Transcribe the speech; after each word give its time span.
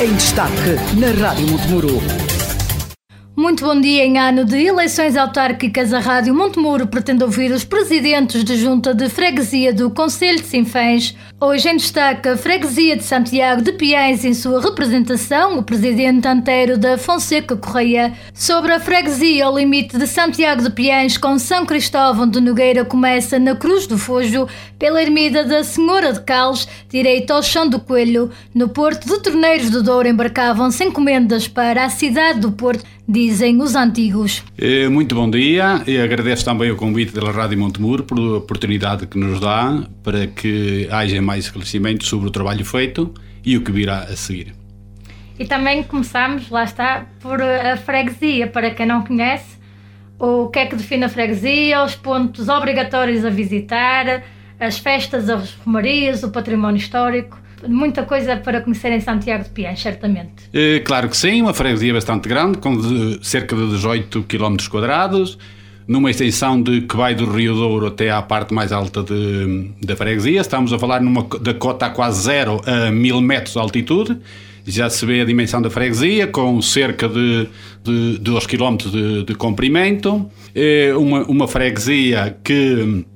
em 0.00 0.14
destaque 0.14 0.76
na 0.96 1.10
Rádio 1.10 1.48
Montemuro. 1.48 2.37
Muito 3.38 3.64
bom 3.64 3.80
dia. 3.80 4.04
Em 4.04 4.18
ano 4.18 4.44
de 4.44 4.56
eleições 4.66 5.16
autárquicas, 5.16 5.94
a 5.94 6.00
Rádio 6.00 6.34
Montemuro 6.34 6.88
pretende 6.88 7.22
ouvir 7.22 7.52
os 7.52 7.62
presidentes 7.62 8.42
de 8.42 8.56
junta 8.56 8.92
de 8.92 9.08
freguesia 9.08 9.72
do 9.72 9.88
Conselho 9.90 10.40
de 10.40 10.46
Sinfãs. 10.48 11.14
Hoje 11.40 11.68
em 11.68 11.76
destaque 11.76 12.28
a 12.28 12.36
freguesia 12.36 12.96
de 12.96 13.04
Santiago 13.04 13.62
de 13.62 13.70
Piães 13.70 14.24
em 14.24 14.34
sua 14.34 14.60
representação, 14.60 15.56
o 15.56 15.62
presidente 15.62 16.26
Antero 16.26 16.76
da 16.76 16.98
Fonseca 16.98 17.56
Correia. 17.56 18.12
Sobre 18.34 18.72
a 18.72 18.80
freguesia, 18.80 19.48
o 19.48 19.56
limite 19.56 19.96
de 19.96 20.08
Santiago 20.08 20.60
de 20.60 20.70
Piães 20.70 21.16
com 21.16 21.38
São 21.38 21.64
Cristóvão 21.64 22.28
de 22.28 22.40
Nogueira 22.40 22.84
começa 22.84 23.38
na 23.38 23.54
Cruz 23.54 23.86
do 23.86 23.96
Fojo, 23.96 24.48
pela 24.80 25.00
ermida 25.00 25.44
da 25.44 25.62
Senhora 25.62 26.12
de 26.12 26.22
Cales, 26.22 26.66
direito 26.88 27.30
ao 27.30 27.40
Chão 27.44 27.68
do 27.68 27.78
Coelho. 27.78 28.32
No 28.52 28.68
Porto 28.68 29.06
de 29.06 29.22
Torneiros 29.22 29.70
do 29.70 29.80
Douro 29.80 30.08
embarcavam-se 30.08 30.82
encomendas 30.82 31.46
para 31.46 31.84
a 31.84 31.88
cidade 31.88 32.40
do 32.40 32.50
Porto 32.50 32.97
dizem 33.08 33.62
os 33.62 33.74
antigos. 33.74 34.44
Eh, 34.58 34.86
muito 34.88 35.14
bom 35.14 35.30
dia 35.30 35.82
e 35.86 35.98
agradeço 35.98 36.44
também 36.44 36.70
o 36.70 36.76
convite 36.76 37.14
da 37.14 37.30
Rádio 37.30 37.58
Montemuro 37.58 38.04
por 38.04 38.18
a 38.18 38.36
oportunidade 38.36 39.06
que 39.06 39.18
nos 39.18 39.40
dá 39.40 39.82
para 40.04 40.26
que 40.26 40.86
haja 40.90 41.22
mais 41.22 41.46
esclarecimento 41.46 42.04
sobre 42.04 42.28
o 42.28 42.30
trabalho 42.30 42.64
feito 42.66 43.14
e 43.42 43.56
o 43.56 43.62
que 43.62 43.72
virá 43.72 44.00
a 44.00 44.14
seguir. 44.14 44.54
E 45.38 45.46
também 45.46 45.82
começamos, 45.84 46.50
lá 46.50 46.64
está, 46.64 47.06
por 47.20 47.40
a 47.40 47.78
freguesia, 47.78 48.46
para 48.46 48.74
quem 48.74 48.84
não 48.84 49.02
conhece, 49.02 49.56
o 50.18 50.48
que 50.48 50.58
é 50.58 50.66
que 50.66 50.76
define 50.76 51.04
a 51.04 51.08
freguesia, 51.08 51.82
os 51.84 51.94
pontos 51.94 52.48
obrigatórios 52.48 53.24
a 53.24 53.30
visitar, 53.30 54.22
as 54.60 54.78
festas, 54.78 55.30
as 55.30 55.54
romarias, 55.54 56.24
o 56.24 56.30
património 56.30 56.78
histórico 56.78 57.38
muita 57.66 58.02
coisa 58.04 58.36
para 58.36 58.60
conhecer 58.60 58.92
em 58.92 59.00
Santiago 59.00 59.44
de 59.44 59.50
Piães, 59.50 59.80
certamente. 59.80 60.48
É, 60.52 60.80
claro 60.80 61.08
que 61.08 61.16
sim, 61.16 61.42
uma 61.42 61.54
freguesia 61.54 61.92
bastante 61.92 62.28
grande, 62.28 62.58
com 62.58 62.76
de, 62.76 63.26
cerca 63.26 63.56
de 63.56 63.68
18 63.70 64.22
km 64.24 64.56
quadrados, 64.70 65.38
numa 65.86 66.10
extensão 66.10 66.62
de 66.62 66.82
que 66.82 66.96
vai 66.96 67.14
do 67.14 67.30
Rio 67.30 67.54
Douro 67.54 67.86
até 67.86 68.10
à 68.10 68.20
parte 68.20 68.52
mais 68.52 68.72
alta 68.72 69.02
de, 69.02 69.70
da 69.82 69.96
freguesia. 69.96 70.40
Estamos 70.40 70.72
a 70.72 70.78
falar 70.78 71.00
numa, 71.00 71.26
da 71.40 71.54
cota 71.54 71.86
a 71.86 71.90
quase 71.90 72.22
zero 72.22 72.60
a 72.66 72.90
mil 72.90 73.20
metros 73.20 73.54
de 73.54 73.58
altitude. 73.58 74.18
Já 74.66 74.90
se 74.90 75.06
vê 75.06 75.22
a 75.22 75.24
dimensão 75.24 75.62
da 75.62 75.70
freguesia, 75.70 76.26
com 76.26 76.60
cerca 76.60 77.08
de, 77.08 77.48
de, 77.82 78.12
de 78.12 78.18
2 78.18 78.46
km 78.46 78.76
de, 78.76 79.24
de 79.24 79.34
comprimento. 79.34 80.30
É 80.54 80.94
uma, 80.94 81.22
uma 81.22 81.48
freguesia 81.48 82.36
que 82.44 83.06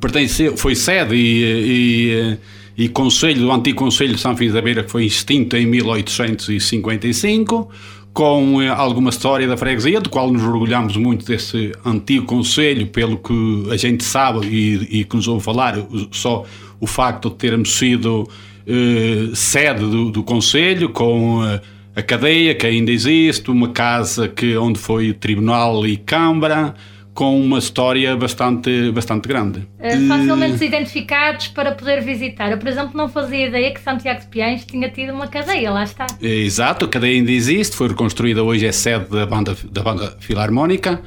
pertence, 0.00 0.56
foi 0.56 0.74
sede 0.74 1.14
e, 1.14 1.44
e 1.44 2.38
e 2.76 2.88
conselho, 2.88 3.42
do 3.42 3.52
antigo 3.52 3.78
Conselho 3.78 4.14
de 4.14 4.20
São 4.20 4.36
Fim 4.36 4.50
da 4.50 4.62
Beira, 4.62 4.82
que 4.82 4.90
foi 4.90 5.04
extinto 5.04 5.56
em 5.56 5.66
1855, 5.66 7.68
com 8.12 8.60
eh, 8.60 8.68
alguma 8.68 9.10
história 9.10 9.46
da 9.46 9.56
freguesia, 9.56 10.00
do 10.00 10.10
qual 10.10 10.30
nos 10.30 10.42
orgulhamos 10.42 10.96
muito 10.96 11.24
desse 11.24 11.72
antigo 11.84 12.26
Conselho, 12.26 12.86
pelo 12.86 13.18
que 13.18 13.66
a 13.70 13.76
gente 13.76 14.04
sabe 14.04 14.46
e, 14.46 15.00
e 15.00 15.04
que 15.04 15.16
nos 15.16 15.28
ouve 15.28 15.44
falar, 15.44 15.76
só 16.10 16.44
o 16.80 16.86
facto 16.86 17.30
de 17.30 17.36
termos 17.36 17.76
sido 17.76 18.28
eh, 18.66 19.30
sede 19.34 19.80
do, 19.80 20.10
do 20.10 20.22
Conselho, 20.22 20.88
com 20.88 21.44
eh, 21.44 21.60
a 21.94 22.02
cadeia 22.02 22.54
que 22.54 22.66
ainda 22.66 22.90
existe, 22.90 23.50
uma 23.50 23.68
casa 23.68 24.28
que, 24.28 24.56
onde 24.56 24.78
foi 24.78 25.12
tribunal 25.12 25.86
e 25.86 25.96
câmara, 25.96 26.74
com 27.14 27.38
uma 27.38 27.58
história 27.58 28.16
bastante, 28.16 28.90
bastante 28.90 29.28
grande. 29.28 29.60
Uh, 29.78 30.08
facilmente 30.08 30.64
identificados 30.64 31.48
para 31.48 31.72
poder 31.72 32.02
visitar. 32.02 32.50
Eu, 32.50 32.58
por 32.58 32.68
exemplo, 32.68 32.92
não 32.94 33.08
fazia 33.08 33.48
ideia 33.48 33.72
que 33.72 33.80
Santiago 33.80 34.20
de 34.20 34.26
Piães 34.26 34.64
tinha 34.64 34.88
tido 34.88 35.12
uma 35.12 35.26
cadeia, 35.26 35.70
lá 35.70 35.84
está. 35.84 36.06
Exato, 36.20 36.86
a 36.86 36.88
cadeia 36.88 37.16
ainda 37.16 37.30
existe, 37.30 37.76
foi 37.76 37.88
reconstruída 37.88 38.42
hoje, 38.42 38.66
é 38.66 38.72
sede 38.72 39.06
da 39.10 39.26
banda, 39.26 39.56
da 39.70 39.82
banda 39.82 40.16
filarmónica. 40.20 41.02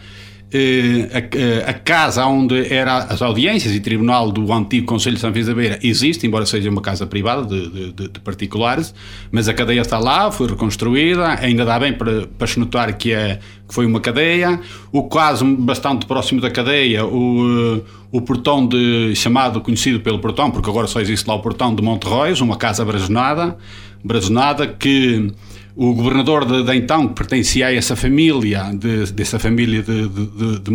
Eh, 0.53 1.09
a, 1.11 1.37
eh, 1.37 1.65
a, 1.67 1.73
casa 1.73 2.23
onde 2.27 2.71
eram 2.71 2.97
as 2.97 3.19
audiências 3.19 3.73
e 3.73 3.79
tribunal 3.79 4.31
do 4.31 4.53
antigo 4.53 4.85
Conselho 4.85 5.15
de 5.15 5.21
São 5.21 5.33
Filipe 5.33 5.49
da 5.49 5.55
Beira 5.55 5.79
existe, 5.81 6.27
embora 6.27 6.45
seja 6.45 6.69
uma 6.69 6.81
casa 6.81 7.07
privada 7.07 7.43
de, 7.43 7.91
de, 7.91 8.07
de, 8.09 8.19
particulares, 8.19 8.93
mas 9.31 9.49
a 9.49 9.55
cadeia 9.55 9.81
está 9.81 9.97
lá, 9.97 10.31
foi 10.31 10.47
reconstruída, 10.47 11.29
ainda 11.41 11.65
dá 11.65 11.79
bem 11.79 11.93
para, 11.93 12.27
para 12.27 12.45
se 12.45 12.59
notar 12.59 12.93
que, 12.93 13.11
é, 13.11 13.39
que 13.67 13.73
foi 13.73 13.87
uma 13.87 13.99
cadeia. 13.99 14.61
O 14.91 15.09
caso 15.09 15.43
bastante 15.57 16.05
próximo 16.05 16.39
da 16.39 16.51
cadeia, 16.51 17.03
o, 17.03 17.81
o 18.11 18.21
portão 18.21 18.67
de, 18.67 19.15
chamado, 19.15 19.59
conhecido 19.61 19.99
pelo 19.99 20.19
portão, 20.19 20.51
porque 20.51 20.69
agora 20.69 20.85
só 20.85 21.01
existe 21.01 21.27
lá 21.27 21.33
o 21.33 21.39
portão 21.39 21.73
de 21.73 21.81
Monterrois, 21.81 22.39
uma 22.39 22.55
casa 22.55 22.85
brazonada, 22.85 23.57
brazonada 24.03 24.67
que 24.67 25.33
o 25.75 25.93
governador 25.93 26.45
de, 26.45 26.63
de, 26.63 26.75
então, 26.75 27.09
que 27.09 27.13
pertencia 27.13 27.67
a 27.67 27.73
essa 27.73 27.95
família, 27.95 28.71
de, 28.73 29.11
dessa 29.11 29.37
família 29.37 29.83
de, 29.83 30.07
de, 30.07 30.59
de 30.59 30.71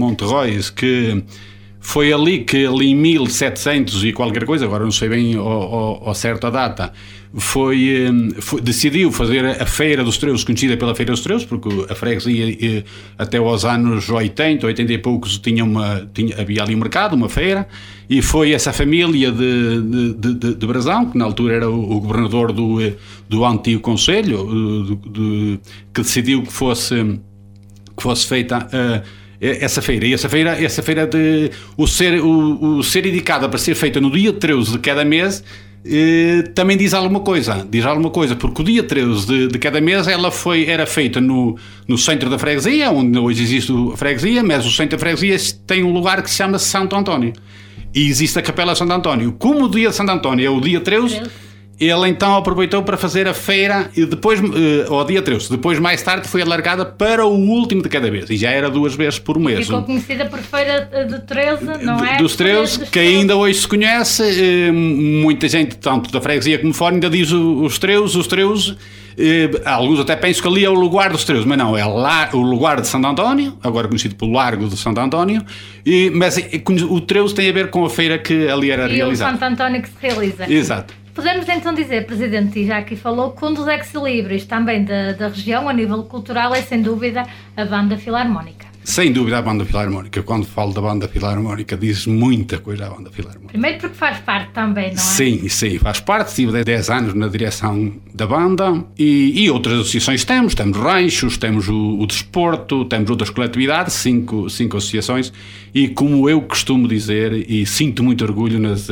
que 0.70 1.22
foi 1.80 2.12
ali 2.12 2.40
que, 2.44 2.66
ali 2.66 2.90
em 2.90 2.94
1700 2.94 4.04
e 4.04 4.12
qualquer 4.12 4.44
coisa, 4.44 4.66
agora 4.66 4.84
não 4.84 4.90
sei 4.90 5.08
bem 5.08 5.34
ao, 5.34 6.14
certa 6.14 6.50
data, 6.50 6.92
foi, 7.32 7.88
eh, 7.88 8.40
foi, 8.40 8.60
decidiu 8.60 9.10
fazer 9.10 9.46
a 9.46 9.64
Feira 9.64 10.04
dos 10.04 10.18
Treus, 10.18 10.44
conhecida 10.44 10.76
pela 10.76 10.94
Feira 10.94 11.12
dos 11.12 11.22
Treus, 11.22 11.42
porque 11.42 11.68
a 11.88 11.94
freguesia 11.94 12.54
eh, 12.60 12.84
até 13.16 13.38
aos 13.38 13.64
anos 13.64 14.10
80, 14.10 14.66
80 14.66 14.92
e 14.92 14.98
poucos 14.98 15.38
tinha 15.38 15.64
uma, 15.64 16.06
tinha, 16.12 16.38
havia 16.38 16.62
ali 16.62 16.74
um 16.74 16.78
mercado, 16.78 17.14
uma 17.14 17.30
feira, 17.30 17.66
e 18.10 18.20
foi 18.20 18.52
essa 18.52 18.74
família 18.74 19.32
de, 19.32 20.12
de, 20.14 20.34
de, 20.34 20.54
de 20.56 20.66
Brasão, 20.66 21.06
que 21.10 21.16
na 21.16 21.24
altura 21.24 21.54
era 21.54 21.70
o, 21.70 21.96
o 21.96 22.00
governador 22.00 22.52
do, 22.52 22.78
eh, 22.82 22.94
do 23.26 23.42
antigo 23.42 23.80
Conselho, 23.80 25.00
que 25.94 26.02
decidiu 26.02 26.42
que 26.42 26.52
fosse, 26.52 27.18
que 27.96 28.02
fosse 28.02 28.26
feita 28.26 28.68
a 28.70 29.19
essa 29.40 29.80
feira. 29.80 30.06
E 30.06 30.12
essa 30.12 30.28
feira, 30.28 30.62
essa 30.62 30.82
feira 30.82 31.06
de 31.06 31.50
o 31.76 31.86
ser, 31.86 32.20
o, 32.20 32.78
o 32.78 32.82
ser 32.82 33.06
indicada 33.06 33.48
para 33.48 33.58
ser 33.58 33.74
feita 33.74 34.00
no 34.00 34.10
dia 34.10 34.32
13 34.32 34.72
de 34.72 34.78
cada 34.78 35.04
mês 35.04 35.42
eh, 35.84 36.42
também 36.54 36.76
diz 36.76 36.92
alguma 36.92 37.20
coisa, 37.20 37.66
diz 37.68 37.86
alguma 37.86 38.10
coisa, 38.10 38.36
porque 38.36 38.60
o 38.60 38.64
dia 38.64 38.82
13 38.82 39.26
de, 39.26 39.48
de, 39.48 39.58
cada 39.58 39.80
mês 39.80 40.06
ela 40.06 40.30
foi, 40.30 40.66
era 40.66 40.86
feita 40.86 41.20
no, 41.20 41.56
no 41.88 41.96
centro 41.96 42.28
da 42.28 42.38
freguesia, 42.38 42.90
onde 42.90 43.18
hoje 43.18 43.42
existe 43.42 43.72
a 43.92 43.96
freguesia, 43.96 44.42
mas 44.42 44.66
o 44.66 44.70
centro 44.70 44.98
da 44.98 45.00
freguesia 45.00 45.38
tem 45.66 45.82
um 45.82 45.92
lugar 45.92 46.22
que 46.22 46.30
se 46.30 46.36
chama 46.36 46.58
Santo 46.58 46.94
António. 46.94 47.32
E 47.94 48.08
existe 48.08 48.38
a 48.38 48.42
Capela 48.42 48.74
Santo 48.74 48.92
António. 48.92 49.32
Como 49.32 49.64
o 49.64 49.68
dia 49.70 49.88
de 49.88 49.94
Santo 49.94 50.12
António 50.12 50.46
é 50.46 50.50
o 50.50 50.60
dia 50.60 50.80
13, 50.80 51.22
ele 51.80 52.08
então 52.08 52.36
aproveitou 52.36 52.82
para 52.82 52.96
fazer 52.98 53.26
a 53.26 53.32
feira 53.32 53.90
e 53.96 54.04
depois, 54.04 54.38
uh, 54.38 54.92
ao 54.92 55.04
dia 55.04 55.22
13, 55.22 55.50
depois 55.50 55.78
mais 55.78 56.02
tarde 56.02 56.28
foi 56.28 56.42
alargada 56.42 56.84
para 56.84 57.24
o 57.24 57.34
último 57.34 57.82
de 57.82 57.88
cada 57.88 58.10
vez 58.10 58.28
e 58.28 58.36
já 58.36 58.50
era 58.50 58.68
duas 58.68 58.94
vezes 58.94 59.18
por 59.18 59.38
mês. 59.38 59.66
Ficou 59.66 59.82
conhecida 59.82 60.26
por 60.26 60.40
Feira 60.40 61.06
de 61.08 61.20
13, 61.20 61.82
não 61.82 62.04
é? 62.04 62.18
Dos 62.18 62.36
13, 62.36 62.86
que 62.86 62.98
ainda 62.98 63.34
hoje 63.34 63.60
se 63.60 63.68
conhece, 63.68 64.22
uh, 64.22 64.72
muita 64.74 65.48
gente, 65.48 65.76
tanto 65.76 66.12
da 66.12 66.20
freguesia 66.20 66.58
como 66.58 66.74
fora, 66.74 66.94
ainda 66.94 67.08
diz 67.08 67.32
os 67.32 67.78
13, 67.78 68.18
os 68.18 68.26
13. 68.26 68.72
Uh, 68.72 68.76
alguns 69.64 70.00
até 70.00 70.14
pensam 70.16 70.42
que 70.42 70.48
ali 70.48 70.64
é 70.64 70.70
o 70.70 70.74
lugar 70.74 71.10
dos 71.10 71.24
Treus, 71.24 71.44
mas 71.44 71.58
não, 71.58 71.76
é 71.76 71.84
lá, 71.84 72.30
o 72.32 72.38
lugar 72.38 72.80
de 72.80 72.86
Santo 72.86 73.06
António, 73.06 73.56
agora 73.62 73.88
conhecido 73.88 74.14
pelo 74.14 74.32
Largo 74.32 74.68
de 74.68 74.76
Santo 74.76 75.00
António, 75.00 75.44
e, 75.84 76.10
mas 76.10 76.38
o 76.88 77.00
Treus 77.00 77.32
tem 77.32 77.48
a 77.48 77.52
ver 77.52 77.70
com 77.70 77.84
a 77.84 77.90
feira 77.90 78.18
que 78.18 78.48
ali 78.48 78.70
era 78.70 78.88
e 78.88 78.96
realizada. 78.96 79.32
E 79.32 79.34
o 79.34 79.38
Santo 79.38 79.52
António 79.52 79.82
que 79.82 79.88
se 79.88 79.94
realiza. 80.00 80.50
Exato. 80.50 80.99
Podemos 81.14 81.48
então 81.48 81.74
dizer, 81.74 82.06
Presidente, 82.06 82.60
e 82.60 82.66
já 82.66 82.78
aqui 82.78 82.96
falou, 82.96 83.32
que 83.32 83.44
um 83.44 83.52
dos 83.52 83.66
ex-libris 83.66 84.44
também 84.44 84.84
da, 84.84 85.12
da 85.12 85.28
região, 85.28 85.68
a 85.68 85.72
nível 85.72 86.02
cultural, 86.04 86.54
é 86.54 86.62
sem 86.62 86.80
dúvida 86.80 87.26
a 87.56 87.64
Banda 87.64 87.96
Filarmónica. 87.96 88.70
Sem 88.82 89.12
dúvida 89.12 89.38
a 89.38 89.42
Banda 89.42 89.64
Filarmónica. 89.64 90.22
Quando 90.22 90.46
falo 90.46 90.72
da 90.72 90.80
Banda 90.80 91.06
Filarmónica, 91.06 91.76
diz 91.76 92.06
muita 92.06 92.58
coisa 92.58 92.86
a 92.86 92.90
Banda 92.90 93.10
Filarmónica. 93.10 93.52
Primeiro 93.52 93.78
porque 93.78 93.94
faz 93.94 94.18
parte 94.18 94.52
também, 94.52 94.86
não 94.86 94.94
é? 94.94 94.96
Sim, 94.96 95.48
sim, 95.48 95.78
faz 95.78 96.00
parte. 96.00 96.28
Estive 96.28 96.64
10 96.64 96.90
anos 96.90 97.14
na 97.14 97.28
direção 97.28 97.92
da 98.14 98.26
banda 98.26 98.82
e, 98.98 99.44
e 99.44 99.50
outras 99.50 99.80
associações 99.80 100.24
temos. 100.24 100.54
Temos 100.54 100.78
ranchos, 100.78 101.36
temos 101.36 101.68
o, 101.68 101.98
o 102.00 102.06
desporto, 102.06 102.84
temos 102.86 103.10
outras 103.10 103.28
coletividades, 103.28 103.94
cinco, 103.94 104.48
cinco 104.48 104.78
associações. 104.78 105.30
E 105.74 105.88
como 105.88 106.28
eu 106.28 106.40
costumo 106.42 106.88
dizer, 106.88 107.32
e 107.32 107.66
sinto 107.66 108.02
muito 108.02 108.24
orgulho 108.24 108.58
nas 108.58 108.88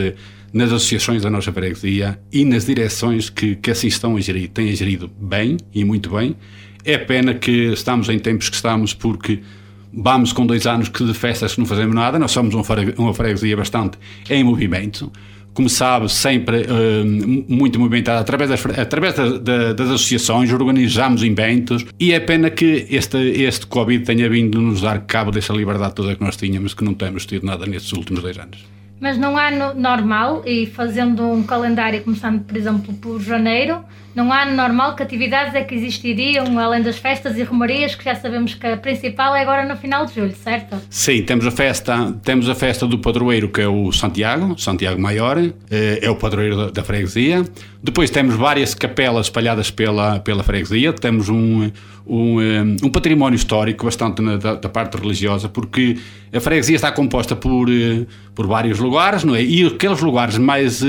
nas 0.52 0.72
associações 0.72 1.22
da 1.22 1.30
nossa 1.30 1.52
freguesia 1.52 2.18
e 2.32 2.44
nas 2.44 2.66
direções 2.66 3.28
que, 3.28 3.56
que 3.56 3.70
assim 3.70 3.88
estão 3.88 4.16
a 4.16 4.20
gerir, 4.20 4.48
têm 4.48 4.74
gerido 4.74 5.10
bem 5.20 5.56
e 5.74 5.84
muito 5.84 6.10
bem. 6.10 6.36
É 6.84 6.96
pena 6.96 7.34
que 7.34 7.72
estamos 7.72 8.08
em 8.08 8.18
tempos 8.18 8.48
que 8.48 8.56
estamos 8.56 8.94
porque 8.94 9.40
vamos 9.92 10.32
com 10.32 10.46
dois 10.46 10.66
anos 10.66 10.88
que 10.88 11.04
de 11.04 11.14
festas 11.14 11.54
que 11.54 11.60
não 11.60 11.66
fazemos 11.66 11.94
nada, 11.94 12.18
nós 12.18 12.30
somos 12.30 12.54
uma 12.54 13.14
freguesia 13.14 13.56
bastante 13.56 13.98
em 14.28 14.44
movimento, 14.44 15.10
como 15.54 15.68
sabe, 15.68 16.08
sempre 16.08 16.62
uh, 16.62 17.04
muito 17.48 17.80
movimentada 17.80 18.20
através, 18.20 18.48
das, 18.48 18.64
através 18.78 19.14
da, 19.14 19.38
da, 19.38 19.72
das 19.72 19.88
associações, 19.88 20.52
organizamos 20.52 21.22
eventos 21.22 21.84
e 21.98 22.12
é 22.12 22.20
pena 22.20 22.48
que 22.48 22.86
este, 22.90 23.16
este 23.16 23.66
Covid 23.66 24.04
tenha 24.04 24.28
vindo 24.28 24.60
nos 24.60 24.82
dar 24.82 25.00
cabo 25.00 25.32
dessa 25.32 25.52
liberdade 25.52 25.94
toda 25.94 26.14
que 26.14 26.22
nós 26.22 26.36
tínhamos, 26.36 26.74
que 26.74 26.84
não 26.84 26.94
temos 26.94 27.26
tido 27.26 27.44
nada 27.44 27.66
nestes 27.66 27.92
últimos 27.92 28.22
dois 28.22 28.38
anos. 28.38 28.77
Mas 29.00 29.16
não 29.16 29.36
há 29.36 29.50
no, 29.50 29.74
normal, 29.74 30.42
e 30.44 30.66
fazendo 30.66 31.22
um 31.24 31.42
calendário 31.42 32.02
começando, 32.02 32.42
por 32.44 32.56
exemplo, 32.56 32.92
por 32.94 33.20
janeiro, 33.20 33.84
num 34.18 34.32
ano 34.32 34.56
normal, 34.56 34.96
que 34.96 35.02
atividades 35.04 35.54
é 35.54 35.62
que 35.62 35.76
existiriam, 35.76 36.58
além 36.58 36.82
das 36.82 36.98
festas 36.98 37.38
e 37.38 37.44
romarias, 37.44 37.94
que 37.94 38.04
já 38.04 38.16
sabemos 38.16 38.52
que 38.52 38.66
a 38.66 38.76
principal 38.76 39.32
é 39.32 39.42
agora 39.42 39.64
no 39.64 39.76
final 39.76 40.06
de 40.06 40.16
julho, 40.16 40.34
certo? 40.34 40.76
Sim, 40.90 41.22
temos 41.22 41.46
a 41.46 41.52
festa, 41.52 42.12
temos 42.24 42.48
a 42.48 42.54
festa 42.54 42.84
do 42.84 42.98
padroeiro, 42.98 43.48
que 43.48 43.60
é 43.60 43.68
o 43.68 43.92
Santiago, 43.92 44.58
Santiago 44.58 45.00
Maior, 45.00 45.38
eh, 45.38 46.00
é 46.02 46.10
o 46.10 46.16
padroeiro 46.16 46.56
da, 46.56 46.70
da 46.70 46.82
freguesia. 46.82 47.44
Depois 47.80 48.10
temos 48.10 48.34
várias 48.34 48.74
capelas 48.74 49.26
espalhadas 49.26 49.70
pela, 49.70 50.18
pela 50.18 50.42
freguesia, 50.42 50.92
temos 50.92 51.28
um, 51.28 51.70
um, 52.04 52.40
eh, 52.40 52.62
um 52.82 52.90
património 52.90 53.36
histórico 53.36 53.84
bastante 53.84 54.20
na, 54.20 54.36
da, 54.36 54.56
da, 54.56 54.68
parte 54.68 54.96
religiosa, 54.96 55.48
porque 55.48 55.96
a 56.34 56.40
freguesia 56.40 56.74
está 56.74 56.90
composta 56.90 57.36
por, 57.36 57.70
eh, 57.70 58.04
por 58.34 58.48
vários 58.48 58.80
lugares, 58.80 59.22
não 59.22 59.36
é? 59.36 59.44
E 59.44 59.64
aqueles 59.64 60.00
lugares 60.00 60.36
mais, 60.38 60.82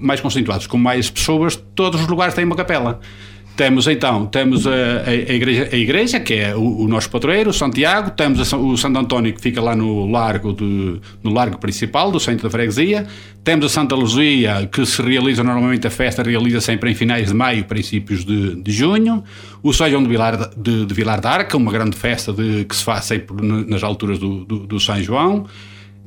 mais 0.00 0.20
concentrados, 0.20 0.66
com 0.66 0.76
mais 0.76 1.08
pessoas, 1.08 1.54
todos 1.76 2.00
os 2.00 2.08
lugares 2.08 2.34
têm 2.34 2.44
uma 2.44 2.56
capela. 2.64 3.00
Temos 3.56 3.86
então, 3.86 4.26
temos 4.26 4.66
a, 4.66 4.72
a, 5.06 5.14
igreja, 5.14 5.68
a 5.70 5.76
igreja, 5.76 6.18
que 6.18 6.34
é 6.34 6.56
o, 6.56 6.80
o 6.80 6.88
nosso 6.88 7.08
padroeiro, 7.08 7.52
Santiago, 7.52 8.10
temos 8.10 8.52
a, 8.52 8.56
o 8.56 8.76
Santo 8.76 8.98
António, 8.98 9.32
que 9.32 9.40
fica 9.40 9.62
lá 9.62 9.76
no 9.76 10.10
largo, 10.10 10.52
de, 10.52 11.00
no 11.22 11.32
largo 11.32 11.56
principal 11.58 12.10
do 12.10 12.18
centro 12.18 12.42
da 12.42 12.50
freguesia, 12.50 13.06
temos 13.44 13.66
a 13.66 13.68
Santa 13.68 13.94
Luzia, 13.94 14.68
que 14.72 14.84
se 14.84 15.00
realiza 15.00 15.44
normalmente, 15.44 15.86
a 15.86 15.90
festa 15.90 16.20
realiza 16.24 16.60
sempre 16.60 16.90
em 16.90 16.96
finais 16.96 17.28
de 17.28 17.34
maio, 17.34 17.64
princípios 17.64 18.24
de, 18.24 18.60
de 18.60 18.72
junho, 18.72 19.22
o 19.62 19.72
São 19.72 19.88
João 19.88 20.02
de 20.02 20.08
Vilar, 20.08 20.50
de, 20.56 20.84
de 20.84 20.92
Vilar 20.92 21.20
uma 21.54 21.70
grande 21.70 21.96
festa 21.96 22.32
de, 22.32 22.64
que 22.64 22.74
se 22.74 22.82
faz 22.82 23.04
sempre 23.04 23.36
nas 23.46 23.84
alturas 23.84 24.18
do, 24.18 24.44
do, 24.44 24.66
do 24.66 24.80
São 24.80 25.00
João, 25.00 25.46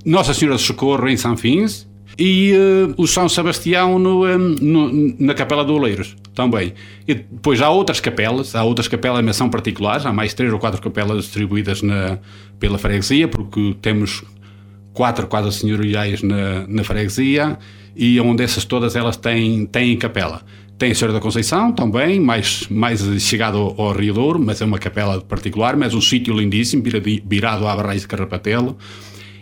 Nossa 0.06 0.33
Senhora 0.33 0.57
do 0.57 0.62
Socorro 0.62 1.07
em 1.07 1.15
São 1.15 1.38
Fins, 1.38 1.87
e 2.18 2.54
uh, 2.54 2.94
o 2.98 3.06
São 3.06 3.30
Sebastião 3.30 4.00
no, 4.00 4.25
um, 4.25 4.56
no, 4.60 5.16
na 5.19 5.34
Capela 5.34 5.64
do 5.64 5.74
Oleiros 5.74 6.16
também. 6.34 6.74
E 7.08 7.14
depois 7.14 7.62
há 7.62 7.69
outras 7.69 8.00
capelas, 8.00 8.56
há 8.56 8.64
outras 8.64 8.88
capelas, 8.88 9.24
mas 9.24 9.36
são 9.36 9.50
particulares, 9.50 10.06
há 10.06 10.12
mais 10.12 10.34
três 10.34 10.52
ou 10.52 10.58
quatro 10.58 10.81
capelas 10.81 11.25
distribuídas 11.25 11.81
na, 11.81 12.18
pela 12.60 12.78
freguesia, 12.78 13.28
porque 13.28 13.75
temos 13.81 14.24
quatro 14.94 15.28
quadras 15.28 15.56
senhoriais 15.56 16.24
na, 16.24 16.66
na 16.68 16.84
freguesia 16.84 17.58
e 17.96 18.19
onde 18.19 18.44
essas 18.44 18.66
todas 18.66 18.96
elas 18.96 19.16
têm, 19.16 19.66
têm 19.68 19.96
capela. 19.96 20.42
Tem 20.78 20.92
a 20.92 20.96
Senhora 20.96 21.14
da 21.14 21.19
Conceição 21.19 21.72
também, 21.72 22.19
mais, 22.19 22.68
mais 22.69 23.02
chegado 23.22 23.58
ao, 23.58 23.81
ao 23.81 23.92
Rio 23.94 24.14
Douro, 24.14 24.40
mas 24.40 24.62
é 24.62 24.66
uma 24.66 24.78
capela 24.80 25.22
particular, 25.22 25.75
mas 25.75 25.94
um 25.94 26.02
sítio 26.02 26.36
lindíssimo, 26.36 26.84
virado 27.25 27.68
à 27.68 27.75
Barrais 27.75 28.02
de 28.02 28.08
Carrapatelo. 28.08 28.78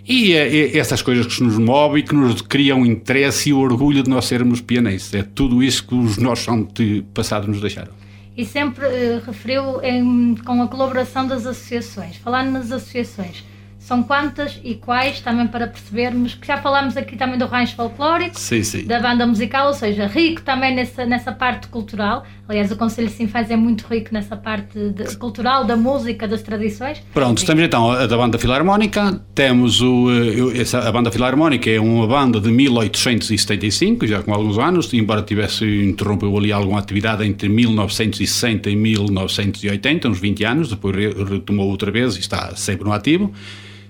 E 0.07 0.33
é, 0.33 0.55
é 0.55 0.77
essas 0.77 1.01
coisas 1.01 1.25
que 1.25 1.41
nos 1.41 1.57
movem 1.57 2.03
e 2.03 2.03
que 2.03 2.13
nos 2.13 2.41
criam 2.41 2.85
interesse 2.85 3.49
e 3.49 3.53
o 3.53 3.59
orgulho 3.59 4.03
de 4.03 4.09
nós 4.09 4.25
sermos 4.25 4.61
pianistas. 4.61 5.21
É 5.21 5.23
tudo 5.23 5.63
isso 5.63 5.87
que 5.87 5.95
os 5.95 6.17
nossos 6.17 6.47
antepassados 6.47 7.47
nos 7.47 7.59
deixaram. 7.59 7.91
E 8.37 8.45
sempre 8.45 8.85
uh, 8.85 9.21
referiu 9.25 9.81
em, 9.81 10.35
com 10.35 10.61
a 10.61 10.67
colaboração 10.67 11.25
das 11.27 11.45
associações. 11.45 12.17
Falando 12.17 12.51
nas 12.51 12.71
associações, 12.71 13.43
são 13.85 14.01
quantas 14.01 14.59
e 14.63 14.73
quais, 14.73 15.21
também 15.21 15.45
para 15.45 15.67
percebermos 15.67 16.33
que 16.33 16.47
já 16.47 16.57
falámos 16.57 16.97
aqui 16.97 17.15
também 17.15 17.37
do 17.37 17.45
rancho 17.45 17.75
folclórico, 17.75 18.39
sim, 18.39 18.63
sim. 18.63 18.83
da 18.83 18.99
banda 18.99 19.27
musical, 19.27 19.67
ou 19.67 19.75
seja, 19.75 20.07
rico 20.07 20.41
também 20.41 20.73
nessa, 20.75 21.05
nessa 21.05 21.31
parte 21.31 21.67
cultural. 21.67 22.25
Aliás, 22.49 22.71
o 22.71 22.75
Conselho 22.75 23.09
de 23.09 23.13
Sinfãs 23.13 23.51
é 23.51 23.55
muito 23.55 23.85
rico 23.87 24.11
nessa 24.11 24.35
parte 24.35 24.89
de, 24.89 25.15
cultural, 25.17 25.65
da 25.65 25.77
música, 25.77 26.27
das 26.27 26.41
tradições. 26.41 27.03
Pronto, 27.13 27.45
temos 27.45 27.63
então 27.63 27.91
a 27.91 28.07
da 28.07 28.17
banda 28.17 28.39
filarmónica, 28.39 29.21
temos 29.35 29.79
o, 29.81 30.07
eh, 30.09 30.61
essa, 30.61 30.79
a 30.79 30.91
banda 30.91 31.11
filarmónica 31.11 31.69
é 31.69 31.79
uma 31.79 32.07
banda 32.07 32.39
de 32.39 32.49
1875, 32.49 34.07
já 34.07 34.23
com 34.23 34.33
alguns 34.33 34.57
anos, 34.57 34.91
embora 34.95 35.21
tivesse 35.21 35.63
interrompeu 35.63 36.35
ali 36.35 36.51
alguma 36.51 36.79
atividade 36.79 37.23
entre 37.23 37.47
1960 37.49 38.67
e 38.67 38.75
1980, 38.75 40.09
uns 40.09 40.19
20 40.19 40.43
anos, 40.43 40.69
depois 40.69 40.95
retomou 41.29 41.69
outra 41.69 41.91
vez 41.91 42.15
e 42.15 42.19
está 42.19 42.55
sempre 42.55 42.83
no 42.83 42.91
ativo. 42.91 43.31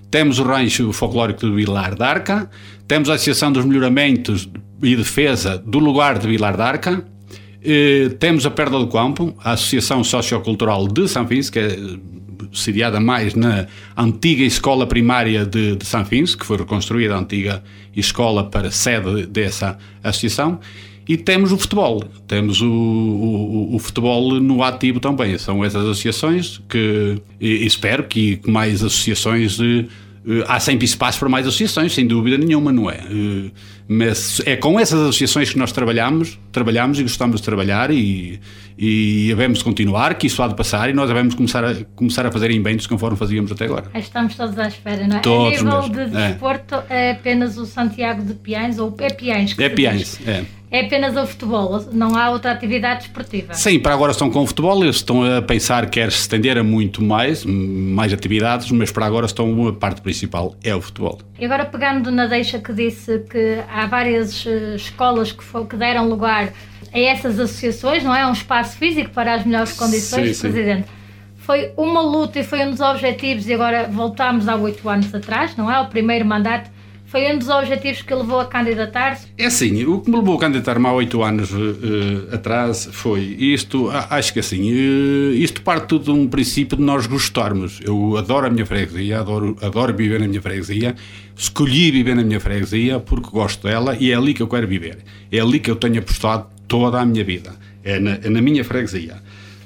Temos 0.09 0.39
o 0.39 0.43
rancho 0.43 0.91
folclórico 0.93 1.41
de 1.41 1.51
Vilar 1.51 1.95
d'Arca, 1.95 2.49
temos 2.87 3.09
a 3.09 3.15
Associação 3.15 3.51
dos 3.51 3.65
Melhoramentos 3.65 4.49
e 4.81 4.95
Defesa 4.95 5.57
do 5.57 5.79
Lugar 5.79 6.19
de 6.19 6.27
Vilar 6.27 6.55
d'Arca, 6.55 7.05
eh, 7.63 8.09
temos 8.19 8.45
a 8.45 8.51
Perda 8.51 8.77
do 8.77 8.87
Campo, 8.87 9.35
a 9.43 9.53
Associação 9.53 10.03
Sociocultural 10.03 10.87
de 10.87 11.07
São 11.07 11.27
Fins, 11.27 11.49
que 11.49 11.59
é 11.59 11.77
sediada 12.53 12.99
mais 12.99 13.33
na 13.35 13.67
antiga 13.97 14.43
escola 14.43 14.85
primária 14.85 15.45
de, 15.45 15.75
de 15.75 15.85
São 15.85 16.05
Fins, 16.05 16.35
que 16.35 16.45
foi 16.45 16.57
reconstruída 16.57 17.15
a 17.15 17.19
antiga 17.19 17.63
escola 17.95 18.43
para 18.43 18.71
sede 18.71 19.25
dessa 19.25 19.77
associação, 20.03 20.59
e 21.07 21.17
temos 21.17 21.51
o 21.51 21.57
futebol, 21.57 22.03
temos 22.27 22.61
o, 22.61 22.67
o, 22.67 23.75
o, 23.75 23.79
futebol 23.79 24.39
no 24.39 24.63
ativo 24.63 24.99
também. 24.99 25.37
São 25.37 25.63
essas 25.63 25.83
associações 25.83 26.61
que 26.67 27.21
espero 27.39 28.05
que 28.05 28.39
mais 28.47 28.83
associações 28.83 29.57
de, 29.57 29.87
eh, 30.27 30.43
há 30.47 30.59
sempre 30.59 30.85
espaço 30.85 31.19
para 31.19 31.29
mais 31.29 31.45
associações, 31.45 31.93
sem 31.93 32.07
dúvida 32.07 32.37
nenhuma, 32.37 32.71
não 32.71 32.89
é? 32.89 32.97
Eh, 32.97 33.51
mas 33.87 34.41
é 34.45 34.55
com 34.55 34.79
essas 34.79 34.99
associações 34.99 35.51
que 35.51 35.59
nós 35.59 35.71
trabalhamos, 35.71 36.39
trabalhamos 36.51 36.99
e 36.99 37.03
gostamos 37.03 37.39
de 37.39 37.45
trabalhar 37.45 37.91
e, 37.91 38.39
e 38.75 39.25
devemos 39.27 39.61
continuar, 39.61 40.15
que 40.15 40.25
isso 40.25 40.41
há 40.41 40.47
de 40.47 40.55
passar 40.55 40.89
e 40.89 40.93
nós 40.93 41.07
devemos 41.07 41.35
começar 41.35 41.63
a, 41.63 41.75
começar 41.95 42.25
a 42.25 42.31
fazer 42.31 42.49
inventos 42.49 42.87
conforme 42.87 43.15
fazíamos 43.15 43.51
até 43.51 43.65
agora. 43.65 43.85
Estamos 43.93 44.35
todos 44.35 44.57
à 44.57 44.67
espera, 44.67 45.07
não 45.07 45.17
é? 45.17 45.19
Todos 45.19 45.59
a 45.59 45.63
nível 45.63 45.81
mesmo. 45.81 45.93
de 45.93 46.17
é. 46.17 46.29
desporto 46.29 46.75
é. 46.89 47.09
é 47.09 47.11
apenas 47.11 47.57
o 47.59 47.65
Santiago 47.67 48.23
de 48.23 48.33
Piães 48.33 48.79
ou 48.79 48.95
é 48.97 49.09
Piães? 49.11 49.53
Que 49.53 49.63
é 49.63 49.69
Piães, 49.69 50.19
é 50.25 50.43
é 50.75 50.81
apenas 50.81 51.15
o 51.15 51.25
futebol, 51.25 51.85
não 51.93 52.17
há 52.17 52.29
outra 52.29 52.51
atividade 52.51 53.03
esportiva. 53.03 53.53
Sim, 53.53 53.79
para 53.79 53.93
agora 53.93 54.11
estão 54.11 54.29
com 54.29 54.41
o 54.41 54.47
futebol, 54.47 54.83
eles 54.83 54.97
estão 54.97 55.23
a 55.23 55.41
pensar 55.41 55.85
que 55.85 56.01
quer 56.01 56.11
se 56.11 56.19
estender 56.19 56.57
a 56.57 56.63
muito 56.63 57.01
mais, 57.01 57.45
mais 57.45 58.11
atividades, 58.11 58.69
mas 58.71 58.91
para 58.91 59.05
agora 59.05 59.25
estão 59.25 59.69
a 59.69 59.73
parte 59.73 60.01
principal 60.01 60.53
é 60.61 60.75
o 60.75 60.81
futebol. 60.81 61.19
E 61.39 61.45
agora 61.45 61.65
pegando 61.65 62.11
na 62.11 62.27
deixa 62.27 62.59
que 62.59 62.73
disse 62.73 63.19
que 63.29 63.63
há 63.71 63.85
várias 63.85 64.45
uh, 64.45 64.75
escolas 64.75 65.31
que, 65.31 65.43
for, 65.43 65.65
que, 65.65 65.77
deram 65.77 66.09
lugar 66.09 66.51
a 66.93 66.99
essas 66.99 67.39
associações, 67.39 68.03
não 68.03 68.13
é? 68.13 68.27
Um 68.27 68.33
espaço 68.33 68.77
físico 68.77 69.11
para 69.11 69.33
as 69.33 69.45
melhores 69.45 69.71
condições, 69.71 70.35
sim, 70.35 70.41
Presidente. 70.41 70.87
Sim. 70.87 70.93
Foi 71.37 71.71
uma 71.77 72.01
luta 72.01 72.39
e 72.39 72.43
foi 72.43 72.65
um 72.65 72.71
dos 72.71 72.81
objetivos, 72.81 73.47
e 73.47 73.53
agora 73.53 73.87
voltamos 73.89 74.49
há 74.49 74.55
oito 74.55 74.89
anos 74.89 75.13
atrás, 75.13 75.55
não 75.55 75.71
é? 75.71 75.79
O 75.79 75.85
primeiro 75.85 76.25
mandato 76.25 76.74
foi 77.15 77.33
um 77.33 77.39
dos 77.39 77.47
objetivos 77.47 78.01
que 78.01 78.13
levou 78.13 78.41
a 78.41 78.45
candidatar-se? 78.45 79.27
É 79.37 79.45
assim, 79.45 79.85
o 79.85 80.01
que 80.01 80.11
me 80.11 80.17
levou 80.17 80.35
a 80.35 80.39
candidatar-me 80.41 80.85
há 80.85 80.91
oito 80.91 81.23
anos 81.23 81.49
uh, 81.49 82.27
atrás 82.33 82.89
foi 82.91 83.21
isto, 83.21 83.89
acho 83.89 84.33
que 84.33 84.39
assim, 84.41 84.69
uh, 84.73 85.31
isto 85.33 85.61
parte 85.61 85.87
tudo 85.87 86.03
de 86.03 86.11
um 86.11 86.27
princípio 86.27 86.75
de 86.75 86.83
nós 86.83 87.07
gostarmos. 87.07 87.79
Eu 87.81 88.17
adoro 88.17 88.47
a 88.47 88.49
minha 88.49 88.65
freguesia, 88.65 89.21
adoro, 89.21 89.55
adoro 89.61 89.95
viver 89.95 90.19
na 90.19 90.27
minha 90.27 90.41
freguesia, 90.41 90.93
escolhi 91.37 91.89
viver 91.89 92.17
na 92.17 92.23
minha 92.25 92.41
freguesia 92.41 92.99
porque 92.99 93.29
gosto 93.29 93.65
dela 93.65 93.95
e 93.97 94.11
é 94.11 94.15
ali 94.15 94.33
que 94.33 94.43
eu 94.43 94.47
quero 94.49 94.67
viver. 94.67 94.97
É 95.31 95.39
ali 95.39 95.61
que 95.61 95.71
eu 95.71 95.77
tenho 95.77 95.99
apostado 95.99 96.47
toda 96.67 96.99
a 96.99 97.05
minha 97.05 97.23
vida, 97.23 97.55
é 97.81 97.97
na, 97.97 98.19
é 98.21 98.29
na 98.29 98.41
minha 98.41 98.65
freguesia. 98.65 99.15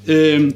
Uh, 0.08 0.54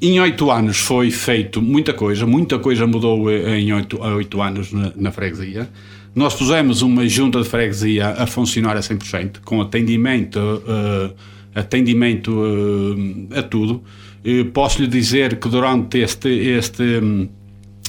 em 0.00 0.20
oito 0.20 0.50
anos 0.50 0.78
foi 0.78 1.10
feito 1.10 1.62
muita 1.62 1.94
coisa, 1.94 2.26
muita 2.26 2.58
coisa 2.58 2.86
mudou 2.86 3.30
eh, 3.30 3.58
em 3.58 3.72
oito, 3.72 4.42
anos 4.42 4.72
na, 4.72 4.92
na, 4.94 5.10
freguesia. 5.10 5.68
Nós 6.14 6.34
pusemos 6.34 6.82
uma 6.82 7.08
junta 7.08 7.42
de 7.42 7.48
freguesia 7.48 8.08
a 8.08 8.26
funcionar 8.26 8.76
a 8.76 8.80
100%, 8.80 9.40
com 9.44 9.60
atendimento, 9.60 10.38
uh, 10.38 11.14
atendimento 11.54 12.30
uh, 12.30 13.38
a 13.38 13.42
tudo. 13.42 13.82
Uh, 14.24 14.44
posso 14.46 14.80
lhe 14.80 14.88
dizer 14.88 15.38
que 15.38 15.48
durante 15.48 15.98
este, 15.98 16.28
este, 16.28 17.28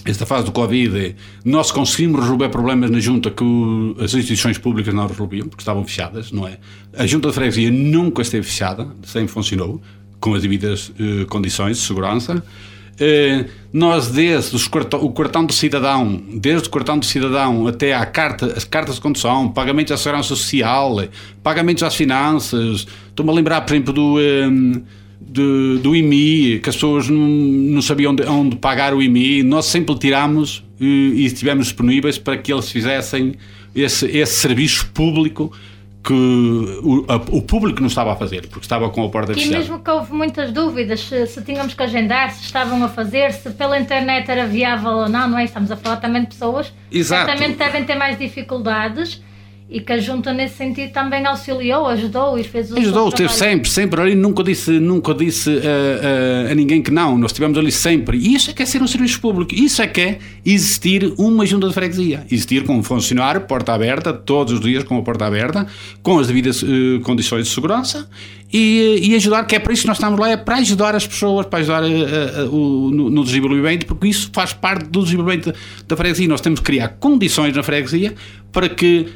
esta 0.05 0.25
fase 0.25 0.45
do 0.45 0.51
Covid, 0.51 1.15
nós 1.45 1.71
conseguimos 1.71 2.21
resolver 2.21 2.49
problemas 2.49 2.89
na 2.89 2.99
junta 2.99 3.31
que 3.31 3.43
as 3.99 4.13
instituições 4.13 4.57
públicas 4.57 4.93
não 4.93 5.07
resolviam, 5.07 5.47
porque 5.47 5.61
estavam 5.61 5.85
fechadas, 5.85 6.31
não 6.31 6.45
é? 6.45 6.57
A 6.97 7.05
junta 7.05 7.29
de 7.29 7.33
freguesia 7.33 7.71
nunca 7.71 8.21
esteve 8.21 8.45
fechada, 8.45 8.87
sempre 9.05 9.29
funcionou 9.29 9.81
com 10.19 10.33
as 10.33 10.41
devidas 10.41 10.89
uh, 10.89 11.25
condições 11.27 11.77
de 11.77 11.83
segurança. 11.83 12.43
Uh, 12.99 13.45
nós, 13.71 14.07
desde 14.07 14.69
cartão, 14.69 15.03
o 15.03 15.11
cartão 15.11 15.45
do 15.45 15.53
cidadão, 15.53 16.19
desde 16.33 16.67
o 16.67 16.71
cartão 16.71 16.97
do 16.97 17.05
cidadão 17.05 17.67
até 17.67 17.93
à 17.93 18.05
carta, 18.05 18.53
as 18.55 18.63
cartas 18.63 18.95
de 18.95 19.01
condução, 19.01 19.49
pagamentos 19.49 19.91
à 19.91 19.97
segurança 19.97 20.29
social, 20.29 20.95
pagamentos 21.43 21.83
às 21.83 21.95
finanças, 21.95 22.87
estou-me 23.07 23.31
a 23.31 23.35
lembrar, 23.35 23.61
por 23.61 23.73
exemplo, 23.73 23.93
do, 23.93 24.19
ehm, 24.19 24.81
do, 25.21 25.77
do, 25.77 25.95
IMI, 25.95 26.59
que 26.59 26.69
as 26.69 26.75
pessoas 26.75 27.07
não, 27.07 27.19
não 27.19 27.81
sabiam 27.83 28.13
onde, 28.13 28.23
onde, 28.23 28.55
pagar 28.55 28.95
o 28.95 29.01
IMI, 29.01 29.43
nós 29.43 29.65
sempre 29.65 29.93
tiramos 29.99 30.59
uh, 30.79 30.83
e 30.83 31.25
estivemos 31.25 31.67
disponíveis 31.67 32.17
para 32.17 32.35
que 32.35 32.51
eles 32.51 32.71
fizessem 32.71 33.35
esse, 33.75 34.07
esse 34.07 34.39
serviço 34.39 34.87
público 34.87 35.51
que 36.03 36.13
o, 36.13 37.05
a, 37.07 37.15
o, 37.15 37.41
público 37.41 37.81
não 37.81 37.87
estava 37.87 38.13
a 38.13 38.15
fazer, 38.15 38.47
porque 38.47 38.65
estava 38.65 38.89
com 38.89 39.03
a 39.03 39.09
porta 39.09 39.33
fechada. 39.33 39.55
E 39.55 39.57
mesmo 39.57 39.79
que 39.79 39.89
houve 39.89 40.13
muitas 40.13 40.51
dúvidas 40.51 41.01
se, 41.01 41.27
se, 41.27 41.43
tínhamos 41.43 41.73
que 41.73 41.83
agendar, 41.83 42.31
se 42.31 42.45
estavam 42.45 42.81
a 42.83 42.87
fazer, 42.87 43.33
se 43.33 43.49
pela 43.49 43.77
internet 43.77 44.29
era 44.29 44.45
viável 44.45 44.91
ou 44.91 45.09
não, 45.09 45.27
não 45.27 45.37
é? 45.37 45.43
Estamos 45.43 45.69
a 45.69 45.75
falar 45.75 45.97
também 45.97 46.21
de 46.21 46.29
pessoas 46.29 46.71
Exato. 46.89 47.25
que 47.25 47.31
certamente 47.31 47.57
devem 47.57 47.83
ter 47.83 47.95
mais 47.95 48.17
dificuldades 48.17 49.21
e 49.69 49.81
que 49.81 49.91
a 49.91 49.97
junta 49.99 50.31
nesse 50.33 50.55
sentido 50.55 50.93
também 50.93 51.25
auxiliou, 51.25 51.87
ajudou 51.87 52.39
e 52.39 52.43
fez 52.43 52.71
o 52.71 52.77
Ajudou, 52.77 53.09
esteve 53.09 53.33
sempre, 53.33 53.69
sempre 53.69 53.99
ali, 53.99 54.15
nunca 54.15 54.41
disse, 54.41 54.71
nunca 54.79 55.13
disse 55.13 55.49
uh, 55.49 55.53
uh, 55.53 56.51
a 56.51 56.55
ninguém 56.55 56.81
que 56.81 56.89
não, 56.89 57.17
nós 57.17 57.31
estivemos 57.31 57.57
ali 57.57 57.71
sempre. 57.71 58.17
E 58.17 58.33
isso 58.33 58.49
é 58.49 58.53
que 58.53 58.63
é 58.63 58.65
ser 58.65 58.81
um 58.81 58.87
serviço 58.87 59.19
público, 59.19 59.53
isso 59.53 59.81
é 59.81 59.87
que 59.87 59.99
é 59.99 60.19
existir 60.45 61.13
uma 61.17 61.45
junta 61.45 61.67
de 61.67 61.73
freguesia, 61.73 62.25
existir 62.31 62.63
com 62.63 62.77
um 62.77 62.83
funcionário, 62.83 63.41
porta 63.41 63.73
aberta, 63.73 64.13
todos 64.13 64.53
os 64.53 64.61
dias 64.61 64.85
com 64.85 64.97
a 64.97 65.01
porta 65.01 65.25
aberta, 65.25 65.67
com 66.01 66.17
as 66.17 66.27
devidas 66.27 66.63
uh, 66.63 67.01
condições 67.03 67.43
de 67.43 67.53
segurança 67.53 68.07
e, 68.53 69.01
e, 69.03 69.15
ajudar, 69.15 69.43
que 69.43 69.57
é 69.57 69.59
para 69.59 69.73
isso 69.73 69.81
que 69.81 69.89
nós 69.89 69.97
estamos 69.97 70.17
lá, 70.17 70.29
é 70.29 70.37
para 70.37 70.55
ajudar 70.55 70.95
as 70.95 71.05
pessoas, 71.05 71.45
para 71.45 71.59
ajudar 71.59 71.83
o, 72.49 72.89
no, 72.89 73.09
no, 73.09 73.25
desenvolvimento, 73.25 73.85
porque 73.85 74.07
isso 74.07 74.29
faz 74.31 74.53
parte 74.53 74.85
do 74.85 75.03
desenvolvimento 75.03 75.53
da 75.85 75.97
freguesia. 75.97 76.29
Nós 76.29 76.39
temos 76.39 76.61
que 76.61 76.65
criar 76.65 76.87
condições 76.99 77.53
na 77.53 77.61
freguesia 77.61 78.15
para 78.53 78.69
que 78.69 79.07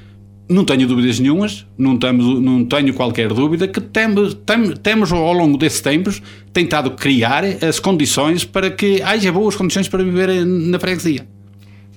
não 0.52 0.66
tenho 0.66 0.88
dúvidas 0.88 1.20
nenhumas, 1.20 1.66
não, 1.78 1.98
temos, 1.98 2.40
não 2.42 2.66
tenho 2.66 2.94
qualquer 2.94 3.30
dúvida 3.30 3.68
que 3.68 3.80
temos, 3.80 4.34
tem, 4.34 4.74
temos 4.74 5.12
ao 5.12 5.34
longo 5.34 5.58
desses 5.58 5.82
tempos 5.82 6.22
tentado 6.54 6.92
criar 6.92 7.44
as 7.44 7.80
condições 7.80 8.44
para 8.44 8.70
que 8.70 9.02
haja 9.02 9.32
boas 9.32 9.56
condições 9.56 9.88
para 9.88 10.04
viver 10.04 10.46
na 10.46 10.78
freguesia. 10.80 11.26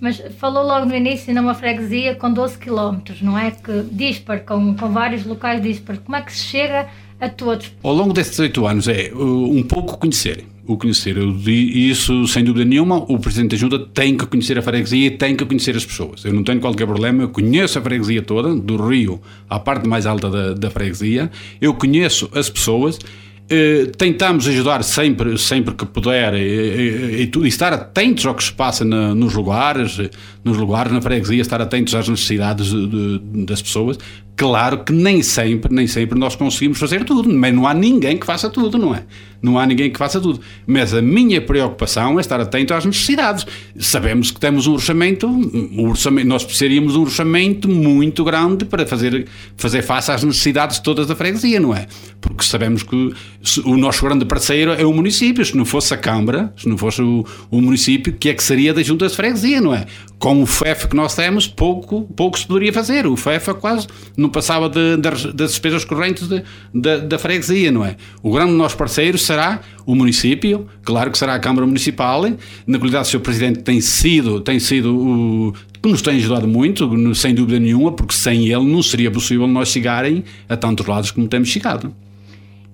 Mas 0.01 0.23
falou 0.39 0.65
logo 0.65 0.87
no 0.87 0.95
início 0.95 1.33
numa 1.35 1.55
freguesia 1.55 2.15
com 2.15 2.33
12 2.33 2.59
km, 2.59 2.99
não 3.23 3.39
é? 3.39 3.51
Que 3.51 3.83
dispar, 3.91 4.41
com, 4.41 4.75
com 4.75 4.89
vários 4.91 5.25
locais 5.25 5.63
dispar. 5.63 5.99
Como 5.99 6.17
é 6.17 6.23
que 6.23 6.33
se 6.33 6.45
chega 6.45 6.87
a 7.21 7.29
todos? 7.29 7.73
Ao 7.83 7.93
longo 7.93 8.13
destes 8.13 8.39
oito 8.39 8.67
anos 8.67 8.87
é 8.89 9.11
uh, 9.15 9.51
um 9.51 9.63
pouco 9.63 9.99
conhecerem 9.99 10.54
o 10.67 10.77
conhecer. 10.77 11.17
E 11.19 11.91
isso, 11.91 12.27
sem 12.27 12.45
dúvida 12.45 12.65
nenhuma, 12.65 12.97
o 12.97 13.19
Presidente 13.19 13.53
da 13.53 13.57
Junta 13.57 13.79
tem 13.79 14.17
que 14.17 14.27
conhecer 14.27 14.59
a 14.59 14.63
freguesia 14.63 15.07
e 15.07 15.11
tem 15.11 15.37
que 15.37 15.45
conhecer 15.45 15.77
as 15.77 15.85
pessoas. 15.85 16.25
Eu 16.25 16.33
não 16.33 16.43
tenho 16.43 16.61
qualquer 16.61 16.87
problema, 16.87 17.23
eu 17.23 17.29
conheço 17.29 17.79
a 17.79 17.83
freguesia 17.83 18.23
toda, 18.23 18.55
do 18.55 18.77
Rio 18.77 19.21
à 19.49 19.59
parte 19.59 19.89
mais 19.89 20.07
alta 20.07 20.31
da, 20.31 20.55
da 20.55 20.71
freguesia, 20.71 21.31
eu 21.61 21.75
conheço 21.75 22.29
as 22.35 22.49
pessoas. 22.49 22.99
Eh, 23.47 23.93
tentamos 23.99 24.49
ajudar 24.49 24.83
sempre, 24.83 25.37
sempre 25.37 25.75
que 25.75 25.85
puder 25.85 26.33
e, 26.33 27.25
e, 27.25 27.31
e, 27.31 27.47
estar 27.47 27.75
atentos 27.75 28.25
ao 28.25 28.35
que 28.35 28.43
se 28.43 28.53
passa 28.53 28.87
na, 28.87 29.15
nos 29.15 29.35
lugares, 29.35 30.01
nos 30.43 30.57
lugares 30.57 30.91
na 30.91 31.03
freguesia, 31.03 31.43
estar 31.43 31.61
atentos 31.61 31.95
às 31.95 32.09
necessidades 32.09 32.69
de, 32.69 33.19
de, 33.19 33.45
das 33.45 33.61
pessoas. 33.61 33.99
Claro 34.37 34.83
que 34.83 34.93
nem 34.93 35.23
sempre, 35.23 35.73
nem 35.73 35.87
sempre 35.87 36.19
nós 36.19 36.35
conseguimos 36.35 36.79
fazer 36.79 37.05
tudo, 37.05 37.33
mas 37.33 37.55
não 37.55 37.69
há 37.69 37.73
ninguém 37.73 38.17
que 38.17 38.27
faça 38.27 38.51
tudo, 38.51 38.77
não 38.77 38.93
é? 38.93 39.05
Não 39.41 39.59
há 39.59 39.67
ninguém 39.67 39.91
que 39.91 39.99
faça 39.99 40.21
tudo. 40.21 40.41
Mas 40.67 40.93
a 40.93 41.01
minha 41.01 41.41
preocupação 41.41 42.19
é 42.19 42.21
estar 42.21 42.41
atento 42.41 42.75
às 42.75 42.85
necessidades. 42.85 43.47
Sabemos 43.79 44.33
que 44.33 44.41
temos 44.41 44.67
um 44.67 44.73
orçamento, 44.73 45.29
um 45.29 45.89
orçamento 45.89 46.27
nós 46.27 46.43
precisaríamos 46.43 46.95
de 46.95 46.99
um 46.99 47.03
orçamento 47.03 47.69
muito 47.69 48.25
grande 48.25 48.65
para 48.65 48.85
fazer, 48.87 49.27
fazer 49.57 49.83
face 49.83 50.11
às 50.11 50.25
necessidades 50.25 50.81
todas 50.81 51.07
da 51.07 51.15
freguesia, 51.15 51.61
não 51.61 51.75
é? 51.75 51.87
Porque 52.21 52.43
sabemos 52.43 52.83
que 52.83 53.15
o 53.65 53.77
nosso 53.77 54.03
grande 54.05 54.25
parceiro 54.25 54.73
é 54.73 54.85
o 54.85 54.93
município. 54.93 55.45
Se 55.45 55.57
não 55.57 55.65
fosse 55.65 55.95
a 55.95 55.97
Câmara, 55.97 56.53
se 56.57 56.69
não 56.69 56.77
fosse 56.77 57.03
o, 57.03 57.25
o 57.51 57.61
município, 57.61 58.13
que 58.13 58.31
é 58.31 58.35
que 58.35 58.43
seria 58.43 58.75
da 58.75 58.83
junta 58.83 59.07
de 59.07 59.15
freguesia, 59.15 59.61
não 59.61 59.75
é? 59.75 59.87
Com 60.19 60.43
o 60.43 60.47
FEF 60.47 60.89
que 60.89 60.97
nós 60.97 61.15
temos, 61.15 61.47
pouco, 61.47 62.03
pouco 62.17 62.39
se 62.39 62.47
poderia 62.47 62.73
fazer. 62.73 63.07
O 63.07 63.17
FEF 63.17 63.53
quase 63.55 63.87
não 64.17 64.31
passava 64.31 64.69
de, 64.69 64.97
de, 64.97 65.33
das 65.33 65.51
despesas 65.51 65.85
correntes 65.85 66.29
de, 66.29 66.43
de, 66.73 67.01
da 67.03 67.19
freguesia, 67.19 67.71
não 67.71 67.85
é? 67.85 67.97
O 68.23 68.33
grande 68.33 68.53
nosso 68.53 68.77
parceiro 68.77 69.19
será 69.19 69.61
o 69.85 69.95
município, 69.95 70.67
claro 70.83 71.11
que 71.11 71.19
será 71.19 71.35
a 71.35 71.39
Câmara 71.39 71.67
Municipal, 71.67 72.23
na 72.67 72.79
qualidade 72.79 73.05
do 73.05 73.11
seu 73.11 73.21
Presidente 73.21 73.63
tem 73.63 73.81
sido, 73.81 74.41
tem 74.41 74.59
sido 74.59 74.97
o 74.97 75.55
que 75.83 75.91
nos 75.91 76.01
tem 76.01 76.17
ajudado 76.17 76.49
muito, 76.49 77.15
sem 77.15 77.35
dúvida 77.35 77.61
nenhuma, 77.61 77.93
porque 77.93 78.15
sem 78.15 78.49
ele 78.49 78.65
não 78.65 78.83
seria 78.83 79.11
possível 79.11 79.47
nós 79.47 79.69
chegarem 79.69 80.25
a 80.49 80.57
tantos 80.57 80.87
lados 80.87 81.11
como 81.11 81.29
temos 81.29 81.49
chegado. 81.49 81.95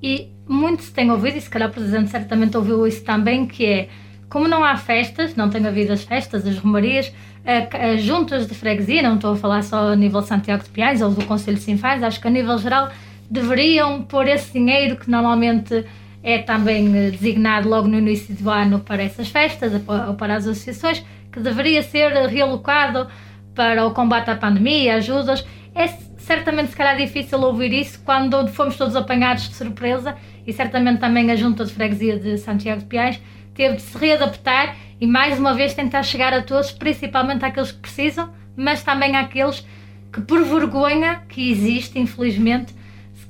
E 0.00 0.28
muito 0.48 0.82
se 0.82 0.92
tem 0.92 1.10
ouvido, 1.10 1.36
e 1.36 1.40
se 1.40 1.50
calhar 1.50 1.68
o 1.68 1.72
Presidente 1.72 2.10
certamente 2.10 2.56
ouviu 2.56 2.86
isso 2.86 3.02
também, 3.02 3.46
que 3.46 3.64
é, 3.64 3.88
como 4.28 4.46
não 4.46 4.62
há 4.64 4.76
festas, 4.76 5.34
não 5.34 5.50
tem 5.50 5.66
havido 5.66 5.92
as 5.92 6.04
festas, 6.04 6.46
as 6.46 6.58
romarias, 6.58 7.12
as 7.44 8.02
juntas 8.02 8.46
de 8.46 8.54
freguesia, 8.54 9.02
não 9.02 9.16
estou 9.16 9.32
a 9.32 9.36
falar 9.36 9.62
só 9.62 9.92
a 9.92 9.96
nível 9.96 10.22
Santiago 10.22 10.62
de 10.62 10.70
Piais 10.70 11.00
ou 11.00 11.10
do 11.10 11.24
Conselho 11.24 11.56
de 11.56 11.62
Sinfãs, 11.62 12.02
acho 12.02 12.20
que 12.20 12.28
a 12.28 12.30
nível 12.30 12.58
geral 12.58 12.90
deveriam 13.30 14.02
pôr 14.02 14.26
esse 14.28 14.52
dinheiro 14.52 14.96
que 14.96 15.10
normalmente 15.10 15.84
é 16.22 16.38
também 16.38 16.94
eh, 16.96 17.10
designado 17.10 17.68
logo 17.68 17.88
no 17.88 17.98
início 17.98 18.34
do 18.34 18.50
ano 18.50 18.80
para 18.80 19.02
essas 19.02 19.28
festas 19.28 19.72
ou 20.08 20.14
para 20.14 20.34
as 20.34 20.46
associações, 20.46 21.04
que 21.32 21.40
deveria 21.40 21.82
ser 21.82 22.12
realocado 22.26 23.06
para 23.54 23.86
o 23.86 23.92
combate 23.92 24.30
à 24.30 24.36
pandemia, 24.36 24.96
ajudas. 24.96 25.46
É 25.74 25.86
certamente, 26.18 26.70
se 26.70 26.76
calhar, 26.76 26.96
difícil 26.96 27.40
ouvir 27.40 27.72
isso 27.72 28.00
quando 28.04 28.46
fomos 28.48 28.76
todos 28.76 28.94
apanhados 28.96 29.48
de 29.48 29.54
surpresa 29.54 30.14
e 30.46 30.52
certamente 30.52 31.00
também 31.00 31.30
a 31.30 31.36
Junta 31.36 31.64
de 31.64 31.72
Freguesia 31.72 32.18
de 32.18 32.36
Santiago 32.36 32.80
de 32.80 32.86
Piais 32.86 33.20
teve 33.60 33.76
de 33.76 33.82
se 33.82 33.98
readaptar 33.98 34.76
e 35.00 35.06
mais 35.06 35.38
uma 35.38 35.52
vez 35.52 35.74
tentar 35.74 36.02
chegar 36.02 36.32
a 36.32 36.42
todos, 36.42 36.70
principalmente 36.70 37.44
àqueles 37.44 37.72
que 37.72 37.78
precisam, 37.78 38.30
mas 38.56 38.82
também 38.82 39.16
àqueles 39.16 39.66
que, 40.12 40.20
por 40.22 40.42
vergonha 40.44 41.22
que 41.28 41.50
existe, 41.50 41.98
infelizmente, 41.98 42.74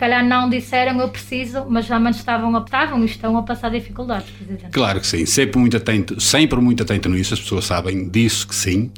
calhar 0.00 0.26
não 0.26 0.49
disseram 0.49 0.99
eu 0.99 1.08
preciso, 1.10 1.66
mas 1.68 1.87
realmente 1.87 2.14
estavam, 2.14 2.56
estavam 2.56 3.02
e 3.02 3.04
estão 3.04 3.37
a 3.37 3.42
passar 3.42 3.70
dificuldades, 3.70 4.30
Presidente. 4.30 4.70
Claro 4.70 4.99
que 4.99 5.06
sim, 5.06 5.26
sempre 5.26 5.60
muito 5.60 5.76
atento, 5.76 6.18
sempre 6.18 6.58
muito 6.58 6.82
atento 6.82 7.10
nisso, 7.10 7.34
as 7.34 7.40
pessoas 7.40 7.66
sabem 7.66 8.08
disso 8.08 8.49
que 8.49 8.54
sim, 8.54 8.90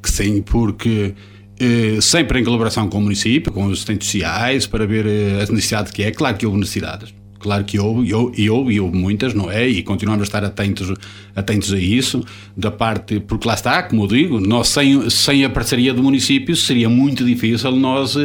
que 0.00 0.08
sim, 0.08 0.40
porque 0.40 1.12
eh, 1.58 2.00
sempre 2.00 2.38
em 2.38 2.44
colaboração 2.44 2.88
com 2.88 2.98
o 2.98 3.02
município, 3.02 3.50
com 3.50 3.64
os 3.64 3.72
assistentes 3.72 4.06
sociais, 4.06 4.64
para 4.64 4.86
ver 4.86 5.06
eh, 5.06 5.42
as 5.42 5.50
necessidades 5.50 5.90
que 5.90 6.04
é, 6.04 6.12
claro 6.12 6.36
que 6.36 6.46
houve 6.46 6.60
necessidades, 6.60 7.12
Claro 7.38 7.64
que 7.64 7.78
houve, 7.78 8.08
e 8.08 8.14
houve, 8.14 8.72
e 8.72 8.80
houve 8.80 8.96
muitas, 8.96 9.32
não 9.32 9.50
é? 9.50 9.68
E 9.68 9.82
continuamos 9.82 10.22
a 10.22 10.24
estar 10.24 10.44
atentos, 10.44 10.92
atentos 11.36 11.72
a 11.72 11.78
isso, 11.78 12.24
da 12.56 12.70
parte, 12.70 13.20
porque 13.20 13.46
lá 13.46 13.54
está, 13.54 13.82
como 13.84 14.04
eu 14.04 14.08
digo, 14.08 14.40
nós 14.40 14.68
sem, 14.68 15.08
sem 15.08 15.44
a 15.44 15.50
parceria 15.50 15.94
do 15.94 16.02
município 16.02 16.56
seria 16.56 16.88
muito 16.88 17.24
difícil 17.24 17.70
nós, 17.72 18.16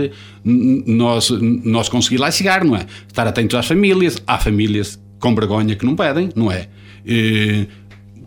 nós, 0.43 1.29
nós 1.63 1.89
conseguir 1.89 2.17
lá 2.17 2.31
chegar, 2.31 2.63
não 2.63 2.75
é? 2.75 2.85
Estar 3.07 3.27
atentos 3.27 3.57
às 3.57 3.67
famílias, 3.67 4.21
há 4.25 4.39
famílias 4.39 4.99
com 5.19 5.35
vergonha 5.35 5.75
que 5.75 5.85
não 5.85 5.95
pedem, 5.95 6.29
não 6.35 6.51
é? 6.51 6.67
E, 7.05 7.67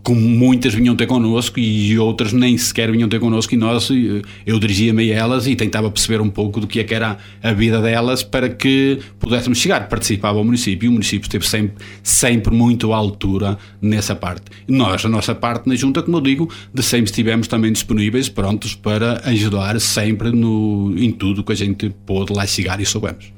como 0.07 0.21
muitas 0.21 0.73
vinham 0.73 0.95
ter 0.95 1.05
connosco 1.05 1.59
e 1.59 1.99
outras 1.99 2.31
nem 2.31 2.57
sequer 2.57 2.89
vinham 2.89 3.09
ter 3.09 3.19
connosco 3.19 3.53
e 3.53 3.57
nós, 3.57 3.91
eh, 3.91 4.21
eu 4.45 4.57
dirigia-me 4.57 5.11
a 5.11 5.15
elas 5.17 5.47
e 5.47 5.53
tentava 5.53 5.91
perceber 5.91 6.21
um 6.21 6.29
pouco 6.29 6.61
do 6.61 6.65
que 6.65 6.79
é 6.79 6.85
que 6.85 6.93
era 6.93 7.17
a 7.43 7.51
vida 7.51 7.81
delas 7.81 8.23
para 8.23 8.47
que 8.47 8.99
pudéssemos 9.19 9.57
chegar. 9.57 9.89
Participava 9.89 10.39
o 10.39 10.45
município 10.45 10.85
e 10.85 10.89
o 10.89 10.93
município 10.93 11.25
esteve 11.25 11.45
sempre, 11.45 11.85
sempre 12.01 12.55
muito 12.55 12.93
à 12.93 12.95
altura 12.95 13.57
nessa 13.81 14.15
parte. 14.15 14.43
Nós, 14.65 15.03
a 15.03 15.09
nossa 15.09 15.35
parte 15.35 15.67
na 15.67 15.75
junta, 15.75 16.01
como 16.01 16.15
eu 16.15 16.21
digo, 16.21 16.49
de 16.73 16.81
sempre 16.81 17.07
estivemos 17.07 17.49
também 17.49 17.73
disponíveis, 17.73 18.29
prontos 18.29 18.75
para 18.75 19.21
ajudar 19.25 19.77
sempre 19.81 20.31
no, 20.31 20.95
em 20.97 21.11
tudo 21.11 21.43
que 21.43 21.51
a 21.51 21.55
gente 21.55 21.93
pôde 22.05 22.31
lá 22.31 22.47
chegar 22.47 22.79
e 22.79 22.85
soubemos. 22.85 23.36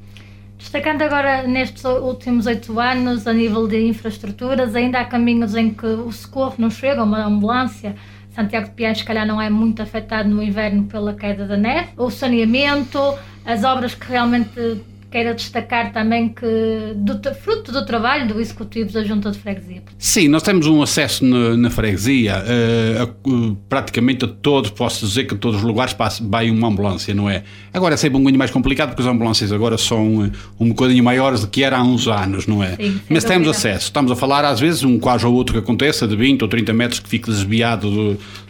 Destacando 0.72 1.02
agora 1.02 1.48
nestes 1.48 1.84
últimos 1.84 2.46
oito 2.46 2.80
anos, 2.80 3.26
a 3.26 3.34
nível 3.34 3.68
de 3.68 3.88
infraestruturas, 3.88 4.76
ainda 4.76 5.00
há 5.00 5.06
caminhos 5.06 5.56
em 5.56 5.74
que 5.74 5.88
o 5.88 6.12
socorro 6.12 6.54
não 6.60 6.70
chega, 6.70 7.04
uma 7.04 7.26
ambulância. 7.26 7.96
Santiago 8.30 8.68
de 8.68 8.74
Piães, 8.74 9.00
se 9.00 9.04
calhar, 9.04 9.26
não 9.26 9.42
é 9.42 9.50
muito 9.50 9.82
afetado 9.82 10.30
no 10.30 10.44
inverno 10.44 10.84
pela 10.84 11.16
queda 11.16 11.48
da 11.48 11.58
neve. 11.58 11.90
O 11.98 12.12
saneamento, 12.12 13.00
as 13.44 13.64
obras 13.64 13.96
que 13.96 14.10
realmente 14.10 14.80
queira 15.10 15.34
destacar 15.34 15.92
também 15.92 16.30
que, 16.30 16.46
do, 16.96 17.34
fruto 17.34 17.72
do 17.72 17.86
trabalho 17.86 18.28
do 18.28 18.39
Executivo 18.39 18.92
da 18.92 19.04
Junta 19.04 19.32
de 19.32 19.39
Freguesia. 19.39 19.82
Sim, 19.98 20.28
nós 20.28 20.44
temos 20.44 20.68
um 20.68 20.82
acesso 20.84 21.25
na, 21.25 21.58
na 21.58 21.70
freguesia, 21.70 22.36
uh, 22.38 23.04
a, 23.04 23.56
praticamente 23.68 24.25
a 24.25 24.28
todos, 24.28 24.70
posso 24.70 25.06
dizer 25.06 25.25
que 25.25 25.34
a 25.34 25.38
todos 25.38 25.58
os 25.60 25.63
lugares 25.63 25.94
passa, 25.94 26.24
vai 26.24 26.51
uma 26.51 26.68
ambulância, 26.68 27.13
não 27.13 27.28
é? 27.28 27.44
Agora 27.74 27.96
é 27.96 27.98
sempre 27.98 28.18
um 28.18 28.22
bocadinho 28.22 28.38
mais 28.38 28.51
complicado 28.51 28.89
porque 28.89 29.01
as 29.01 29.08
ambulâncias 29.08 29.51
agora 29.51 29.78
são 29.78 30.25
uh, 30.25 30.32
um 30.60 30.70
bocadinho 30.70 31.04
maiores 31.04 31.42
do 31.42 31.48
que 31.48 31.63
era 31.63 31.78
há 31.78 31.84
uns 31.84 32.08
anos, 32.08 32.46
não 32.46 32.63
é? 32.63 32.75
Sim, 32.75 33.01
Mas 33.10 33.24
temos 33.24 33.48
acesso, 33.48 33.86
estamos 33.86 34.12
a 34.12 34.16
falar 34.16 34.46
às 34.46 34.60
vezes 34.60 34.84
um 34.84 35.00
quase 35.00 35.25
ou 35.25 35.34
outro 35.34 35.54
que 35.54 35.60
aconteça 35.60 36.08
de 36.08 36.16
20 36.16 36.44
ou 36.44 36.48
30 36.48 36.72
metros 36.74 37.00
que 37.00 37.10
fique 37.10 37.30
desviado 37.32 37.89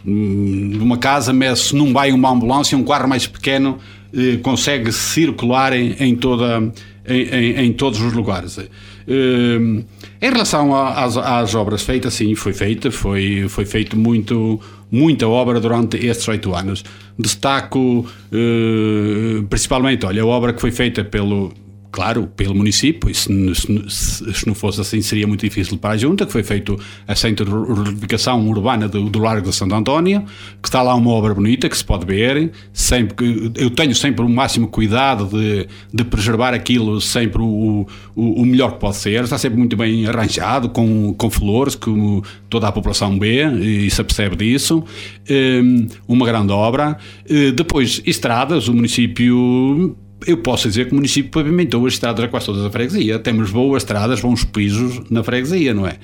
de, 0.04 0.72
de 0.76 0.78
uma 0.78 0.98
casa, 0.98 1.32
mas 1.32 1.60
se 1.60 1.76
não 1.76 1.92
vai 1.92 2.12
uma 2.12 2.30
ambulância, 2.30 2.76
um 2.76 2.84
carro 2.84 3.08
mais 3.08 3.26
pequeno 3.26 3.78
eh, 4.14 4.38
consegue 4.42 4.92
circular 4.92 5.72
em, 5.72 5.94
em 6.00 6.16
toda, 6.16 6.72
em, 7.06 7.22
em, 7.22 7.66
em, 7.66 7.72
todos 7.72 8.00
os 8.00 8.12
lugares. 8.12 8.58
Eh, 8.58 8.66
em 9.06 10.30
relação 10.30 10.74
às, 10.74 11.16
às, 11.16 11.54
obras 11.54 11.82
feitas, 11.82 12.14
sim, 12.14 12.34
foi 12.34 12.52
feita, 12.52 12.90
foi, 12.90 13.46
foi 13.48 13.64
feito 13.64 13.96
muito, 13.96 14.60
muita 14.90 15.26
obra 15.28 15.60
durante 15.60 15.96
estes 15.96 16.26
oito 16.28 16.54
anos. 16.54 16.84
Destaco 17.18 18.06
eh, 18.32 19.42
principalmente, 19.48 20.06
olha, 20.06 20.22
a 20.22 20.26
obra 20.26 20.52
que 20.52 20.60
foi 20.60 20.70
feita 20.70 21.04
pelo 21.04 21.52
claro, 21.90 22.28
pelo 22.36 22.54
município, 22.54 23.10
e 23.10 23.14
se, 23.14 23.28
se, 23.54 24.34
se, 24.34 24.46
não 24.46 24.54
fosse 24.54 24.80
assim 24.80 25.00
seria 25.00 25.26
muito 25.26 25.40
difícil 25.40 25.76
para 25.76 25.94
a 25.94 25.96
Junta, 25.96 26.24
que 26.24 26.32
foi 26.32 26.42
feito 26.42 26.78
a 27.06 27.14
centro 27.14 27.44
de 27.44 27.82
reivindicação 27.82 28.48
urbana 28.48 28.88
do, 28.88 29.08
do, 29.10 29.18
Largo 29.18 29.48
de 29.48 29.54
Santo 29.54 29.74
António, 29.74 30.24
que 30.62 30.68
está 30.68 30.82
lá 30.82 30.94
uma 30.94 31.10
obra 31.10 31.34
bonita 31.34 31.68
que 31.68 31.76
se 31.76 31.84
pode 31.84 32.06
ver, 32.06 32.52
sempre, 32.72 33.52
eu 33.56 33.70
tenho 33.70 33.94
sempre 33.94 34.24
o 34.24 34.28
máximo 34.28 34.68
cuidado 34.68 35.26
de, 35.26 35.66
de 35.92 36.04
preservar 36.04 36.54
aquilo 36.54 37.00
sempre 37.00 37.42
o, 37.42 37.86
o, 38.14 38.42
o, 38.42 38.46
melhor 38.46 38.72
que 38.72 38.80
pode 38.80 38.96
ser, 38.96 39.24
está 39.24 39.38
sempre 39.38 39.58
muito 39.58 39.76
bem 39.76 40.06
arranjado, 40.06 40.68
com, 40.68 41.12
com 41.14 41.30
flores, 41.30 41.74
que 41.74 41.90
toda 42.48 42.68
a 42.68 42.72
população 42.72 43.18
vê 43.18 43.46
e 43.46 43.90
se 43.90 44.00
apercebe 44.00 44.36
disso, 44.36 44.84
hum, 45.30 45.86
uma 46.06 46.26
grande 46.26 46.52
obra. 46.52 46.96
Eh, 47.28 47.52
depois, 47.52 48.02
estradas, 48.06 48.68
o 48.68 48.74
município 48.74 49.96
eu 50.26 50.36
posso 50.38 50.68
dizer 50.68 50.86
que 50.86 50.92
o 50.92 50.94
município 50.94 51.30
pavimentou 51.30 51.84
as 51.86 51.94
estradas 51.94 52.28
quase 52.30 52.46
todas 52.46 52.64
a 52.64 52.70
freguesia. 52.70 53.18
Temos 53.18 53.50
boas 53.50 53.82
estradas, 53.82 54.20
bons 54.20 54.44
pisos 54.44 55.00
na 55.10 55.22
freguesia, 55.22 55.72
não 55.72 55.86
é? 55.86 55.96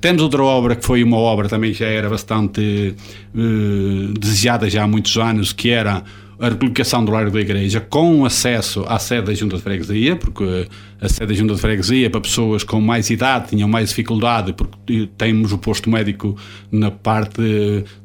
Temos 0.00 0.22
outra 0.22 0.42
obra 0.42 0.76
que 0.76 0.84
foi 0.84 1.02
uma 1.02 1.16
obra 1.16 1.48
também 1.48 1.72
já 1.72 1.86
era 1.86 2.08
bastante 2.08 2.94
uh, 3.34 4.18
desejada 4.18 4.68
já 4.68 4.84
há 4.84 4.86
muitos 4.86 5.16
anos, 5.16 5.52
que 5.52 5.70
era 5.70 6.02
a 6.38 6.48
recolocação 6.48 7.04
do 7.04 7.12
largo 7.12 7.30
da 7.30 7.40
igreja 7.40 7.80
com 7.80 8.24
acesso 8.24 8.84
à 8.88 8.98
sede 8.98 9.26
da 9.26 9.34
Junta 9.34 9.56
de 9.56 9.62
Freguesia, 9.62 10.16
porque 10.16 10.66
a 11.00 11.08
sede 11.08 11.26
da 11.26 11.34
Junta 11.34 11.54
de 11.54 11.60
Freguesia 11.60 12.10
para 12.10 12.20
pessoas 12.20 12.64
com 12.64 12.80
mais 12.80 13.10
idade 13.10 13.50
tinham 13.50 13.68
mais 13.68 13.90
dificuldade, 13.90 14.52
porque 14.52 15.08
temos 15.16 15.52
o 15.52 15.58
posto 15.58 15.88
médico 15.90 16.36
na 16.72 16.90
parte 16.90 17.40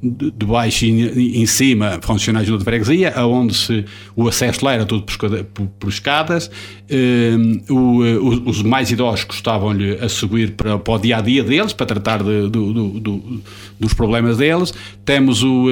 de, 0.01 0.45
baixo 0.45 0.86
e 0.86 1.41
em 1.41 1.45
cima 1.45 2.00
funciona 2.01 2.39
a 2.39 2.43
Junta 2.43 2.59
de 2.59 2.63
Freguesia, 2.65 3.13
onde 3.25 3.55
se, 3.55 3.86
o 4.15 4.27
acesso 4.27 4.63
lá 4.65 4.74
era 4.74 4.86
tudo 4.86 5.03
por, 5.03 5.89
escadas. 5.89 6.51
Um, 6.91 7.62
o, 7.69 8.50
os 8.50 8.63
mais 8.63 8.91
idosos 8.91 9.25
gostavam-lhe 9.25 9.93
a 9.95 10.09
subir 10.09 10.51
para, 10.51 10.77
para 10.77 10.93
o 10.93 11.00
dia 11.00 11.17
a 11.17 11.21
dia 11.21 11.43
deles, 11.43 11.74
para 11.74 11.86
tratar 11.86 12.24
de, 12.24 12.50
do, 12.50 12.74
do, 12.74 13.00
do, 13.00 13.41
dos 13.79 13.93
problemas 13.93 14.38
deles. 14.38 14.74
Temos 15.05 15.43
o. 15.43 15.67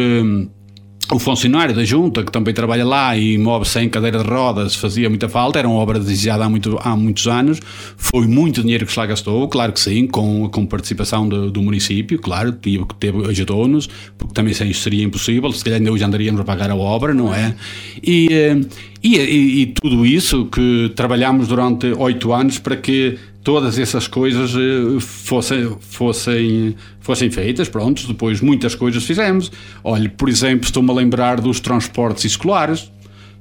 O 1.10 1.20
funcionário 1.20 1.74
da 1.74 1.86
junta, 1.86 2.22
que 2.22 2.32
também 2.32 2.54
trabalha 2.54 2.86
lá 2.86 3.16
e 3.18 3.38
move 3.38 3.66
sem 3.66 3.88
cadeira 3.88 4.22
de 4.22 4.30
rodas, 4.30 4.76
fazia 4.76 5.08
muita 5.10 5.30
falta, 5.30 5.58
era 5.58 5.68
uma 5.68 5.80
obra 5.80 6.00
desejada 6.00 6.44
há, 6.44 6.50
muito, 6.50 6.78
há 6.84 6.98
muitos 6.98 7.28
anos, 7.28 7.62
foi 7.96 8.28
muito 8.28 8.62
dinheiro 8.62 8.86
que 8.86 8.92
se 8.92 9.00
lá 9.00 9.06
gastou, 9.06 9.48
claro 9.48 9.72
que 9.72 9.80
sim, 9.80 10.06
com, 10.06 10.50
com 10.50 10.66
participação 10.66 11.28
do, 11.28 11.50
do 11.50 11.62
município, 11.62 12.20
claro, 12.20 12.52
teve, 12.52 12.86
teve 13.00 13.26
ajudou-nos, 13.30 13.88
porque 14.18 14.34
também 14.34 14.54
sem 14.54 14.70
isso 14.70 14.82
seria 14.82 15.06
impossível, 15.06 15.50
se 15.54 15.64
calhar 15.64 15.80
ainda 15.80 15.94
hoje 15.94 16.04
andaríamos 16.04 16.42
a 16.42 16.44
pagar 16.44 16.70
a 16.70 16.76
obra, 16.76 17.14
não 17.14 17.34
é? 17.34 17.56
E, 18.04 18.28
eh, 18.30 18.60
e, 19.02 19.18
e, 19.18 19.62
e 19.62 19.66
tudo 19.68 20.06
isso 20.06 20.48
que 20.48 20.92
trabalhamos 20.94 21.48
durante 21.48 21.88
oito 21.94 22.34
anos 22.34 22.60
para 22.60 22.76
que 22.76 23.18
todas 23.48 23.80
essas 23.80 24.10
coisas 24.10 24.54
eh, 24.54 25.00
fossem, 25.00 25.78
fossem, 25.80 26.76
fossem 27.00 27.32
feitas, 27.32 27.70
pronto, 27.70 28.06
depois 28.06 28.42
muitas 28.42 28.76
coisas 28.76 29.06
fizemos. 29.06 29.50
Olhe, 29.82 30.10
por 30.10 30.28
exemplo, 30.28 30.66
estou-me 30.66 30.92
a 30.92 30.94
lembrar 30.94 31.40
dos 31.40 31.62
transportes 31.62 32.26
escolares. 32.26 32.92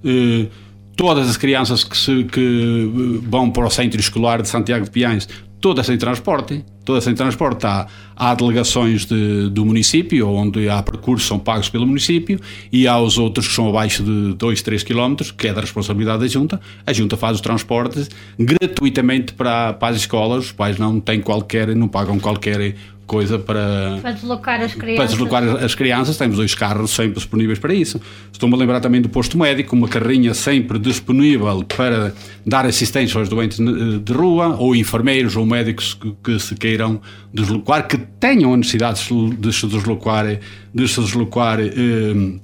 Eh, 0.05 0.47
todas 0.95 1.29
as 1.29 1.37
crianças 1.37 1.83
que, 1.83 1.97
se, 1.97 2.23
que 2.23 3.21
vão 3.25 3.51
para 3.51 3.67
o 3.67 3.71
centro 3.71 3.99
escolar 3.99 4.43
de 4.43 4.49
Santiago 4.49 4.85
de 4.85 4.93
Piães 4.93 5.29
toda 5.66 5.82
sem 5.82 5.99
transporte. 5.99 6.64
Toda 6.85 7.00
sem 7.00 7.12
transporte. 7.12 7.66
Há, 7.66 7.88
há 8.14 8.35
delegações 8.37 9.04
de, 9.04 9.50
do 9.50 9.66
município, 9.66 10.28
onde 10.28 10.68
há 10.68 10.80
percursos 10.80 11.26
são 11.26 11.40
pagos 11.40 11.68
pelo 11.68 11.85
município, 11.85 12.38
e 12.73 12.87
há 12.87 12.96
os 13.00 13.18
outros 13.18 13.49
que 13.49 13.54
são 13.54 13.68
abaixo 13.68 14.04
de 14.04 14.35
2, 14.35 14.62
3 14.62 14.85
km, 14.85 15.16
que 15.37 15.49
é 15.49 15.52
da 15.52 15.61
responsabilidade 15.61 16.20
da 16.20 16.28
Junta. 16.28 16.61
A 16.87 16.92
Junta 16.92 17.16
faz 17.16 17.35
os 17.35 17.40
transportes 17.40 18.08
gratuitamente 18.38 19.32
para, 19.32 19.73
para 19.73 19.88
as 19.88 19.96
escolas, 19.96 20.44
os 20.44 20.52
pais 20.52 20.78
não 20.78 21.00
têm 21.00 21.20
qualquer, 21.20 21.75
não 21.75 21.88
pagam 21.88 22.20
qualquer 22.20 22.76
coisa 23.07 23.39
para, 23.39 23.99
para 24.03 24.13
deslocar 24.13 24.61
as 24.61 24.75
crianças. 24.75 24.97
Para 24.97 25.07
deslocar 25.07 25.65
as 25.65 25.75
crianças, 25.75 26.17
temos 26.17 26.37
dois 26.37 26.55
carros 26.55 26.91
sempre 26.91 27.15
disponíveis 27.15 27.59
para 27.59 27.73
isso. 27.73 28.01
Estou-me 28.33 28.55
a 28.55 28.59
lembrar 28.59 28.81
também 28.81 29.01
do 29.01 29.09
posto 29.09 29.39
médico, 29.39 29.77
uma 29.77 29.89
carrinha 29.89 30.35
sempre 30.35 30.79
disponível 30.79 31.65
para 31.65 32.13
dar 32.45 32.67
assistência 32.67 33.19
aos 33.19 33.29
doentes 33.29 33.59
de 33.59 34.13
rua, 34.13 34.57
ou 34.59 34.75
enfermeiros 34.75 35.37
ou 35.37 35.47
médicos 35.47 35.95
que, 35.95 36.15
que 36.23 36.39
se 36.39 36.55
queiram 36.55 37.01
deslocar, 37.33 37.87
que 37.87 37.97
tenham 37.97 38.53
a 38.53 38.57
necessidade 38.57 39.01
de 39.39 39.53
se 39.53 39.67
deslocar, 39.67 40.27
de 40.75 40.88
se 40.88 41.01
deslocar. 41.01 41.61
Eh, 41.61 42.40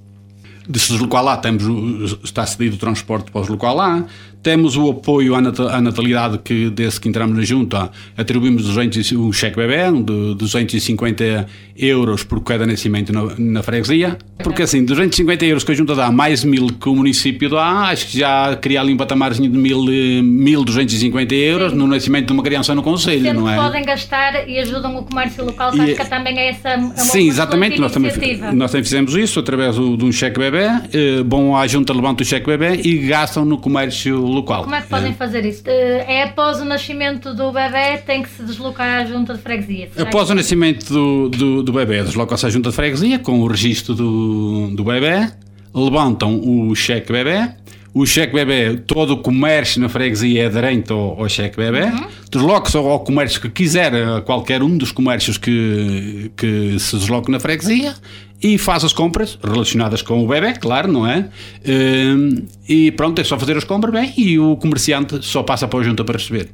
de 0.68 0.78
se 0.78 0.92
deslocar 0.92 1.24
lá, 1.24 1.36
temos, 1.36 2.18
está 2.22 2.46
cedido 2.46 2.76
o 2.76 2.78
transporte 2.78 3.30
para 3.30 3.40
deslocar 3.40 3.74
lá, 3.74 4.06
temos 4.42 4.76
o 4.76 4.90
apoio 4.90 5.34
à 5.36 5.80
natalidade 5.80 6.38
que, 6.38 6.68
desde 6.68 7.00
que 7.00 7.08
entramos 7.08 7.36
na 7.36 7.44
junta, 7.44 7.90
atribuímos 8.16 8.64
200, 8.64 9.12
um 9.12 9.32
cheque 9.32 9.56
bebê 9.56 9.84
de 9.92 10.34
250 10.34 11.46
euros 11.76 12.24
por 12.24 12.42
cada 12.42 12.66
nascimento 12.66 13.12
na, 13.12 13.34
na 13.38 13.62
freguesia. 13.62 14.18
Porque 14.42 14.62
assim, 14.62 14.84
250 14.84 15.44
euros 15.44 15.62
que 15.62 15.70
a 15.70 15.74
junta 15.74 15.94
dá, 15.94 16.10
mais 16.10 16.42
mil 16.42 16.66
que 16.66 16.88
o 16.88 16.94
município 16.94 17.48
dá, 17.48 17.90
acho 17.90 18.08
que 18.08 18.18
já 18.18 18.56
cria 18.56 18.80
ali 18.80 18.92
um 18.92 18.96
patamarzinho 18.96 19.48
de 19.48 19.56
1.250 19.56 21.32
euros 21.32 21.70
Sim. 21.70 21.78
no 21.78 21.86
nascimento 21.86 22.26
de 22.26 22.32
uma 22.32 22.42
criança 22.42 22.74
no 22.74 22.82
Conselho, 22.82 23.22
Sendo 23.22 23.40
não 23.42 23.48
é? 23.48 23.54
podem 23.54 23.84
gastar 23.84 24.48
e 24.48 24.58
ajudam 24.58 24.96
o 24.96 25.04
comércio 25.04 25.44
local, 25.44 25.74
e, 25.76 25.80
acho 25.80 25.94
que 25.94 26.10
também 26.10 26.36
é 26.36 26.48
essa 26.50 26.76
uma 26.76 26.96
Sim, 26.96 27.28
exatamente, 27.28 27.80
nós 27.80 27.92
também, 27.92 28.10
nós 28.54 28.72
também 28.72 28.84
fizemos 28.84 29.14
isso 29.14 29.38
através 29.38 29.76
do, 29.76 29.96
de 29.96 30.04
um 30.04 30.10
cheque 30.10 30.40
bebê. 30.40 30.51
Eh, 30.58 31.22
bom, 31.22 31.56
a 31.56 31.66
junta 31.66 31.92
levanta 31.92 32.22
o 32.22 32.26
cheque 32.26 32.46
bebê 32.46 32.80
e 32.84 32.98
gastam 33.06 33.44
no 33.44 33.58
comércio 33.58 34.18
local. 34.18 34.64
Como 34.64 34.74
é 34.74 34.82
que 34.82 34.88
podem 34.88 35.12
é. 35.12 35.14
fazer 35.14 35.44
isso? 35.44 35.62
Eh, 35.66 36.04
é 36.06 36.22
após 36.24 36.60
o 36.60 36.64
nascimento 36.64 37.34
do 37.34 37.52
bebê, 37.52 37.98
tem 37.98 38.22
que 38.22 38.28
se 38.28 38.42
deslocar 38.42 39.00
à 39.00 39.04
junta 39.04 39.34
de 39.34 39.40
freguesia? 39.40 39.90
Após 39.96 40.30
o 40.30 40.34
nascimento 40.34 40.92
do, 40.92 41.28
do, 41.28 41.62
do 41.62 41.72
bebê, 41.72 42.02
desloca-se 42.02 42.46
à 42.46 42.50
junta 42.50 42.70
de 42.70 42.76
freguesia 42.76 43.18
com 43.18 43.40
o 43.40 43.46
registro 43.46 43.94
do, 43.94 44.68
do 44.74 44.84
bebê, 44.84 45.30
levantam 45.74 46.40
o 46.40 46.74
cheque 46.74 47.12
bebê, 47.12 47.50
o 47.94 48.06
cheque 48.06 48.32
bebê, 48.32 48.76
todo 48.86 49.14
o 49.14 49.16
comércio 49.18 49.80
na 49.80 49.88
freguesia 49.88 50.44
é 50.44 50.46
aderente 50.46 50.92
ao, 50.92 51.20
ao 51.20 51.28
cheque 51.28 51.56
bebê, 51.56 51.84
uhum. 51.84 52.06
desloca-se 52.30 52.76
ao 52.76 53.00
comércio 53.00 53.40
que 53.40 53.50
quiser, 53.50 53.94
a 53.94 54.20
qualquer 54.22 54.62
um 54.62 54.76
dos 54.76 54.92
comércios 54.92 55.36
que, 55.36 56.30
que 56.36 56.78
se 56.78 56.96
desloque 56.96 57.30
na 57.30 57.38
freguesia 57.38 57.94
e 58.42 58.58
faz 58.58 58.82
as 58.82 58.92
compras 58.92 59.38
relacionadas 59.42 60.02
com 60.02 60.24
o 60.24 60.26
bebê, 60.26 60.54
claro, 60.54 60.90
não 60.90 61.06
é? 61.06 61.28
Hum, 61.66 62.44
e 62.68 62.90
pronto, 62.92 63.20
é 63.20 63.24
só 63.24 63.38
fazer 63.38 63.56
as 63.56 63.64
compras 63.64 63.92
bem 63.92 64.12
e 64.16 64.38
o 64.38 64.56
comerciante 64.56 65.24
só 65.24 65.42
passa 65.42 65.68
para 65.68 65.80
a 65.80 65.82
junta 65.82 66.02
para 66.04 66.18
receber. 66.18 66.48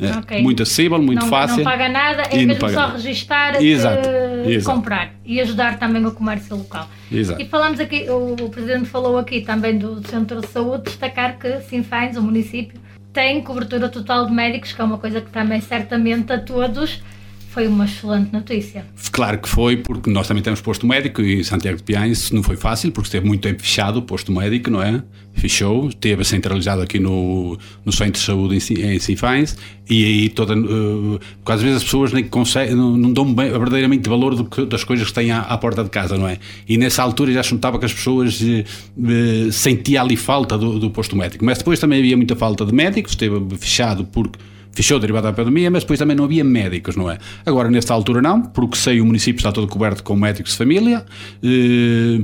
É, 0.00 0.18
okay. 0.18 0.42
Muito 0.42 0.62
acessível, 0.62 1.00
muito 1.00 1.22
não, 1.22 1.28
fácil. 1.28 1.58
Não 1.58 1.64
paga 1.64 1.88
nada, 1.88 2.22
é 2.22 2.44
mesmo 2.44 2.70
só 2.70 2.88
registar, 2.92 3.62
Exato. 3.62 4.08
Uh, 4.08 4.50
Exato. 4.50 4.76
comprar 4.76 5.14
e 5.24 5.40
ajudar 5.40 5.78
também 5.78 6.04
o 6.04 6.12
comércio 6.12 6.56
local. 6.56 6.88
Exato. 7.10 7.40
E 7.40 7.44
falamos 7.46 7.78
aqui, 7.80 8.06
o, 8.08 8.34
o 8.44 8.48
Presidente 8.48 8.86
falou 8.86 9.18
aqui 9.18 9.42
também 9.42 9.78
do 9.78 10.06
Centro 10.08 10.40
de 10.40 10.46
Saúde, 10.48 10.84
destacar 10.84 11.38
que 11.38 11.60
Sinfães, 11.60 12.16
o 12.16 12.22
município, 12.22 12.80
tem 13.12 13.42
cobertura 13.42 13.88
total 13.88 14.26
de 14.26 14.32
médicos, 14.32 14.72
que 14.72 14.80
é 14.80 14.84
uma 14.84 14.98
coisa 14.98 15.20
que 15.20 15.30
também 15.30 15.60
certamente 15.60 16.32
a 16.32 16.38
todos 16.38 17.02
foi 17.50 17.66
uma 17.66 17.84
excelente 17.84 18.32
notícia. 18.32 18.86
Claro 19.10 19.38
que 19.38 19.48
foi, 19.48 19.76
porque 19.76 20.08
nós 20.08 20.28
também 20.28 20.40
temos 20.40 20.60
posto 20.60 20.86
médico 20.86 21.20
e 21.20 21.42
Santiago 21.42 21.78
de 21.78 21.82
Piães 21.82 22.30
não 22.30 22.44
foi 22.44 22.56
fácil, 22.56 22.92
porque 22.92 23.08
esteve 23.08 23.26
muito 23.26 23.42
tempo 23.42 23.60
fechado 23.60 23.98
o 23.98 24.02
posto 24.02 24.30
médico, 24.30 24.70
não 24.70 24.80
é? 24.80 25.02
Fechou, 25.34 25.88
esteve 25.88 26.22
centralizado 26.24 26.80
aqui 26.80 27.00
no, 27.00 27.58
no 27.84 27.90
Centro 27.90 28.20
de 28.20 28.20
Saúde 28.20 28.54
em, 28.54 28.94
em 28.94 28.98
Sinfães 29.00 29.56
e 29.88 30.04
aí 30.04 30.28
toda. 30.28 30.54
Uh, 30.54 31.18
porque 31.38 31.52
às 31.52 31.60
vezes 31.60 31.78
as 31.78 31.84
pessoas 31.84 32.12
nem 32.12 32.22
conseguem, 32.22 32.76
não, 32.76 32.96
não 32.96 33.12
dão 33.12 33.34
bem, 33.34 33.50
verdadeiramente 33.50 34.08
valor 34.08 34.36
do 34.36 34.66
das 34.66 34.84
coisas 34.84 35.08
que 35.08 35.14
têm 35.14 35.32
à, 35.32 35.40
à, 35.40 35.58
porta 35.58 35.82
de 35.82 35.90
casa, 35.90 36.16
não 36.16 36.28
é? 36.28 36.38
E 36.68 36.78
nessa 36.78 37.02
altura 37.02 37.32
já 37.32 37.42
se 37.42 37.52
notava 37.52 37.80
que 37.80 37.84
as 37.84 37.92
pessoas 37.92 38.40
uh, 38.40 38.46
uh, 38.46 39.52
sentiam 39.52 40.04
ali 40.04 40.16
falta 40.16 40.56
do, 40.56 40.78
do 40.78 40.88
posto 40.88 41.16
médico. 41.16 41.44
Mas 41.44 41.58
depois 41.58 41.80
também 41.80 41.98
havia 41.98 42.16
muita 42.16 42.36
falta 42.36 42.64
de 42.64 42.72
médicos, 42.72 43.12
esteve 43.12 43.40
fechado 43.58 44.04
porque 44.04 44.38
fechou 44.72 44.98
derivado 44.98 45.26
da 45.26 45.32
pandemia, 45.32 45.70
mas 45.70 45.82
depois 45.82 45.98
também 45.98 46.16
não 46.16 46.24
havia 46.24 46.44
médicos, 46.44 46.96
não 46.96 47.10
é? 47.10 47.18
Agora, 47.44 47.70
nesta 47.70 47.92
altura 47.92 48.22
não, 48.22 48.42
porque 48.42 48.76
sei 48.76 49.00
o 49.00 49.06
município 49.06 49.38
está 49.38 49.52
todo 49.52 49.66
coberto 49.66 50.02
com 50.02 50.14
médicos 50.16 50.52
de 50.52 50.58
família, 50.58 51.04
eh, 51.42 52.22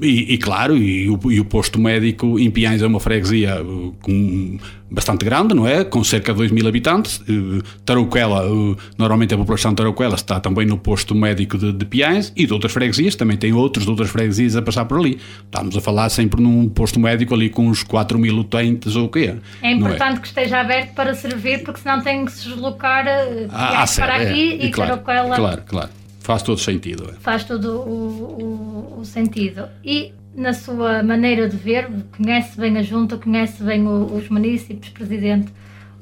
e, 0.00 0.34
e, 0.34 0.38
claro, 0.38 0.76
e 0.76 1.08
o, 1.08 1.18
e 1.30 1.38
o, 1.38 1.44
posto 1.44 1.78
médico 1.78 2.38
em 2.40 2.50
Piães 2.50 2.82
é 2.82 2.86
uma 2.86 2.98
freguesia 2.98 3.62
uh, 3.62 3.94
com, 4.02 4.58
bastante 4.90 5.24
grande, 5.24 5.54
não 5.54 5.66
é? 5.66 5.84
Com 5.84 6.02
cerca 6.02 6.32
de 6.32 6.38
2 6.38 6.50
mil 6.50 6.66
habitantes. 6.66 7.18
Uh, 7.18 7.62
Tarouquela, 7.84 8.50
uh, 8.50 8.76
normalmente 8.98 9.32
a 9.32 9.38
população 9.38 9.70
de 9.70 9.76
Tarouquela 9.76 10.16
está 10.16 10.40
também 10.40 10.66
no 10.66 10.76
posto 10.76 11.14
médico 11.14 11.56
de, 11.56 11.72
de 11.72 11.84
Piães 11.84 12.32
e 12.34 12.46
de 12.46 12.52
outras 12.52 12.72
freguesias, 12.72 13.14
também 13.14 13.36
tem 13.36 13.52
outros 13.52 13.84
de 13.84 13.90
outras 13.90 14.10
freguesias 14.10 14.56
a 14.56 14.62
passar 14.62 14.86
por 14.86 14.98
ali. 14.98 15.20
Estamos 15.44 15.76
a 15.76 15.80
falar 15.80 16.08
sempre 16.08 16.42
num 16.42 16.68
posto 16.68 16.98
médico 16.98 17.32
ali 17.32 17.48
com 17.48 17.68
uns 17.68 17.84
4 17.84 18.18
mil 18.18 18.38
utentes 18.38 18.96
ou 18.96 19.06
o 19.06 19.08
quê. 19.08 19.34
É, 19.62 19.68
é? 19.68 19.72
importante 19.72 20.18
é? 20.18 20.20
que 20.20 20.26
esteja 20.26 20.60
aberto 20.60 20.94
para 20.94 21.14
servir, 21.14 21.62
porque 21.62 21.80
senão 21.80 22.00
tem 22.00 22.24
que 22.24 22.32
se 22.32 22.48
deslocar 22.48 23.06
ah, 23.50 23.84
para 23.94 24.16
aqui 24.16 24.52
é, 24.52 24.64
e, 24.64 24.66
e 24.66 24.70
claro, 24.70 24.90
Tarouquela. 24.98 25.36
Claro, 25.36 25.62
claro. 25.64 25.99
Faz 26.30 26.44
todo 26.44 26.60
sentido. 26.60 27.10
É. 27.10 27.14
Faz 27.20 27.42
todo 27.42 27.80
o, 27.80 28.94
o, 28.94 29.00
o, 29.00 29.04
sentido. 29.04 29.64
E 29.84 30.12
na 30.32 30.52
sua 30.52 31.02
maneira 31.02 31.48
de 31.48 31.56
ver, 31.56 31.88
conhece 32.16 32.56
bem 32.56 32.78
a 32.78 32.82
Junta, 32.84 33.16
conhece 33.16 33.64
bem 33.64 33.84
o, 33.84 34.14
os 34.14 34.28
municípios, 34.28 34.90
Presidente, 34.90 35.52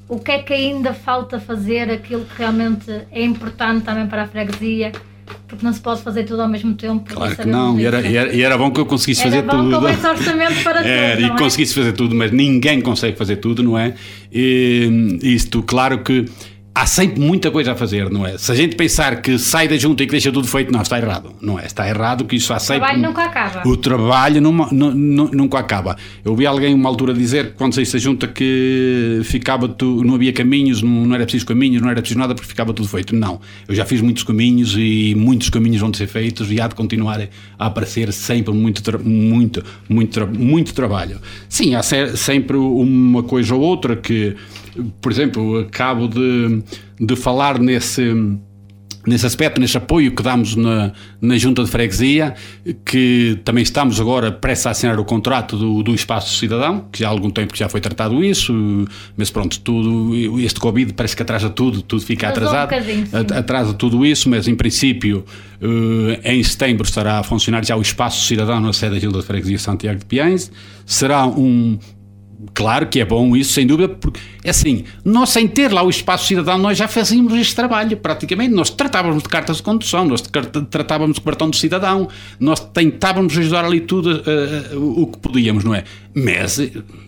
o 0.07 0.19
que 0.19 0.31
é 0.31 0.43
que 0.43 0.53
ainda 0.53 0.93
falta 0.93 1.41
fazer, 1.41 1.91
aquilo 1.91 2.27
que 2.27 2.37
realmente 2.37 2.91
é 3.11 3.25
importante 3.25 3.87
também 3.87 4.07
para 4.07 4.25
a 4.25 4.27
freguesia, 4.27 4.93
porque 5.47 5.65
não 5.65 5.73
se 5.73 5.81
pode 5.81 6.03
fazer 6.03 6.25
tudo 6.25 6.43
ao 6.43 6.49
mesmo 6.49 6.75
tempo. 6.75 7.11
Claro 7.11 7.35
que 7.35 7.49
não, 7.49 7.81
e 7.81 7.87
era, 7.87 8.03
e, 8.03 8.15
era, 8.15 8.35
e 8.35 8.43
era, 8.43 8.59
bom 8.59 8.71
que 8.71 8.81
eu 8.81 8.87
conseguisse 8.87 9.23
era 9.23 9.31
fazer 9.31 9.43
bom 9.47 9.65
tudo. 9.65 9.81
Com 9.81 9.89
esse 9.89 10.07
orçamento 10.07 10.63
para 10.63 10.81
era, 10.87 11.17
tudo. 11.17 11.27
E 11.27 11.31
é? 11.31 11.39
conseguisse 11.39 11.75
fazer 11.75 11.93
tudo, 11.93 12.15
mas 12.15 12.31
ninguém 12.33 12.83
consegue 12.83 13.17
fazer 13.17 13.37
tudo, 13.37 13.63
não 13.63 13.79
é? 13.79 13.95
E, 14.31 15.19
isto, 15.23 15.63
claro 15.63 16.03
que 16.03 16.27
há 16.79 16.87
sempre 16.87 17.21
muita 17.21 17.51
coisa 17.51 17.73
a 17.73 17.75
fazer, 17.75 18.09
não 18.09 18.25
é? 18.25 18.39
Se 18.39 18.53
a 18.53 18.55
gente 18.55 18.77
pensar 18.77 19.21
que 19.21 19.37
sai 19.37 19.67
da 19.67 19.77
junta 19.77 20.05
e 20.05 20.07
que 20.07 20.13
deixa 20.13 20.31
tudo 20.31 20.47
feito, 20.47 20.73
não, 20.73 20.81
está 20.81 20.97
errado, 20.97 21.33
não 21.41 21.59
é? 21.59 21.67
Está 21.67 21.89
errado 21.89 22.25
que 22.25 22.37
isso 22.37 22.53
há 22.53 22.59
sempre. 22.61 22.77
O 22.77 22.87
trabalho 22.87 23.03
nunca 23.03 23.25
acaba. 23.25 23.69
O 23.69 23.77
trabalho 23.77 24.41
numa, 24.41 24.69
nu, 24.71 24.95
nu, 24.95 25.31
nunca 25.33 25.59
acaba. 25.59 25.97
Eu 26.25 26.37
vi 26.37 26.47
alguém 26.47 26.73
uma 26.73 26.89
altura 26.89 27.13
dizer, 27.13 27.55
quando 27.55 27.75
saísse 27.75 27.95
da 27.95 27.99
junta, 27.99 28.29
que 28.29 29.21
ficava 29.25 29.69
tu, 29.69 30.05
não 30.05 30.15
havia 30.15 30.33
caminhos, 30.33 30.81
não, 30.81 31.07
não 31.07 31.15
era 31.17 31.25
preciso 31.25 31.47
caminhos, 31.47 31.83
não 31.83 31.91
era 31.91 32.01
preciso 32.01 32.21
nada 32.21 32.33
porque 32.33 32.49
ficava 32.49 32.73
tudo 32.73 32.89
feito. 32.89 33.15
Não. 33.15 33.41
Eu 33.67 33.75
já 33.75 33.85
fiz 33.85 34.01
muitos 34.01 34.23
caminhos 34.23 34.77
e 34.79 35.15
muitos 35.17 35.51
caminhos 35.51 35.81
vão 35.81 35.93
ser 35.93 36.07
feitos 36.07 36.53
e 36.53 36.61
há 36.61 36.69
de 36.69 36.77
continuar 36.77 37.21
a 37.59 37.67
aparecer 37.67 38.13
sempre 38.13 38.55
muito, 38.55 38.83
muito, 39.05 39.65
muito, 39.89 40.27
muito 40.29 40.73
trabalho. 40.73 41.19
Sim, 41.49 41.75
há 41.75 41.83
sempre 41.83 42.57
uma 42.57 43.25
coisa 43.25 43.53
ou 43.55 43.61
outra 43.61 43.97
que 43.97 44.37
por 45.01 45.13
exemplo, 45.13 45.61
acabo 45.61 46.09
de, 46.09 46.63
de 47.01 47.17
falar 47.17 47.59
nesse 47.59 48.39
nesse 49.09 49.27
aspecto, 49.27 49.61
nesse 49.61 49.77
apoio 49.77 50.15
que 50.15 50.23
damos 50.23 50.55
na, 50.55 50.93
na 51.21 51.39
Junta 51.39 51.65
de 51.65 51.71
Freguesia, 51.71 52.35
que 52.85 53.39
também 53.45 53.63
estamos 53.63 53.99
agora 53.99 54.31
prestes 54.31 54.67
a 54.67 54.71
assinar 54.71 55.01
o 55.01 55.05
contrato 55.05 55.57
do, 55.57 55.83
do 55.83 55.95
Espaço 55.95 56.37
Cidadão, 56.37 56.87
que 56.93 57.01
já 57.01 57.09
há 57.09 57.11
algum 57.11 57.31
tempo 57.31 57.57
já 57.57 57.69
foi 57.69 57.81
tratado 57.81 58.23
isso, 58.23 58.53
mas 59.17 59.31
pronto, 59.31 59.59
tudo, 59.61 60.39
este 60.41 60.61
Covid 60.61 60.93
parece 60.93 61.17
que 61.17 61.23
atrasa 61.23 61.49
tudo, 61.49 61.81
tudo 61.81 62.03
fica 62.03 62.29
atrasado, 62.29 62.71
um 62.75 63.39
atrasa 63.39 63.73
tudo 63.73 64.05
isso, 64.05 64.29
mas 64.29 64.47
em 64.47 64.55
princípio 64.55 65.25
em 66.23 66.43
setembro 66.43 66.87
estará 66.87 67.19
a 67.19 67.23
funcionar 67.23 67.65
já 67.65 67.77
o 67.77 67.83
Espaço 67.83 68.27
Cidadão 68.27 68.61
na 68.61 68.73
sede 68.73 68.95
da 68.95 69.01
Junta 69.01 69.21
de 69.21 69.25
Freguesia 69.25 69.59
Santiago 69.59 69.99
de 69.99 70.05
Piães, 70.05 70.53
será 70.85 71.27
um 71.27 71.79
Claro 72.55 72.87
que 72.87 73.01
é 73.01 73.05
bom 73.05 73.37
isso, 73.37 73.53
sem 73.53 73.67
dúvida, 73.67 73.89
porque 73.89 74.21
é 74.45 74.51
assim, 74.51 74.85
nós 75.05 75.31
sem 75.31 75.49
ter 75.49 75.73
lá 75.73 75.83
o 75.83 75.91
espaço 75.91 76.27
cidadão, 76.27 76.57
nós 76.57 76.79
já 76.79 76.87
fazíamos 76.87 77.33
este 77.35 77.57
trabalho, 77.57 77.97
praticamente. 77.97 78.55
Nós 78.55 78.71
tratávamos 78.71 79.25
de 79.25 79.29
cartas 79.29 79.57
de 79.57 79.63
condução, 79.65 80.05
nós 80.05 80.23
tratávamos 80.71 81.17
de 81.17 81.21
cartão 81.21 81.51
de 81.51 81.57
cidadão, 81.57 82.09
nós 82.39 82.61
tentávamos 82.61 83.37
ajudar 83.37 83.65
ali 83.65 83.81
tudo 83.81 84.23
uh, 84.23 85.03
o 85.03 85.09
que 85.09 85.19
podíamos, 85.19 85.65
não 85.65 85.75
é? 85.75 85.83
Mas, 86.15 86.61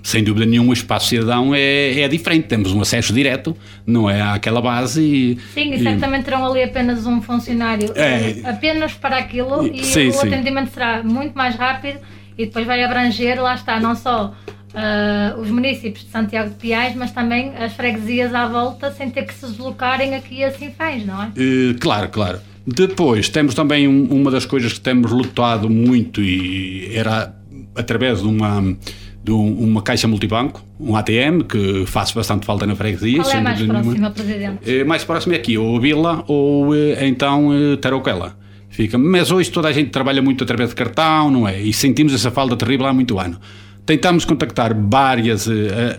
sem 0.02 0.24
dúvida 0.24 0.46
nenhuma, 0.46 0.70
o 0.70 0.72
espaço 0.72 1.08
cidadão 1.08 1.54
é, 1.54 2.00
é 2.00 2.08
diferente, 2.08 2.48
temos 2.48 2.72
um 2.72 2.80
acesso 2.80 3.12
direto, 3.12 3.56
não 3.86 4.10
é 4.10 4.20
àquela 4.20 4.60
base. 4.60 5.00
E, 5.00 5.38
sim, 5.54 5.72
e 5.72 5.80
certamente 5.80 6.24
terão 6.24 6.44
ali 6.44 6.64
apenas 6.64 7.06
um 7.06 7.22
funcionário 7.22 7.92
é, 7.94 8.48
apenas 8.48 8.94
para 8.94 9.18
aquilo 9.18 9.66
e 9.66 9.84
sim, 9.84 10.08
o 10.08 10.12
sim. 10.12 10.26
atendimento 10.26 10.72
será 10.72 11.02
muito 11.04 11.34
mais 11.34 11.54
rápido 11.54 12.00
e 12.36 12.46
depois 12.46 12.66
vai 12.66 12.82
abranger, 12.82 13.40
lá 13.40 13.54
está, 13.54 13.78
não 13.78 13.94
só 13.94 14.34
uh, 14.74 15.40
os 15.40 15.50
municípios 15.50 16.04
de 16.04 16.10
Santiago 16.10 16.50
de 16.50 16.56
Piais, 16.56 16.94
mas 16.96 17.12
também 17.12 17.54
as 17.56 17.72
freguesias 17.72 18.34
à 18.34 18.46
volta, 18.46 18.90
sem 18.92 19.10
ter 19.10 19.24
que 19.24 19.34
se 19.34 19.46
deslocarem 19.46 20.14
aqui 20.14 20.44
a 20.44 20.50
Sinfãs, 20.50 21.04
não 21.04 21.22
é? 21.22 21.26
Uh, 21.28 21.78
claro, 21.78 22.08
claro. 22.08 22.40
Depois, 22.66 23.28
temos 23.28 23.54
também 23.54 23.88
um, 23.88 24.04
uma 24.04 24.30
das 24.30 24.44
coisas 24.44 24.72
que 24.72 24.80
temos 24.80 25.10
lutado 25.10 25.68
muito 25.68 26.22
e 26.22 26.94
era 26.94 27.34
através 27.74 28.20
de 28.20 28.26
uma 28.26 28.76
de 29.22 29.32
uma 29.32 29.82
caixa 29.82 30.08
multibanco, 30.08 30.62
um 30.78 30.96
ATM, 30.96 31.42
que 31.46 31.84
faz 31.86 32.10
bastante 32.10 32.46
falta 32.46 32.66
na 32.66 32.74
freguesia. 32.74 33.22
Qual 33.22 33.30
é 33.30 33.40
mais 33.40 33.62
próxima, 33.62 34.10
Presidente? 34.10 34.84
Mais 34.84 35.04
próximo 35.04 35.34
é 35.34 35.36
aqui, 35.36 35.58
ou 35.58 35.78
Vila 35.78 36.24
ou 36.26 36.74
eh, 36.74 37.06
então 37.06 37.52
eh, 37.52 37.76
Tarouquela. 37.76 38.34
Fica. 38.70 38.96
Mas 38.96 39.30
hoje 39.30 39.50
toda 39.50 39.68
a 39.68 39.72
gente 39.72 39.90
trabalha 39.90 40.22
muito 40.22 40.42
através 40.42 40.70
de 40.70 40.76
cartão, 40.76 41.30
não 41.30 41.46
é? 41.46 41.60
E 41.60 41.72
sentimos 41.72 42.14
essa 42.14 42.30
falta 42.30 42.56
terrível 42.56 42.86
há 42.86 42.94
muito 42.94 43.18
ano. 43.18 43.38
Tentámos 43.86 44.24
contactar 44.24 44.74
várias 44.74 45.46
uh, 45.46 45.52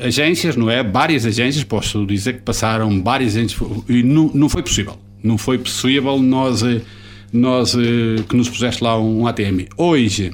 agências, 0.05 0.55
não 0.55 0.69
é? 0.69 0.83
Várias 0.83 1.25
agências, 1.25 1.63
posso 1.63 2.05
dizer 2.05 2.33
que 2.33 2.41
passaram 2.41 3.03
várias 3.03 3.35
agências 3.35 3.61
e 3.89 4.03
não, 4.03 4.31
não 4.33 4.47
foi 4.47 4.63
possível. 4.63 4.97
Não 5.23 5.37
foi 5.37 5.57
possível 5.57 6.17
nós, 6.19 6.63
eh, 6.63 6.81
nós 7.31 7.73
uh, 7.73 8.23
que 8.27 8.35
nos 8.35 8.49
pusesse 8.49 8.83
lá 8.83 8.99
um 8.99 9.27
ATM. 9.27 9.67
Hoje, 9.77 10.31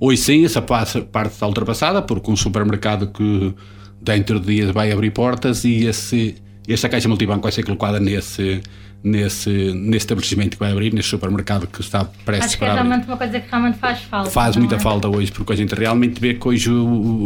hoje 0.00 0.20
sim, 0.20 0.44
essa 0.44 0.60
parte 0.60 0.98
está 0.98 1.46
ultrapassada, 1.46 2.02
porque 2.02 2.30
um 2.30 2.36
supermercado 2.36 3.08
que 3.08 3.54
dentro 4.00 4.40
de 4.40 4.54
dias 4.54 4.70
vai 4.70 4.90
abrir 4.90 5.10
portas 5.12 5.64
e 5.64 5.84
esse, 5.84 6.34
esta 6.68 6.88
caixa 6.88 7.08
multibanco 7.08 7.42
vai 7.42 7.52
ser 7.52 7.62
colocada 7.62 8.00
nesse 8.00 8.60
nesse, 9.02 9.50
nesse 9.50 9.98
estabelecimento 9.98 10.52
que 10.52 10.58
vai 10.58 10.72
abrir, 10.72 10.92
nesse 10.92 11.08
supermercado 11.08 11.66
que 11.66 11.80
está 11.80 12.04
prestes 12.24 12.46
Acho 12.46 12.58
que 12.58 12.64
é 12.64 12.72
realmente 12.72 13.06
uma 13.06 13.16
coisa 13.16 13.40
que 13.40 13.50
realmente 13.50 13.78
faz 13.78 14.02
falta. 14.02 14.30
Faz 14.30 14.56
muita 14.56 14.76
é? 14.76 14.78
falta 14.78 15.08
hoje, 15.08 15.32
porque 15.32 15.52
a 15.52 15.56
gente 15.56 15.74
realmente 15.74 16.20
vê 16.20 16.34
que 16.34 16.46
hoje 16.46 16.70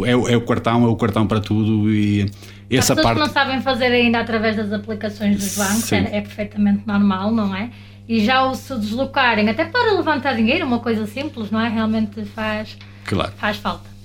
é, 0.05 0.11
é, 0.11 0.37
o 0.37 0.41
cartão, 0.41 0.83
é 0.85 0.87
o 0.87 0.95
cartão 0.95 1.27
para 1.27 1.39
tudo 1.39 1.89
e 1.89 2.31
essa 2.69 2.93
As 2.93 3.01
parte... 3.01 3.19
que 3.19 3.27
não 3.27 3.33
sabem 3.33 3.61
fazer 3.61 3.85
ainda 3.85 4.19
através 4.19 4.55
das 4.55 4.73
aplicações 4.73 5.37
dos 5.37 5.55
bancos, 5.55 5.91
é, 5.91 6.17
é, 6.17 6.21
perfeitamente 6.21 6.81
normal, 6.85 7.31
não 7.31 7.55
é? 7.55 7.69
E 8.09 8.23
já 8.23 8.43
o 8.43 8.55
se 8.55 8.73
deslocarem, 8.75 9.49
até 9.49 9.65
para 9.65 9.93
levantar 9.93 10.35
dinheiro, 10.35 10.65
uma 10.65 10.79
coisa 10.79 11.05
simples, 11.05 11.51
não 11.51 11.59
é? 11.59 11.69
Realmente 11.69 12.23
faz, 12.25 12.77
claro. 13.05 13.31
faz 13.37 13.57
falta. 13.57 13.96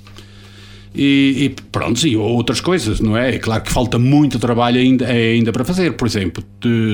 E, 0.94 1.44
e 1.44 1.48
pronto, 1.70 2.06
e 2.06 2.16
outras 2.16 2.60
coisas, 2.60 3.00
não 3.00 3.16
é? 3.16 3.36
É 3.36 3.38
claro 3.38 3.62
que 3.62 3.72
falta 3.72 3.98
muito 3.98 4.38
trabalho 4.38 4.78
ainda, 4.78 5.06
ainda 5.06 5.50
para 5.50 5.64
fazer. 5.64 5.94
Por 5.94 6.06
exemplo, 6.06 6.44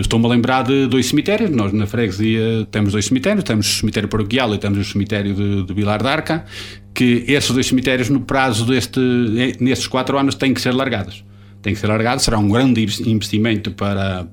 estou-me 0.00 0.26
a 0.26 0.28
lembrar 0.28 0.62
de 0.62 0.86
dois 0.86 1.06
cemitérios. 1.06 1.50
Nós 1.50 1.72
na 1.72 1.86
freguesia 1.86 2.66
temos 2.70 2.92
dois 2.92 3.06
cemitérios: 3.06 3.42
temos 3.42 3.66
o 3.66 3.80
cemitério 3.80 4.08
paroquial 4.08 4.54
e 4.54 4.58
temos 4.58 4.78
o 4.78 4.84
cemitério 4.84 5.34
de, 5.34 5.64
de 5.64 5.74
Vilar 5.74 6.02
d'Arca. 6.02 6.44
Que 6.94 7.24
esses 7.26 7.50
dois 7.50 7.66
cemitérios, 7.66 8.08
no 8.08 8.20
prazo 8.20 8.64
deste, 8.64 9.00
nestes 9.60 9.86
quatro 9.86 10.18
anos, 10.18 10.34
têm 10.34 10.54
que 10.54 10.60
ser 10.60 10.72
largados. 10.72 11.24
Têm 11.60 11.74
que 11.74 11.80
ser 11.80 11.88
largados. 11.88 12.24
Será 12.24 12.38
um 12.38 12.48
grande 12.48 12.82
investimento 12.82 13.72
para, 13.72 14.28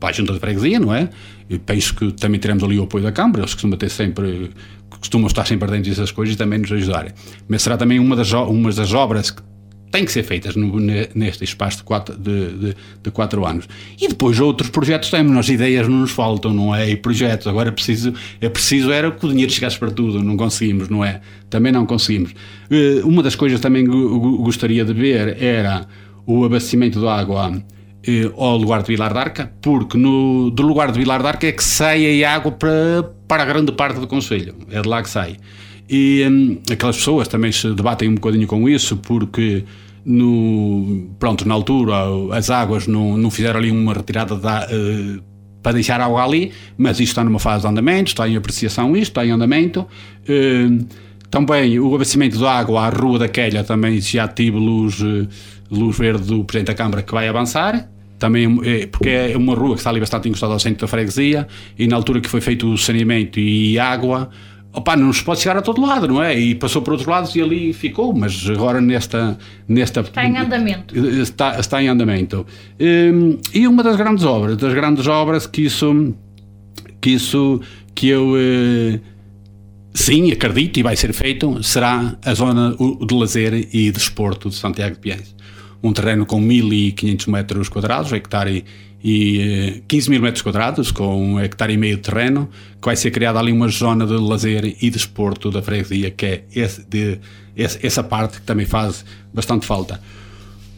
para 0.00 0.08
a 0.08 0.12
junta 0.12 0.32
de 0.32 0.38
freguesia, 0.38 0.80
não 0.80 0.94
é? 0.94 1.10
Eu 1.48 1.58
penso 1.60 1.94
que 1.94 2.12
também 2.12 2.38
teremos 2.38 2.62
ali 2.62 2.78
o 2.78 2.84
apoio 2.84 3.04
da 3.04 3.12
Câmara, 3.12 3.40
eles 3.40 3.54
costumam 3.54 3.78
ter 3.78 3.88
sempre, 3.88 4.50
costumam 4.98 5.26
estar 5.26 5.46
sempre 5.46 5.70
dentro 5.70 5.90
dessas 5.90 6.10
coisas 6.10 6.34
e 6.34 6.38
também 6.38 6.58
nos 6.58 6.72
ajudarem. 6.72 7.12
Mas 7.48 7.62
será 7.62 7.76
também 7.76 7.98
uma 7.98 8.16
das, 8.16 8.32
uma 8.32 8.72
das 8.72 8.92
obras 8.92 9.30
que 9.30 9.42
têm 9.90 10.04
que 10.04 10.12
ser 10.12 10.22
feitas 10.22 10.54
no, 10.54 10.78
neste 10.78 11.44
espaço 11.44 11.78
de 11.78 11.84
quatro, 11.84 12.16
de, 12.16 12.52
de, 12.52 12.76
de, 13.02 13.10
quatro 13.10 13.46
anos. 13.46 13.68
E 14.00 14.08
depois 14.08 14.38
outros 14.38 14.70
projetos 14.70 15.10
temos, 15.10 15.32
nós 15.32 15.48
ideias 15.48 15.88
não 15.88 16.00
nos 16.00 16.10
faltam, 16.10 16.52
não 16.52 16.74
é? 16.74 16.90
E 16.90 16.96
projetos, 16.96 17.46
agora 17.46 17.68
é 17.68 17.72
preciso, 17.72 18.12
é 18.40 18.48
preciso 18.48 18.90
era 18.90 19.10
que 19.10 19.24
o 19.24 19.28
dinheiro 19.28 19.50
chegasse 19.50 19.78
para 19.78 19.90
tudo, 19.90 20.22
não 20.22 20.36
conseguimos, 20.36 20.88
não 20.88 21.04
é? 21.04 21.20
Também 21.48 21.72
não 21.72 21.86
conseguimos. 21.86 22.34
Eh, 22.70 23.00
uma 23.04 23.22
das 23.22 23.34
coisas 23.34 23.60
também 23.60 23.86
gostaria 23.86 24.84
de 24.84 24.92
ver 24.92 25.42
era 25.42 25.86
o 26.26 26.44
abastecimento 26.44 27.00
de 27.00 27.06
água 27.08 27.62
eh, 28.06 28.30
ao 28.36 28.56
lugar 28.56 28.82
de 28.82 28.88
Vilar 28.88 29.12
d'Arca, 29.12 29.52
porque 29.60 29.98
no, 29.98 30.50
do 30.50 30.62
lugar 30.62 30.92
de 30.92 30.98
Vilar 30.98 31.22
d'Arca 31.22 31.46
é 31.46 31.52
que 31.52 31.64
sai 31.64 32.22
a 32.22 32.34
água 32.34 32.52
para, 32.52 33.02
para 33.26 33.42
a 33.42 33.46
grande 33.46 33.72
parte 33.72 33.98
do 33.98 34.06
Conselho, 34.06 34.54
é 34.70 34.80
de 34.80 34.88
lá 34.88 35.02
que 35.02 35.10
sai. 35.10 35.36
E 35.88 36.24
hum, 36.28 36.58
aquelas 36.70 36.96
pessoas 36.96 37.28
também 37.28 37.50
se 37.50 37.72
debatem 37.74 38.08
um 38.08 38.14
bocadinho 38.14 38.46
com 38.46 38.68
isso, 38.68 38.96
porque 38.98 39.64
no, 40.04 41.08
pronto, 41.18 41.46
na 41.46 41.54
altura 41.54 41.94
as 42.32 42.50
águas 42.50 42.86
não, 42.86 43.16
não 43.16 43.30
fizeram 43.30 43.58
ali 43.58 43.70
uma 43.70 43.92
retirada 43.94 44.36
da, 44.36 44.66
uh, 44.66 45.22
para 45.62 45.72
deixar 45.72 46.00
água 46.00 46.24
ali, 46.24 46.52
mas 46.76 47.00
isto 47.00 47.10
está 47.10 47.24
numa 47.24 47.38
fase 47.38 47.62
de 47.62 47.68
andamento, 47.68 48.08
está 48.08 48.28
em 48.28 48.36
apreciação 48.36 48.96
isto, 48.96 49.10
está 49.10 49.26
em 49.26 49.30
andamento. 49.30 49.86
Uh, 50.28 50.86
também 51.30 51.78
o 51.78 51.94
abastecimento 51.94 52.38
de 52.38 52.46
água 52.46 52.86
à 52.86 52.88
Rua 52.88 53.18
da 53.18 53.28
Quelha 53.28 53.64
também 53.64 54.00
já 54.00 54.26
tive 54.26 54.56
luz, 54.56 54.98
luz 55.70 55.98
verde 55.98 56.24
do 56.24 56.44
Presidente 56.44 56.68
da 56.68 56.74
Câmara 56.74 57.02
que 57.02 57.12
vai 57.12 57.28
avançar 57.28 57.88
também 58.18 58.58
é, 58.64 58.86
porque 58.86 59.08
é 59.08 59.36
uma 59.36 59.54
rua 59.54 59.74
que 59.74 59.80
está 59.80 59.90
ali 59.90 60.00
bastante 60.00 60.28
encostada 60.28 60.52
ao 60.52 60.58
centro 60.58 60.80
da 60.80 60.88
freguesia 60.88 61.46
e 61.78 61.86
na 61.86 61.96
altura 61.96 62.20
que 62.20 62.28
foi 62.28 62.40
feito 62.40 62.68
o 62.68 62.76
saneamento 62.76 63.38
e 63.38 63.78
água 63.78 64.28
opa, 64.72 64.96
não 64.96 65.12
se 65.12 65.22
pode 65.22 65.40
chegar 65.40 65.56
a 65.56 65.62
todo 65.62 65.80
lado, 65.80 66.08
não 66.08 66.22
é? 66.22 66.38
E 66.38 66.54
passou 66.54 66.82
por 66.82 66.92
outros 66.92 67.08
lados 67.08 67.34
e 67.34 67.42
ali 67.42 67.72
ficou, 67.72 68.12
mas 68.14 68.48
agora 68.48 68.80
nesta... 68.80 69.38
nesta 69.66 70.00
está 70.00 70.24
em 70.24 70.36
andamento. 70.36 70.98
Está, 70.98 71.58
está 71.58 71.82
em 71.82 71.88
andamento. 71.88 72.46
Hum, 72.80 73.38
e 73.52 73.66
uma 73.66 73.82
das 73.82 73.96
grandes 73.96 74.24
obras, 74.24 74.56
das 74.56 74.72
grandes 74.74 75.06
obras 75.06 75.46
que 75.46 75.62
isso, 75.62 76.14
que 77.00 77.10
isso, 77.10 77.60
que 77.94 78.08
eu... 78.08 78.34
Sim, 79.94 80.30
acredito 80.30 80.78
e 80.78 80.82
vai 80.82 80.96
ser 80.96 81.12
feito, 81.12 81.62
será 81.62 82.16
a 82.24 82.34
zona 82.34 82.76
de 82.76 83.14
lazer 83.14 83.68
e 83.72 83.90
desporto 83.90 84.48
de 84.48 84.54
Santiago 84.54 84.94
de 84.94 85.00
Piais 85.00 85.34
um 85.82 85.92
terreno 85.92 86.26
com 86.26 86.40
1.500 86.40 87.28
metros 87.28 87.68
quadrados, 87.68 88.12
hectare 88.12 88.64
e 89.02 89.82
15 89.86 90.08
eh, 90.08 90.10
mil 90.10 90.20
metros 90.20 90.42
quadrados, 90.42 90.90
com 90.90 91.34
um 91.34 91.40
hectare 91.40 91.74
e 91.74 91.76
meio 91.76 91.96
de 91.96 92.02
terreno, 92.02 92.48
que 92.80 92.86
vai 92.86 92.96
ser 92.96 93.10
criada 93.10 93.38
ali 93.38 93.52
uma 93.52 93.68
zona 93.68 94.06
de 94.06 94.14
lazer 94.14 94.76
e 94.80 94.90
desporto 94.90 95.50
da 95.50 95.62
freguesia, 95.62 96.10
que 96.10 96.26
é 96.26 96.44
esse, 96.54 96.84
de, 96.88 97.18
esse, 97.56 97.84
essa 97.86 98.02
parte 98.02 98.40
que 98.40 98.46
também 98.46 98.66
faz 98.66 99.04
bastante 99.32 99.66
falta. 99.66 100.00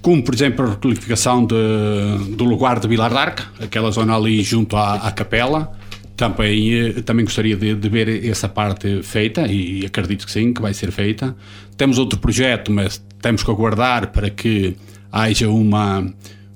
como 0.02 0.22
por 0.22 0.34
exemplo 0.34 0.66
a 0.66 0.70
requalificação 0.70 1.46
de, 1.46 2.34
do 2.36 2.44
lugar 2.44 2.78
de 2.78 2.86
Vilar 2.86 3.10
d'Arca, 3.10 3.44
aquela 3.58 3.90
zona 3.90 4.14
ali 4.16 4.42
junto 4.42 4.76
à, 4.76 4.96
à 4.96 5.10
capela, 5.10 5.72
também, 6.20 6.74
eh, 6.74 6.92
também 7.02 7.24
gostaria 7.24 7.56
de, 7.56 7.74
de, 7.74 7.88
ver 7.88 8.26
essa 8.26 8.46
parte 8.46 9.02
feita 9.02 9.46
e 9.46 9.86
acredito 9.86 10.26
que 10.26 10.30
sim, 10.30 10.52
que 10.52 10.60
vai 10.60 10.74
ser 10.74 10.92
feita. 10.92 11.34
Temos 11.78 11.96
outro 11.96 12.18
projeto, 12.18 12.70
mas 12.70 13.02
temos 13.22 13.42
que 13.42 13.50
aguardar 13.50 14.12
para 14.12 14.28
que 14.28 14.76
haja 15.10 15.48
uma, 15.48 16.12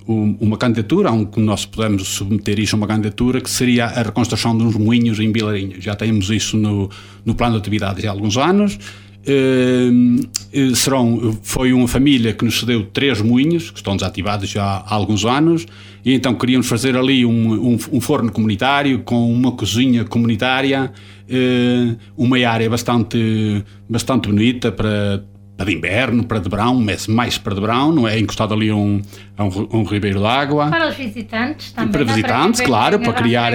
uma 0.06 0.58
candidatura, 0.58 1.10
onde 1.10 1.40
nós 1.40 1.64
podemos 1.64 2.06
submeter 2.08 2.60
isso 2.60 2.76
a 2.76 2.78
uma 2.78 2.86
candidatura, 2.86 3.40
que 3.40 3.48
seria 3.48 3.86
a 3.86 4.02
reconstrução 4.02 4.56
de 4.56 4.64
uns 4.64 4.76
moinhos 4.76 5.18
em 5.18 5.32
Vilarinho. 5.32 5.80
Já 5.80 5.94
temos 5.94 6.28
isso 6.28 6.58
no, 6.58 6.90
no 7.24 7.34
plano 7.34 7.54
de 7.54 7.60
atividades 7.60 8.04
há 8.04 8.10
alguns 8.10 8.36
anos 8.36 8.78
Ehm, 9.26 10.20
eh, 10.52 10.74
serão, 10.74 11.38
foi 11.42 11.72
uma 11.72 11.88
família 11.88 12.34
que 12.34 12.44
nos 12.44 12.60
cedeu 12.60 12.84
três 12.92 13.20
moinhos, 13.22 13.70
que 13.70 13.78
estão 13.78 13.96
desativados 13.96 14.48
já 14.48 14.62
há 14.62 14.94
alguns 14.94 15.24
anos, 15.24 15.66
e 16.04 16.12
então 16.12 16.34
queríamos 16.34 16.66
fazer 16.66 16.96
ali 16.96 17.24
um, 17.24 17.72
um, 17.72 17.78
um 17.92 18.00
forno 18.00 18.30
comunitário 18.30 19.00
com 19.00 19.32
uma 19.32 19.52
cozinha 19.52 20.04
comunitária, 20.04 20.92
eh, 21.28 21.96
uma 22.16 22.36
área 22.46 22.68
bastante, 22.68 23.64
bastante 23.88 24.28
bonita 24.28 24.70
para 24.70 25.24
para 25.56 25.66
de 25.66 25.76
inverno, 25.76 26.24
para 26.24 26.40
de 26.40 26.48
verão, 26.48 26.74
mas 26.74 27.06
mais 27.06 27.38
para 27.38 27.54
de 27.54 27.60
verão, 27.60 27.92
não 27.92 28.08
é? 28.08 28.18
Encostado 28.18 28.54
ali 28.54 28.70
a 28.70 28.74
um, 28.74 29.00
um, 29.38 29.78
um 29.78 29.84
ribeiro 29.84 30.18
de 30.18 30.26
água. 30.26 30.68
Para 30.68 30.88
os 30.88 30.96
visitantes 30.96 31.72
também. 31.72 31.92
Para 31.92 32.04
visitantes, 32.04 32.60
para 32.60 32.68
claro, 32.68 32.98
para 32.98 33.12
criar, 33.12 33.52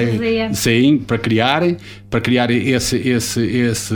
sim, 0.54 0.98
para 0.98 1.18
criar, 1.18 1.62
para 2.10 2.22
criar 2.22 2.50
esse, 2.52 2.96
esse, 2.98 3.42
esse, 3.42 3.42
esse, 3.42 3.96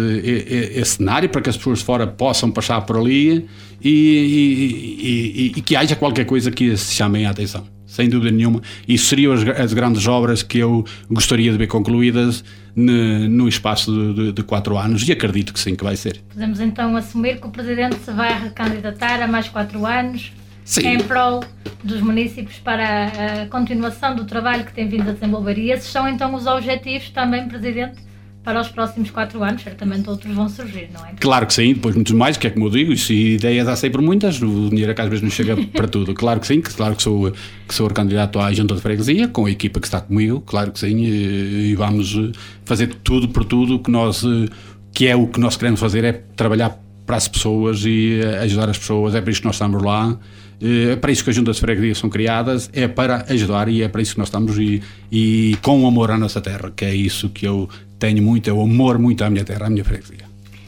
esse 0.75 0.91
cenário 0.97 1.29
para 1.29 1.41
que 1.41 1.49
as 1.49 1.55
pessoas 1.55 1.79
de 1.79 1.85
fora 1.85 2.05
possam 2.05 2.51
passar 2.51 2.81
por 2.81 2.97
ali 2.97 3.47
e, 3.81 3.89
e, 3.89 5.51
e, 5.51 5.53
e 5.57 5.61
que 5.61 5.75
haja 5.75 5.95
qualquer 5.95 6.25
coisa 6.25 6.51
que 6.51 6.75
se 6.75 6.93
chame 6.93 7.25
a 7.25 7.29
atenção 7.29 7.65
sem 7.93 8.09
dúvida 8.09 8.35
nenhuma. 8.35 8.59
Isso 8.87 9.05
seriam 9.05 9.33
as, 9.33 9.47
as, 9.47 9.71
grandes 9.71 10.07
obras 10.07 10.41
que 10.41 10.57
eu 10.57 10.83
gostaria 11.11 11.51
de 11.51 11.57
ver 11.59 11.67
concluídas 11.67 12.43
no, 12.75 13.29
no 13.29 13.47
espaço 13.47 13.91
de, 13.91 14.13
de, 14.13 14.31
de, 14.31 14.43
quatro 14.43 14.75
anos 14.75 15.07
e 15.07 15.11
acredito 15.11 15.53
que 15.53 15.59
sim, 15.59 15.75
que 15.75 15.83
vai 15.83 15.95
ser. 15.95 16.19
Podemos 16.33 16.59
então 16.59 16.97
assumir 16.97 17.39
que 17.39 17.45
o 17.45 17.51
Presidente 17.51 17.97
se 17.97 18.11
vai 18.11 18.33
recandidatar 18.45 19.21
a 19.21 19.27
mais 19.27 19.47
quatro 19.47 19.85
anos 19.85 20.31
sim. 20.65 20.87
em 20.87 20.97
prol 21.03 21.43
dos 21.83 22.01
municípios 22.01 22.57
para 22.57 23.43
a 23.43 23.45
continuação 23.45 24.15
do 24.15 24.25
trabalho 24.25 24.65
que 24.65 24.73
tem 24.73 24.87
vindo 24.87 25.07
a 25.07 25.13
desenvolver. 25.13 25.59
E 25.59 25.69
esses 25.69 25.91
são 25.91 26.09
então 26.09 26.33
os 26.33 26.47
objetivos 26.47 27.11
também, 27.11 27.47
Presidente, 27.47 28.01
para 28.43 28.59
os 28.59 28.67
próximos 28.67 29.09
quatro 29.09 29.41
anos, 29.41 29.61
certamente 29.61 30.09
outros 30.09 30.33
vão 30.35 30.49
surgir, 30.49 30.89
não 30.93 31.05
é? 31.05 31.13
Claro 31.19 31.47
que 31.47 31.53
sim, 31.53 31.73
depois 31.73 31.95
muitos 31.95 32.13
mais, 32.13 32.35
que 32.35 32.47
é 32.47 32.49
como 32.49 32.65
eu 32.65 32.69
digo, 32.69 32.91
isso 32.91 33.13
ideias 33.13 33.67
há 33.67 33.75
sempre 33.75 34.01
muitas, 34.01 34.41
o 34.41 34.69
dinheiro 34.69 34.91
é 34.91 34.93
que 34.93 35.01
às 35.01 35.07
vezes 35.07 35.23
não 35.23 35.29
chega 35.29 35.55
para 35.73 35.87
tudo. 35.87 36.13
Claro 36.13 36.41
que 36.41 36.47
sim, 36.47 36.59
claro 36.59 36.95
que 36.95 37.03
sou, 37.03 37.31
que 37.67 37.73
sou 37.73 37.89
candidato 37.89 38.39
à 38.39 38.51
junta 38.51 38.75
de 38.75 38.81
freguesia, 38.81 39.29
com 39.29 39.45
a 39.45 39.51
equipa 39.51 39.79
que 39.79 39.87
está 39.87 40.01
comigo, 40.01 40.41
claro 40.41 40.71
que 40.71 40.79
sim, 40.79 40.97
e, 40.97 41.71
e 41.71 41.75
vamos 41.75 42.15
eh, 42.15 42.31
fazer 42.65 42.93
tudo 43.03 43.29
por 43.29 43.45
tudo 43.45 43.79
que 43.79 43.89
nós, 43.89 44.23
eh, 44.23 44.49
que 44.91 45.07
é 45.07 45.15
o 45.15 45.27
que 45.27 45.39
nós 45.39 45.55
queremos 45.55 45.79
fazer, 45.79 46.03
é 46.03 46.11
trabalhar 46.11 46.77
para 47.05 47.15
as 47.15 47.27
pessoas 47.29 47.85
e 47.85 48.19
eh, 48.21 48.39
ajudar 48.39 48.69
as 48.69 48.77
pessoas, 48.77 49.15
é 49.15 49.21
para 49.21 49.31
isso 49.31 49.41
que 49.41 49.47
nós 49.47 49.55
estamos 49.55 49.81
lá. 49.81 50.17
É 50.65 50.95
para 50.95 51.11
isso 51.11 51.25
que 51.25 51.29
as 51.29 51.35
juntas 51.35 51.57
de 51.57 51.61
freguesia 51.61 51.93
são 51.93 52.09
criadas, 52.09 52.69
é 52.71 52.87
para 52.87 53.25
ajudar 53.27 53.67
e 53.67 53.81
é 53.81 53.89
para 53.89 54.01
isso 54.01 54.13
que 54.13 54.19
nós 54.19 54.29
estamos 54.29 54.57
e, 54.57 54.81
e 55.11 55.57
com 55.61 55.85
amor 55.85 56.09
à 56.09 56.17
nossa 56.17 56.39
terra, 56.39 56.71
que 56.73 56.85
é 56.85 56.95
isso 56.95 57.27
que 57.27 57.45
eu 57.45 57.67
tenho 58.03 58.21
muito, 58.21 58.49
eu 58.49 58.59
amor 58.59 58.99
muito 58.99 59.23
à 59.23 59.29
minha 59.29 59.45
terra, 59.45 59.67
à 59.67 59.69
minha 59.69 59.85
freguesia. 59.85 60.25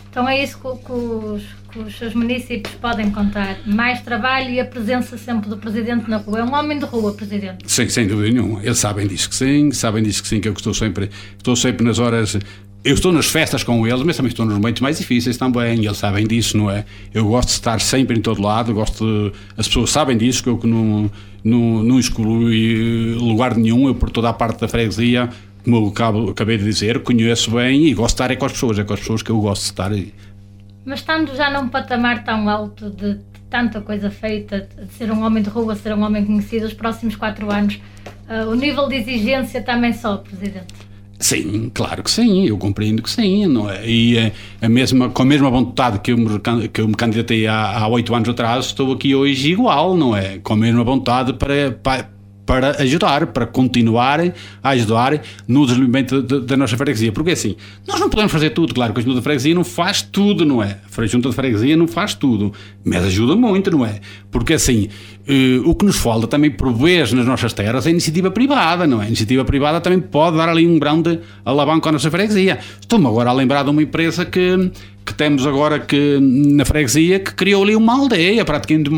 Então 0.09 0.29
é 0.29 0.41
isso 0.41 0.57
que, 0.57 0.85
que, 0.85 0.91
os, 0.93 1.43
que 1.69 1.79
os 1.79 1.97
seus 1.97 2.13
municípios 2.13 2.73
podem 2.75 3.11
contar. 3.11 3.57
Mais 3.65 4.01
trabalho 4.01 4.51
e 4.51 4.59
a 4.61 4.63
presença 4.63 5.17
sempre 5.17 5.49
do 5.49 5.57
Presidente 5.57 6.09
na 6.09 6.15
rua. 6.15 6.39
É 6.39 6.43
um 6.45 6.53
homem 6.53 6.79
de 6.79 6.85
rua, 6.85 7.11
Presidente. 7.13 7.69
Sim, 7.69 7.89
sem 7.89 8.07
dúvida 8.07 8.31
nenhuma. 8.31 8.63
Eles 8.63 8.77
sabem 8.77 9.05
disso 9.05 9.29
que 9.29 9.35
sim, 9.35 9.69
sabem 9.73 10.01
disso 10.01 10.23
que 10.23 10.29
sim, 10.29 10.39
que 10.39 10.47
eu 10.47 10.53
estou 10.53 10.73
sempre, 10.73 11.09
estou 11.37 11.57
sempre 11.57 11.85
nas 11.85 11.99
horas 11.99 12.39
eu 12.85 12.93
estou 12.93 13.11
nas 13.11 13.25
festas 13.25 13.63
com 13.63 13.85
eles, 13.87 14.03
mas 14.03 14.15
também 14.15 14.29
estou 14.29 14.45
nos 14.45 14.53
momentos 14.53 14.79
mais 14.79 14.99
difíceis 14.99 15.35
também, 15.37 15.83
eles 15.83 15.97
sabem 15.97 16.27
disso, 16.27 16.55
não 16.55 16.69
é? 16.69 16.85
Eu 17.11 17.25
gosto 17.25 17.47
de 17.47 17.55
estar 17.55 17.81
sempre 17.81 18.15
em 18.15 18.21
todo 18.21 18.39
lado, 18.39 18.71
gosto 18.75 19.03
de, 19.03 19.31
as 19.57 19.67
pessoas 19.67 19.89
sabem 19.89 20.15
disso, 20.15 20.43
que 20.43 20.49
eu 20.49 20.55
que 20.55 20.67
não, 20.67 21.09
não, 21.43 21.81
não 21.81 21.99
excluo 21.99 22.47
lugar 23.17 23.57
nenhum, 23.57 23.87
eu 23.87 23.95
por 23.95 24.11
toda 24.11 24.29
a 24.29 24.33
parte 24.33 24.61
da 24.61 24.67
freguesia 24.67 25.31
como 25.65 25.93
eu 26.15 26.29
acabei 26.29 26.57
de 26.57 26.63
dizer, 26.63 27.01
conheço 27.01 27.51
bem 27.51 27.87
e 27.87 27.93
gosto 27.93 28.15
de 28.15 28.23
estar 28.23 28.31
é 28.31 28.35
com 28.35 28.45
as 28.45 28.51
pessoas, 28.51 28.79
é 28.79 28.83
com 28.83 28.93
as 28.93 28.99
pessoas 28.99 29.23
que 29.23 29.31
eu 29.31 29.39
gosto 29.39 29.63
de 29.63 29.69
estar. 29.69 29.91
Mas 30.85 30.99
estando 30.99 31.35
já 31.35 31.49
num 31.49 31.67
patamar 31.67 32.23
tão 32.23 32.47
alto 32.47 32.91
de, 32.91 33.15
de 33.15 33.39
tanta 33.49 33.81
coisa 33.81 34.11
feita, 34.11 34.69
de 34.77 34.93
ser 34.93 35.11
um 35.11 35.23
homem 35.23 35.41
de 35.41 35.49
rua, 35.49 35.75
ser 35.75 35.93
um 35.93 36.03
homem 36.03 36.23
conhecido, 36.23 36.65
os 36.65 36.73
próximos 36.73 37.15
quatro 37.15 37.51
anos, 37.51 37.79
uh, 38.29 38.47
o 38.49 38.55
nível 38.55 38.87
de 38.87 38.95
exigência 38.95 39.61
também 39.61 39.91
sobe, 39.91 40.29
Presidente? 40.29 40.85
Sim, 41.17 41.71
claro 41.73 42.03
que 42.03 42.11
sim, 42.11 42.45
eu 42.45 42.57
compreendo 42.57 43.01
que 43.01 43.09
sim, 43.09 43.47
não 43.47 43.69
é? 43.69 43.87
E 43.87 44.17
eh, 44.17 44.31
a 44.61 44.67
mesma, 44.67 45.09
com 45.09 45.23
a 45.23 45.25
mesma 45.25 45.49
vontade 45.49 45.99
que 45.99 46.11
eu 46.11 46.17
me, 46.17 46.39
que 46.67 46.81
eu 46.81 46.87
me 46.89 46.93
candidatei 46.93 47.47
há 47.47 47.87
oito 47.87 48.13
anos 48.13 48.27
atrás, 48.27 48.65
estou 48.65 48.91
aqui 48.91 49.15
hoje 49.15 49.53
igual, 49.53 49.95
não 49.95 50.15
é? 50.15 50.39
Com 50.39 50.53
a 50.53 50.57
mesma 50.57 50.83
vontade 50.83 51.31
para, 51.33 51.71
para 51.71 52.09
para 52.45 52.81
ajudar, 52.81 53.27
para 53.27 53.45
continuar 53.45 54.19
a 54.63 54.69
ajudar 54.69 55.21
no 55.47 55.65
desenvolvimento 55.65 56.21
da 56.21 56.55
nossa 56.55 56.77
freguesia. 56.77 57.11
Porque 57.11 57.31
assim, 57.31 57.55
nós 57.87 57.99
não 57.99 58.09
podemos 58.09 58.31
fazer 58.31 58.51
tudo, 58.51 58.73
claro 58.73 58.93
que 58.93 58.99
a 58.99 59.03
junta 59.03 59.17
de 59.17 59.23
freguesia 59.23 59.55
não 59.55 59.63
faz 59.63 60.01
tudo, 60.01 60.45
não 60.45 60.61
é? 60.61 60.77
A 60.95 61.05
junta 61.05 61.29
de 61.29 61.35
freguesia 61.35 61.75
não 61.75 61.87
faz 61.87 62.13
tudo, 62.13 62.53
mas 62.83 63.03
ajuda 63.03 63.35
muito, 63.35 63.71
não 63.71 63.85
é? 63.85 63.99
Porque 64.31 64.53
assim, 64.53 64.89
uh, 65.27 65.69
o 65.69 65.75
que 65.75 65.85
nos 65.85 65.97
falta 65.97 66.27
também 66.27 66.51
por 66.51 66.71
vez 66.73 67.11
nas 67.11 67.25
nossas 67.25 67.51
terras 67.51 67.85
é 67.85 67.89
a 67.89 67.91
iniciativa 67.91 68.29
privada, 68.29 68.85
não 68.85 69.01
é? 69.01 69.05
A 69.05 69.07
iniciativa 69.07 69.43
privada 69.43 69.81
também 69.81 69.99
pode 69.99 70.37
dar 70.37 70.47
ali 70.47 70.67
um 70.67 70.77
grande 70.77 71.19
alavanco 71.43 71.89
à 71.89 71.91
nossa 71.91 72.11
freguesia. 72.11 72.59
Estou-me 72.79 73.07
agora 73.07 73.29
a 73.29 73.33
lembrar 73.33 73.63
de 73.63 73.69
uma 73.69 73.81
empresa 73.81 74.25
que 74.25 74.71
que 75.05 75.13
temos 75.13 75.45
agora 75.45 75.79
que 75.79 76.19
na 76.19 76.65
freguesia 76.65 77.19
que 77.19 77.33
criou 77.33 77.63
ali 77.63 77.75
uma 77.75 77.93
aldeia, 77.93 78.43
praticamente, 78.43 78.89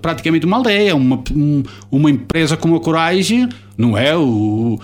praticamente 0.00 0.46
uma 0.46 0.56
aldeia, 0.56 0.96
uma, 0.96 1.22
uma 1.90 2.10
empresa 2.10 2.56
com 2.56 2.68
uma 2.68 2.80
coragem, 2.80 3.48
não 3.76 3.98
é? 3.98 4.16
O, 4.16 4.80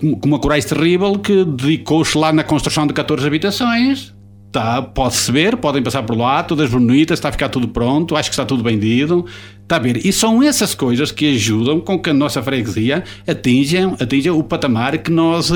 com 0.00 0.28
uma 0.28 0.38
coragem 0.38 0.68
terrível 0.68 1.18
que 1.18 1.44
dedicou-se 1.44 2.16
lá 2.16 2.32
na 2.32 2.44
construção 2.44 2.86
de 2.86 2.94
14 2.94 3.26
habitações. 3.26 4.14
Tá, 4.52 4.80
pode-se 4.80 5.30
ver, 5.30 5.58
podem 5.58 5.82
passar 5.82 6.02
por 6.04 6.16
lá, 6.16 6.42
todas 6.42 6.70
bonitas, 6.70 7.18
está 7.18 7.28
a 7.28 7.32
ficar 7.32 7.50
tudo 7.50 7.68
pronto, 7.68 8.16
acho 8.16 8.30
que 8.30 8.34
está 8.34 8.46
tudo 8.46 8.62
vendido. 8.62 9.26
Está 9.62 9.76
a 9.76 9.78
ver? 9.78 10.06
E 10.06 10.12
são 10.12 10.42
essas 10.42 10.74
coisas 10.74 11.12
que 11.12 11.34
ajudam 11.34 11.80
com 11.80 11.98
que 11.98 12.08
a 12.08 12.14
nossa 12.14 12.42
freguesia 12.42 13.04
atinja, 13.26 13.94
atinja 14.00 14.32
o 14.32 14.42
patamar 14.42 14.96
que 14.96 15.10
nós, 15.10 15.50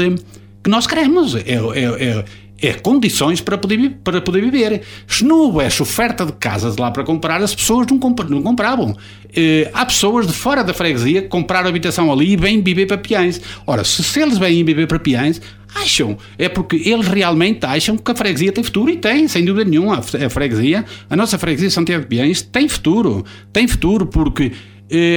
que 0.62 0.68
nós 0.68 0.86
queremos. 0.86 1.34
É, 1.34 1.54
é, 1.54 1.84
é, 2.04 2.24
é 2.62 2.72
condições 2.74 3.40
para 3.40 3.58
poder, 3.58 3.96
para 4.04 4.20
poder 4.20 4.40
viver. 4.40 4.82
Se 5.06 5.24
não 5.24 5.40
houvesse 5.40 5.82
oferta 5.82 6.24
de 6.24 6.32
casas 6.32 6.76
lá 6.76 6.90
para 6.92 7.02
comprar, 7.02 7.42
as 7.42 7.54
pessoas 7.54 7.86
não, 7.88 7.98
comp 7.98 8.20
não 8.28 8.40
compravam. 8.40 8.96
Eh, 9.34 9.68
há 9.74 9.84
pessoas 9.84 10.28
de 10.28 10.32
fora 10.32 10.62
da 10.62 10.72
freguesia 10.72 11.22
que 11.22 11.28
compraram 11.28 11.68
habitação 11.68 12.10
ali 12.12 12.32
e 12.32 12.36
vêm 12.36 12.62
viver 12.62 12.86
para 12.86 12.96
Piães. 12.96 13.40
Ora, 13.66 13.82
se, 13.82 14.02
se 14.04 14.20
eles 14.20 14.38
vêm 14.38 14.62
viver 14.64 14.86
para 14.86 15.00
Piães, 15.00 15.40
acham, 15.74 16.16
é 16.38 16.48
porque 16.48 16.76
eles 16.76 17.08
realmente 17.08 17.64
acham 17.66 17.96
que 17.96 18.10
a 18.10 18.14
freguesia 18.14 18.52
tem 18.52 18.62
futuro 18.62 18.90
e 18.90 18.96
tem, 18.96 19.26
sem 19.26 19.44
dúvida 19.44 19.68
nenhuma. 19.68 19.98
A 19.98 20.30
freguesia, 20.30 20.84
a 21.10 21.16
nossa 21.16 21.38
freguesia 21.38 21.70
Santiago 21.70 22.02
de 22.02 22.08
Piães 22.08 22.42
tem 22.42 22.68
futuro. 22.68 23.24
Tem 23.52 23.66
futuro 23.66 24.06
porque 24.06 24.52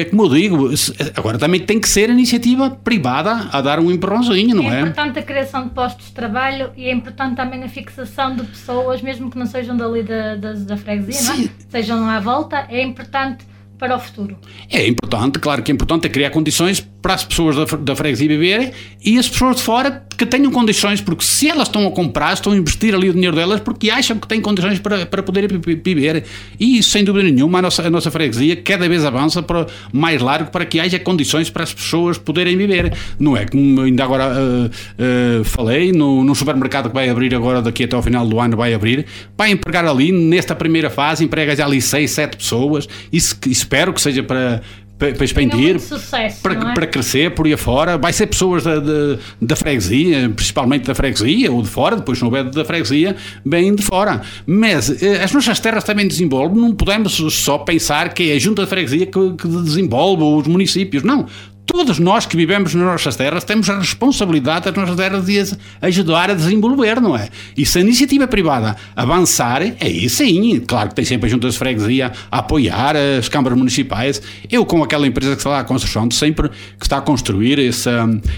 como 0.10 0.24
eu 0.24 0.30
digo, 0.30 0.70
agora 1.16 1.38
também 1.38 1.60
tem 1.60 1.80
que 1.80 1.90
ser 1.90 2.10
a 2.10 2.14
iniciativa 2.14 2.70
privada 2.70 3.50
a 3.52 3.62
dar 3.62 3.80
um 3.80 3.92
empurrãozinho, 3.92 4.56
não 4.56 4.72
é? 4.72 4.78
É 4.78 4.82
importante 4.82 5.20
a 5.20 5.24
criação 5.24 5.64
de 5.66 5.70
postos 5.72 6.08
de 6.08 6.12
trabalho 6.14 6.72
e 6.78 6.86
é 6.86 6.94
importante 6.94 7.36
também 7.36 7.64
a 7.64 7.70
fixação 7.70 8.36
de 8.36 8.44
pessoas, 8.44 9.02
mesmo 9.02 9.30
que 9.30 9.38
não 9.38 9.46
sejam 9.46 9.76
dali 9.76 10.04
da, 10.04 10.36
da, 10.36 10.54
da 10.54 10.78
freguesia, 10.78 11.22
não 11.34 11.44
é? 11.44 11.50
sejam 11.70 12.10
à 12.10 12.20
volta, 12.20 12.66
é 12.70 12.82
importante 12.82 13.46
para 13.78 13.96
o 13.96 14.00
futuro. 14.00 14.38
É 14.70 14.88
importante, 14.88 15.40
claro 15.40 15.62
que 15.62 15.72
é 15.72 15.74
importante 15.74 16.06
é 16.06 16.10
criar 16.10 16.30
condições 16.30 16.88
para 17.06 17.14
as 17.14 17.24
pessoas 17.24 17.56
da, 17.56 17.66
da 17.78 17.96
freguesia 17.96 18.28
viverem 18.28 18.72
e 19.06 19.20
as 19.20 19.30
pessoas 19.30 19.58
de 19.58 19.62
fora 19.62 20.04
que 20.18 20.26
tenham 20.26 20.52
condições, 20.52 21.02
porque 21.02 21.24
se 21.24 21.48
elas 21.48 21.68
estão 21.68 21.86
a 21.86 21.92
comprar, 21.92 22.34
estão 22.34 22.52
a 22.52 22.56
investir 22.56 22.96
ali 22.96 23.12
o 23.12 23.14
dinheiro 23.14 23.36
delas 23.36 23.60
porque 23.60 23.92
acham 23.92 24.18
que 24.18 24.28
têm 24.28 24.42
condições 24.42 24.80
para, 24.80 25.06
para 25.06 25.22
poderem 25.22 25.62
viver. 25.84 26.24
E 26.60 26.80
isso, 26.80 26.90
sem 26.90 27.04
dúvida 27.04 27.30
nenhuma, 27.30 27.60
a 27.60 27.62
nossa, 27.62 27.86
a 27.86 27.92
nossa 27.92 28.10
freguesia 28.10 28.56
cada 28.56 28.90
vez 28.90 29.06
avança 29.06 29.44
para 29.44 29.68
mais 29.94 30.20
largo 30.20 30.50
para 30.50 30.66
que 30.66 30.80
haja 30.80 30.98
condições 30.98 31.48
para 31.48 31.62
as 31.62 31.72
pessoas 31.72 32.18
poderem 32.18 32.58
viver. 32.58 32.92
Não 33.20 33.38
é 33.38 33.46
como 33.46 33.82
ainda 33.82 34.04
agora 34.04 34.26
uh, 34.28 34.66
uh, 34.66 35.44
falei, 35.44 35.92
no, 35.92 36.24
no 36.24 36.34
supermercado 36.34 36.90
que 36.90 36.96
vai 36.96 37.08
abrir 37.08 37.36
agora, 37.36 37.62
daqui 37.62 37.84
até 37.84 37.96
ao 37.96 38.02
final 38.02 38.28
do 38.28 38.40
ano, 38.40 38.58
vai 38.58 38.74
abrir, 38.74 39.06
vai 39.38 39.52
empregar 39.52 39.86
ali, 39.86 40.12
nesta 40.12 40.56
primeira 40.56 40.90
fase, 40.90 41.24
emprega 41.24 41.56
já 41.56 41.68
ali 41.68 41.80
6, 41.80 42.10
7 42.10 42.38
pessoas 42.38 42.90
e 43.14 43.18
espero 43.46 43.94
que 43.94 44.02
seja 44.02 44.24
para 44.24 44.64
para, 44.98 45.14
para 45.14 45.26
expandir, 45.26 45.80
sucesso, 45.80 46.42
para, 46.42 46.54
é? 46.54 46.74
para 46.74 46.88
crescer 46.88 47.32
por 47.32 47.46
aí 47.46 47.54
afora. 47.54 47.98
Vai 47.98 48.14
ser 48.14 48.28
pessoas 48.28 48.64
da, 48.64 48.80
da, 48.80 49.18
da, 49.42 49.56
freguesia, 49.56 50.30
principalmente 50.30 50.86
da 50.86 50.96
freguesia, 50.96 51.52
ou 51.52 51.62
de 51.62 51.68
fora, 51.68 51.98
depois 51.98 52.20
não 52.20 52.28
houver 52.28 52.46
da 52.46 52.64
freguesia, 52.64 53.16
bem 53.46 53.76
de 53.76 53.84
fora. 53.84 54.22
Mas 54.46 55.02
eh, 55.04 55.24
as 55.24 55.34
nossas 55.34 55.60
terras 55.60 55.84
também 55.84 56.08
desenvolvem, 56.08 56.58
não 56.58 56.74
podemos 56.74 57.14
só 57.34 57.58
pensar 57.58 58.14
que 58.14 58.32
é 58.32 58.36
a 58.36 58.40
junta 58.40 58.64
de 58.64 58.70
freguesia 58.70 59.06
que, 59.06 59.34
que 59.34 59.48
desenvolve 59.48 60.24
os 60.24 60.48
municípios. 60.48 61.04
Não, 61.04 61.26
Todos 61.66 61.98
nós 61.98 62.26
que 62.26 62.38
vivemos 62.38 62.76
nas 62.76 62.86
nossas 62.86 63.16
terras 63.16 63.44
temos 63.44 63.70
a 63.70 63.80
responsabilidade 63.80 64.66
das 64.66 64.76
nossas 64.76 64.96
terras 64.96 65.26
de 65.26 65.58
ajudar 65.82 66.30
a 66.30 66.34
desenvolver, 66.34 67.02
não 67.02 67.18
é? 67.18 67.30
E 67.58 67.66
se 67.66 67.80
a 67.80 67.82
iniciativa 67.82 68.28
privada 68.28 68.76
avançar, 68.96 69.62
aí 69.82 70.08
sim, 70.08 70.60
claro 70.66 70.90
que 70.90 70.96
tem 70.96 71.04
sempre 71.04 71.28
a 71.28 71.30
Junta 71.30 71.50
de 71.50 71.58
Freguesia 71.58 72.12
a 72.32 72.40
apoiar 72.40 72.96
as 72.96 73.28
câmaras 73.28 73.58
municipais. 73.58 74.22
Eu, 74.50 74.66
com 74.66 74.84
aquela 74.84 75.08
empresa 75.08 75.32
que 75.32 75.38
está 75.38 75.50
lá 75.50 75.60
à 75.60 75.64
construção, 75.64 76.08
de 76.08 76.16
sempre 76.16 76.50
que 76.50 76.86
está 76.86 76.98
a 76.98 77.02
construir 77.02 77.58
esse, 77.58 77.90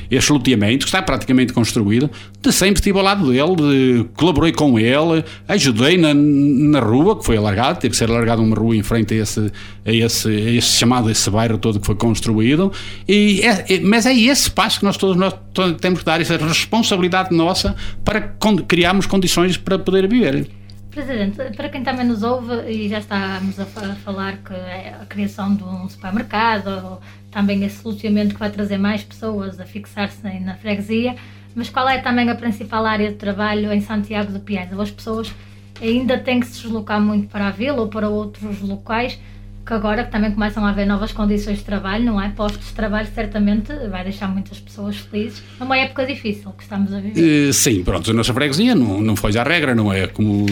esse 0.09 0.31
loteamento, 0.31 0.85
que 0.85 0.89
está 0.89 1.01
praticamente 1.01 1.51
construído, 1.51 2.09
de 2.41 2.51
sempre 2.53 2.75
estive 2.75 2.97
ao 2.97 3.03
lado 3.03 3.29
dele, 3.29 3.55
de, 3.55 4.05
colaborei 4.15 4.53
com 4.53 4.79
ele, 4.79 5.23
ajudei 5.47 5.97
na, 5.97 6.13
na 6.13 6.79
rua, 6.79 7.17
que 7.19 7.25
foi 7.25 7.35
alargada, 7.35 7.75
teve 7.75 7.91
que 7.91 7.97
ser 7.97 8.09
alargada 8.09 8.41
uma 8.41 8.55
rua 8.55 8.75
em 8.75 8.83
frente 8.83 9.13
a 9.13 9.17
esse, 9.17 9.51
a 9.88 9.91
esse, 9.91 10.28
a 10.28 10.52
esse 10.52 10.67
chamado, 10.67 11.10
esse 11.10 11.30
bairro 11.30 11.58
todo 11.58 11.80
que 11.80 11.86
foi 11.86 11.95
construído. 11.95 12.71
E 13.08 13.41
é, 13.41 13.76
é, 13.76 13.80
mas 13.80 14.06
é 14.06 14.13
esse 14.13 14.52
passo 14.52 14.80
que 14.80 14.86
nós 14.86 14.97
todos 14.97 15.15
nós 15.15 15.34
temos 15.80 16.00
que 16.00 16.06
dar, 16.06 16.19
essa 16.19 16.36
responsabilidade 16.38 17.34
nossa 17.34 17.76
para 18.04 18.21
criarmos 18.67 19.06
condições 19.06 19.56
para 19.56 19.80
poder 19.80 20.08
viver. 20.08 20.50
Presidente, 20.91 21.38
para 21.56 21.69
quem 21.69 21.84
também 21.84 22.06
nos 22.06 22.23
ouve, 22.23 22.69
e 22.69 22.89
já 22.89 23.00
estávamos 23.00 23.60
a 23.60 23.65
falar 23.65 24.38
que 24.38 24.54
é 24.54 24.95
a 25.00 25.06
criação 25.06 25.56
de 25.56 25.63
um 25.63 25.88
supermercado, 25.88 27.00
também 27.32 27.63
esse 27.63 27.88
loteamento 27.88 28.34
que 28.34 28.39
vai 28.39 28.50
trazer 28.50 28.80
mais 28.80 29.04
pessoas 29.04 29.60
a 29.60 29.65
fixar-se 29.65 30.28
na 30.39 30.56
freguesia, 30.56 31.15
mas 31.54 31.69
qual 31.69 31.88
é 31.88 32.00
também 32.00 32.30
a 32.30 32.36
principal 32.36 32.84
área 32.86 33.10
de 33.10 33.15
trabalho 33.15 33.71
em 33.71 33.80
Santiago 33.82 34.34
de 34.34 34.39
Piens? 34.39 34.73
As 34.73 34.89
pessoas 34.89 35.32
ainda 35.80 36.17
têm 36.17 36.39
que 36.39 36.47
se 36.47 36.63
deslocar 36.63 37.00
muito 37.00 37.28
para 37.28 37.47
a 37.47 37.52
vila 37.52 37.82
ou 37.82 37.88
para 37.88 38.10
outros 38.10 38.60
locais, 38.62 39.19
que 39.67 39.73
agora 39.73 40.06
também 40.06 40.32
começam 40.32 40.65
a 40.65 40.69
haver 40.69 40.88
novas 40.88 41.12
condições 41.12 41.58
de 41.58 41.65
trabalho, 41.65 42.06
não 42.06 42.21
é? 42.21 42.30
Postos 42.30 42.67
de 42.67 42.73
trabalho 42.73 43.08
certamente 43.13 43.73
vai 43.91 44.03
deixar 44.03 44.30
muitas 44.30 44.60
pessoas 44.60 44.95
felizes 44.95 45.43
numa 45.60 45.77
época 45.77 46.06
difícil 46.06 46.51
que 46.51 46.63
estamos 46.63 46.93
a 46.93 47.01
viver. 47.01 47.49
Uh, 47.49 47.53
sim, 47.53 47.84
pronto, 47.84 48.10
a 48.10 48.13
nossa 48.13 48.34
freguesia 48.34 48.73
não, 48.73 49.01
não 49.01 49.15
foi 49.15 49.38
à 49.38 49.43
regra, 49.43 49.75
não 49.75 49.91
é 49.91 50.08
como 50.08 50.45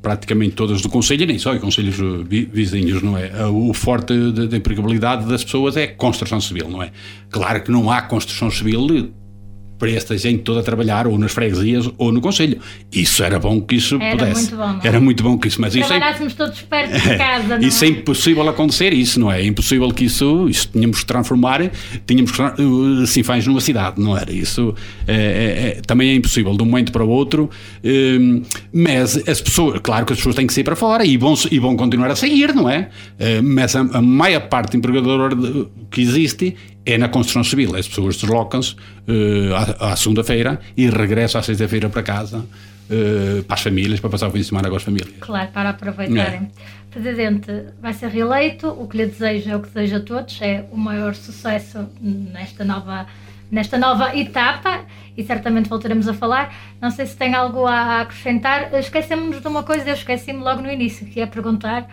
praticamente 0.00 0.56
todas 0.56 0.80
do 0.80 0.88
Conselho, 0.88 1.26
nem 1.26 1.38
só, 1.38 1.54
e 1.54 1.60
conselhos 1.60 1.96
vizinhos, 2.28 3.02
não 3.02 3.16
é? 3.16 3.46
O 3.46 3.72
forte 3.72 4.12
da 4.32 4.56
empregabilidade 4.56 5.26
das 5.26 5.44
pessoas 5.44 5.76
é 5.76 5.86
construção 5.86 6.40
civil, 6.40 6.68
não 6.68 6.82
é? 6.82 6.90
Claro 7.30 7.62
que 7.62 7.70
não 7.70 7.88
há 7.88 8.02
construção 8.02 8.50
civil 8.50 9.12
para 9.82 9.90
esta 9.90 10.16
gente 10.16 10.44
toda 10.44 10.60
a 10.60 10.62
trabalhar 10.62 11.08
ou 11.08 11.18
nas 11.18 11.32
freguesias 11.32 11.90
ou 11.98 12.12
no 12.12 12.20
Conselho. 12.20 12.60
Isso 12.92 13.24
era 13.24 13.36
bom 13.40 13.60
que 13.60 13.74
isso 13.74 13.96
era 14.00 14.16
pudesse. 14.16 14.54
Muito 14.54 14.56
bom, 14.56 14.80
é? 14.80 14.86
Era 14.86 15.00
muito 15.00 15.22
bom 15.24 15.36
que 15.36 15.48
isso. 15.48 15.60
Mas 15.60 15.74
isso 15.74 15.92
é, 15.92 16.28
todos 16.36 16.62
perto 16.62 16.92
de 16.92 17.00
casa. 17.18 17.58
Não 17.58 17.66
isso 17.66 17.84
é? 17.84 17.88
é 17.88 17.90
impossível 17.90 18.48
acontecer, 18.48 18.92
isso 18.92 19.18
não 19.18 19.32
é? 19.32 19.42
É 19.42 19.44
impossível 19.44 19.90
que 19.90 20.04
isso, 20.04 20.48
isso 20.48 20.68
tínhamos 20.72 21.00
que 21.00 21.06
transformar, 21.06 21.68
tínhamos 22.06 22.30
que 22.30 22.40
uh, 22.40 23.06
Sinfãs 23.08 23.44
numa 23.44 23.60
cidade, 23.60 24.00
não 24.00 24.16
era? 24.16 24.32
Isso 24.32 24.72
é, 25.08 25.80
também 25.84 26.10
é 26.10 26.14
impossível 26.14 26.56
de 26.56 26.62
um 26.62 26.66
momento 26.66 26.92
para 26.92 27.02
o 27.02 27.08
outro. 27.08 27.50
Mas 28.72 29.16
as 29.28 29.40
pessoas, 29.40 29.80
claro 29.82 30.06
que 30.06 30.12
as 30.12 30.18
pessoas 30.20 30.36
têm 30.36 30.46
que 30.46 30.54
sair 30.54 30.62
para 30.62 30.76
fora 30.76 31.04
e 31.04 31.16
vão, 31.16 31.34
e 31.50 31.58
vão 31.58 31.74
continuar 31.74 32.12
a 32.12 32.14
sair, 32.14 32.54
não 32.54 32.70
é? 32.70 32.88
Uh, 33.18 33.42
mas 33.42 33.74
a, 33.74 33.80
a 33.80 34.00
maior 34.00 34.42
parte 34.42 34.76
empregadora 34.76 35.36
que 35.90 36.00
existe 36.00 36.54
é 36.84 36.98
na 36.98 37.08
construção 37.08 37.44
civil. 37.44 37.76
As 37.76 37.88
pessoas 37.88 38.16
deslocam-se 38.16 38.74
uh, 38.74 39.54
à, 39.80 39.92
à 39.92 39.96
segunda-feira 39.96 40.60
e 40.76 40.88
regressam 40.88 41.40
à 41.40 41.42
sexta-feira 41.42 41.88
para 41.88 42.02
casa, 42.02 42.38
uh, 42.38 43.42
para 43.44 43.54
as 43.54 43.62
famílias, 43.62 44.00
para 44.00 44.10
passar 44.10 44.28
o 44.28 44.30
fim 44.30 44.38
de 44.38 44.44
semana 44.44 44.68
com 44.68 44.76
as 44.76 44.82
famílias. 44.82 45.14
Claro, 45.20 45.50
para 45.52 45.70
aproveitarem. 45.70 46.50
É. 46.58 46.82
Presidente 46.90 47.50
vai 47.80 47.94
ser 47.94 48.08
reeleito, 48.08 48.68
o 48.68 48.86
que 48.86 48.98
lhe 48.98 49.06
desejo 49.06 49.50
é 49.50 49.56
o 49.56 49.60
que 49.60 49.68
desejo 49.68 49.96
a 49.96 50.00
todos, 50.00 50.42
é 50.42 50.66
o 50.70 50.76
maior 50.76 51.14
sucesso 51.14 51.88
nesta 52.02 52.64
nova, 52.66 53.06
nesta 53.50 53.78
nova 53.78 54.14
etapa 54.14 54.84
e 55.16 55.24
certamente 55.24 55.70
voltaremos 55.70 56.06
a 56.06 56.12
falar. 56.12 56.54
Não 56.82 56.90
sei 56.90 57.06
se 57.06 57.16
tem 57.16 57.34
algo 57.34 57.66
a 57.66 58.02
acrescentar. 58.02 58.74
Esquecemos 58.74 59.40
de 59.40 59.48
uma 59.48 59.62
coisa, 59.62 59.88
eu 59.88 59.94
esqueci-me 59.94 60.40
logo 60.40 60.60
no 60.60 60.70
início, 60.70 61.06
que 61.06 61.20
é 61.20 61.26
perguntar 61.26 61.88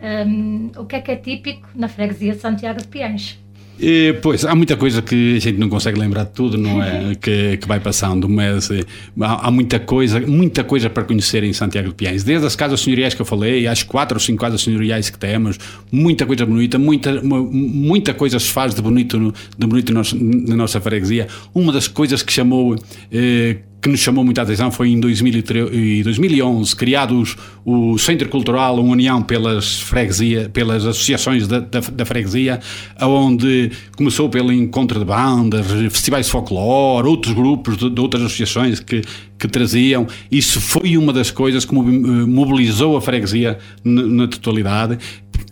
um, 0.00 0.70
o 0.76 0.84
que 0.84 0.96
é 0.96 1.00
que 1.00 1.10
é 1.10 1.16
típico 1.16 1.68
na 1.74 1.88
freguesia 1.88 2.34
de 2.34 2.40
Santiago 2.40 2.80
de 2.80 2.86
Piães. 2.86 3.43
E, 3.78 4.14
pois, 4.22 4.44
há 4.44 4.54
muita 4.54 4.76
coisa 4.76 5.02
que 5.02 5.36
a 5.36 5.40
gente 5.40 5.58
não 5.58 5.68
consegue 5.68 5.98
lembrar 5.98 6.24
de 6.24 6.30
tudo, 6.30 6.56
não 6.56 6.82
é? 6.82 7.14
que, 7.16 7.56
que 7.56 7.66
vai 7.66 7.80
passando, 7.80 8.28
mas 8.28 8.70
eh, 8.70 8.84
há, 9.20 9.48
há, 9.48 9.50
muita 9.50 9.80
coisa, 9.80 10.20
muita 10.20 10.62
coisa 10.62 10.88
para 10.88 11.02
conhecer 11.02 11.42
em 11.42 11.52
Santiago 11.52 11.88
de 11.88 11.94
Piães. 11.94 12.22
Desde 12.22 12.46
as 12.46 12.54
casas 12.54 12.80
senhoriais 12.80 13.14
que 13.14 13.20
eu 13.22 13.26
falei, 13.26 13.66
as 13.66 13.82
quatro 13.82 14.16
ou 14.16 14.20
cinco 14.20 14.40
casas 14.40 14.62
senhoriais 14.62 15.10
que 15.10 15.18
temos, 15.18 15.58
muita 15.90 16.24
coisa 16.24 16.46
bonita, 16.46 16.78
muita, 16.78 17.20
muita 17.22 18.14
coisa 18.14 18.38
se 18.38 18.50
faz 18.50 18.74
de 18.74 18.80
bonito, 18.80 19.34
de 19.58 19.66
bonito 19.66 19.92
na 19.92 20.56
nossa 20.56 20.80
freguesia. 20.80 21.26
Uma 21.52 21.72
das 21.72 21.88
coisas 21.88 22.22
que 22.22 22.32
chamou. 22.32 22.76
Eh, 23.10 23.58
que 23.84 23.90
nos 23.90 24.00
chamou 24.00 24.24
muita 24.24 24.40
atenção 24.40 24.70
foi 24.70 24.88
em 24.88 24.98
2011, 24.98 26.74
criados 26.74 27.36
o 27.66 27.98
Centro 27.98 28.30
Cultural 28.30 28.82
União 28.82 29.20
pelas 29.20 29.78
freguesia, 29.78 30.48
pelas 30.48 30.86
associações 30.86 31.46
da, 31.46 31.60
da, 31.60 31.80
da, 31.80 32.04
freguesia, 32.06 32.60
onde 33.02 33.70
começou 33.94 34.30
pelo 34.30 34.50
encontro 34.50 34.98
de 34.98 35.04
bandas, 35.04 35.66
festivais 35.92 36.24
de 36.24 36.32
folclore, 36.32 37.06
outros 37.06 37.34
grupos 37.34 37.76
de, 37.76 37.90
de 37.90 38.00
outras 38.00 38.22
associações 38.22 38.80
que, 38.80 39.02
que 39.38 39.48
traziam. 39.48 40.06
Isso 40.32 40.62
foi 40.62 40.96
uma 40.96 41.12
das 41.12 41.30
coisas 41.30 41.66
que 41.66 41.74
mobilizou 41.74 42.96
a 42.96 43.02
freguesia 43.02 43.58
na, 43.84 44.26
totalidade. 44.26 44.96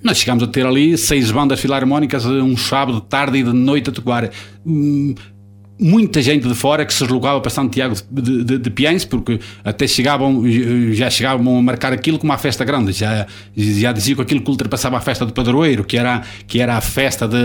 Nós 0.03 0.17
chegámos 0.17 0.43
a 0.43 0.47
ter 0.47 0.65
ali 0.65 0.97
seis 0.97 1.31
bandas 1.31 1.61
filarmónicas 1.61 2.25
um 2.25 2.57
sábado 2.57 2.99
de 2.99 3.07
tarde 3.09 3.39
e 3.39 3.43
de 3.43 3.53
noite 3.53 3.91
a 3.91 3.93
tocar. 3.93 4.31
Muita 5.83 6.23
gente 6.23 6.47
de 6.47 6.55
fora 6.55 6.87
que 6.87 6.95
se 6.95 7.03
deslocava 7.03 7.41
para 7.41 7.51
Santiago 7.51 7.97
de, 8.09 8.45
de, 8.45 8.59
de 8.59 8.71
Piens, 8.71 9.05
porque 9.05 9.41
até 9.65 9.85
chegavam, 9.89 10.45
já 10.93 11.11
chegavam 11.11 11.59
a 11.59 11.63
marcar 11.63 11.93
aquilo 11.93 12.21
como 12.21 12.33
uma 12.33 12.39
festa 12.39 12.65
grande, 12.65 12.93
já, 12.93 13.27
já 13.57 13.91
diziam 13.91 14.15
que 14.15 14.23
aquilo 14.23 14.41
que 14.43 14.49
ultrapassava 14.49 14.97
a 14.97 15.01
festa 15.01 15.27
do 15.27 15.33
Padroeiro, 15.33 15.83
que 15.83 15.99
era, 15.99 16.23
que 16.47 16.61
era 16.61 16.77
a 16.77 16.81
festa 16.81 17.27
de, 17.27 17.37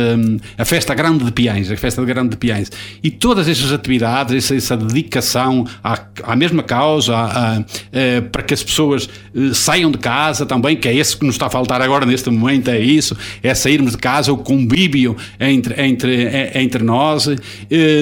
a 0.55 0.65
festa 0.65 0.93
grande 0.93 1.25
de 1.25 1.31
Piens, 1.31 1.71
a 1.71 1.75
festa 1.77 2.05
grande 2.05 2.29
de 2.29 2.37
Piens. 2.37 2.71
E 3.03 3.09
todas 3.09 3.47
essas 3.47 3.71
atividades, 3.71 4.35
essa, 4.35 4.55
essa 4.55 4.77
dedicação 4.77 5.65
à, 5.83 5.99
à 6.23 6.35
mesma 6.35 6.61
causa, 6.61 7.15
à, 7.15 7.57
à, 7.57 7.63
eh, 7.91 8.21
para 8.21 8.43
que 8.43 8.53
as 8.53 8.61
pessoas 8.61 9.09
eh, 9.35 9.51
saiam 9.53 9.89
de 9.89 9.97
casa 9.97 10.45
também, 10.45 10.75
que 10.75 10.87
é 10.87 10.95
esse 10.95 11.17
que 11.17 11.25
nos 11.25 11.33
está 11.33 11.47
a 11.47 11.49
faltar 11.49 11.81
agora 11.81 12.05
neste 12.05 12.29
momento, 12.29 12.69
é 12.69 12.79
isso, 12.79 13.17
é 13.41 13.51
sairmos 13.55 13.93
de 13.93 13.97
casa, 13.97 14.31
o 14.31 14.37
convívio 14.37 15.17
entre, 15.39 15.81
entre, 15.81 16.23
eh, 16.23 16.51
entre 16.61 16.83
nós, 16.83 17.27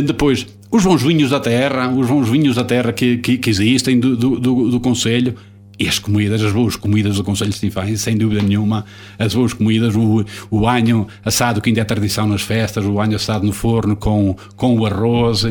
depois 0.06 0.25
depois, 0.26 0.48
os 0.72 0.84
bons 0.84 1.04
vinhos 1.04 1.30
da 1.30 1.40
terra, 1.40 1.88
os 1.88 2.08
bons 2.08 2.28
vinhos 2.28 2.56
da 2.56 2.64
terra 2.64 2.92
que, 2.92 3.18
que, 3.18 3.38
que 3.38 3.50
existem 3.50 4.00
do, 4.00 4.16
do, 4.16 4.40
do, 4.40 4.72
do 4.72 4.80
Conselho, 4.80 5.36
e 5.78 5.88
as 5.88 6.00
comidas, 6.00 6.42
as 6.42 6.52
boas 6.52 6.76
comidas 6.76 7.18
do 7.18 7.24
Conselho 7.24 7.52
de 7.52 7.58
Sinfãs, 7.58 8.02
sem 8.02 8.18
dúvida 8.18 8.42
nenhuma, 8.42 8.86
as 9.20 9.36
boas 9.36 9.54
comidas, 9.54 9.94
o, 9.96 10.26
o 10.50 10.60
banho 10.62 11.06
assado 11.24 11.62
que 11.62 11.70
ainda 11.70 11.82
é 11.82 11.84
tradição 11.84 12.26
nas 12.26 12.42
festas, 12.42 12.84
o 12.86 12.94
banho 12.94 13.16
assado 13.16 13.46
no 13.46 13.52
forno 13.52 13.96
com, 13.96 14.36
com 14.56 14.80
o 14.80 14.86
arroz, 14.86 15.44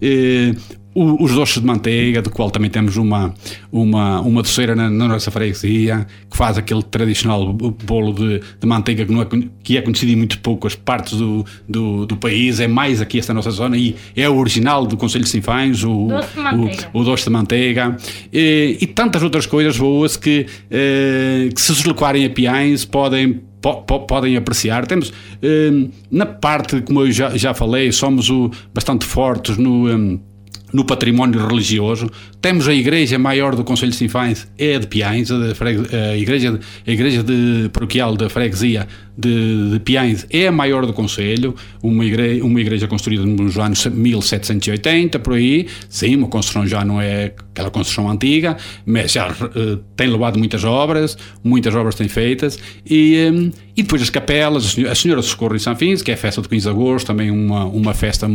eh, 0.00 0.54
o, 0.94 1.22
os 1.22 1.32
doces 1.32 1.60
de 1.60 1.66
manteiga, 1.66 2.20
do 2.20 2.30
qual 2.30 2.50
também 2.50 2.70
temos 2.70 2.96
uma, 2.96 3.34
uma, 3.70 4.20
uma 4.20 4.42
doceira 4.42 4.74
na, 4.74 4.90
na, 4.90 5.08
nossa 5.08 5.30
freguesia, 5.30 6.06
que 6.30 6.36
faz 6.36 6.58
aquele 6.58 6.82
tradicional 6.82 7.52
bolo 7.52 8.12
de, 8.12 8.40
de 8.60 8.66
manteiga 8.66 9.04
que, 9.04 9.12
não 9.12 9.22
é, 9.22 9.26
que 9.62 9.76
é 9.76 9.82
conhecido 9.82 10.12
em 10.12 10.16
muito 10.16 10.38
poucas 10.40 10.74
partes 10.74 11.18
do, 11.18 11.44
do, 11.68 12.06
do, 12.06 12.16
país, 12.16 12.60
é 12.60 12.68
mais 12.68 13.00
aqui 13.00 13.18
esta 13.18 13.32
nossa 13.32 13.50
zona, 13.50 13.76
e 13.76 13.96
é 14.16 14.28
o 14.28 14.36
original 14.36 14.86
do 14.86 14.96
Conselho 14.96 15.24
de 15.24 15.30
Sinfães, 15.30 15.82
o 15.84 16.08
doce 16.08 16.92
o, 16.94 17.00
o, 17.00 17.04
doce 17.04 17.24
de 17.24 17.30
manteiga, 17.30 17.96
e, 18.32 18.78
e, 18.80 18.86
tantas 18.86 19.22
outras 19.22 19.46
coisas 19.46 19.76
boas 19.78 20.16
que, 20.16 20.46
eh, 20.70 21.48
que 21.54 21.60
se 21.60 21.72
deslocarem 21.72 22.24
a 22.24 22.30
Piães 22.30 22.84
podem 22.84 23.40
podem 24.08 24.36
apreciar. 24.36 24.86
Temos, 24.88 25.12
eh, 25.40 25.88
na 26.10 26.26
parte, 26.26 26.80
como 26.82 27.02
eu 27.02 27.12
já, 27.12 27.36
já 27.36 27.54
falei, 27.54 27.92
somos 27.92 28.28
o, 28.28 28.50
bastante 28.74 29.06
fortes 29.06 29.56
no, 29.56 30.20
no 30.72 30.84
património 30.84 31.46
religioso. 31.46 32.10
Temos 32.40 32.66
a 32.66 32.74
igreja 32.74 33.18
maior 33.18 33.54
do 33.54 33.64
Conselho 33.64 33.92
de 33.92 33.98
Sinfães, 33.98 34.48
é 34.58 34.78
de 34.78 34.86
Piães, 34.86 35.30
a, 35.30 35.36
a, 35.36 36.16
igreja, 36.16 36.58
a 36.86 36.90
igreja 36.90 37.22
de, 37.22 37.68
paroquial 37.72 38.16
da 38.16 38.28
freguesia 38.28 38.88
de, 39.16 39.70
de 39.72 39.80
Piães 39.80 40.26
é 40.30 40.46
a 40.46 40.52
maior 40.52 40.86
do 40.86 40.92
Conselho, 40.92 41.54
uma 41.82 42.04
igreja, 42.04 42.44
uma 42.44 42.60
igreja 42.60 42.88
construída 42.88 43.24
nos 43.24 43.58
anos 43.58 43.84
1780, 43.86 45.18
por 45.18 45.34
aí, 45.34 45.66
sim, 45.88 46.16
uma 46.16 46.28
construção 46.28 46.66
já 46.66 46.84
não 46.84 47.00
é 47.00 47.32
aquela 47.52 47.70
construção 47.70 48.10
antiga, 48.10 48.56
mas 48.84 49.12
já 49.12 49.30
uh, 49.30 49.76
tem 49.94 50.08
levado 50.08 50.38
muitas 50.38 50.64
obras, 50.64 51.16
muitas 51.44 51.74
obras 51.74 51.94
têm 51.94 52.08
feitas, 52.08 52.58
e, 52.84 53.30
um, 53.30 53.50
e 53.76 53.82
depois 53.82 54.00
as 54.00 54.08
capelas, 54.08 54.76
a 54.90 54.94
Senhora 54.94 55.20
do 55.20 55.26
Socorro 55.26 55.54
em 55.54 55.58
São 55.58 55.76
Fins, 55.76 56.02
que 56.02 56.10
é 56.10 56.14
a 56.14 56.16
festa 56.16 56.40
de 56.40 56.48
15 56.48 56.64
de 56.64 56.70
agosto, 56.70 57.06
também 57.06 57.30
uma, 57.30 57.66
uma 57.66 57.92
festa 57.92 58.26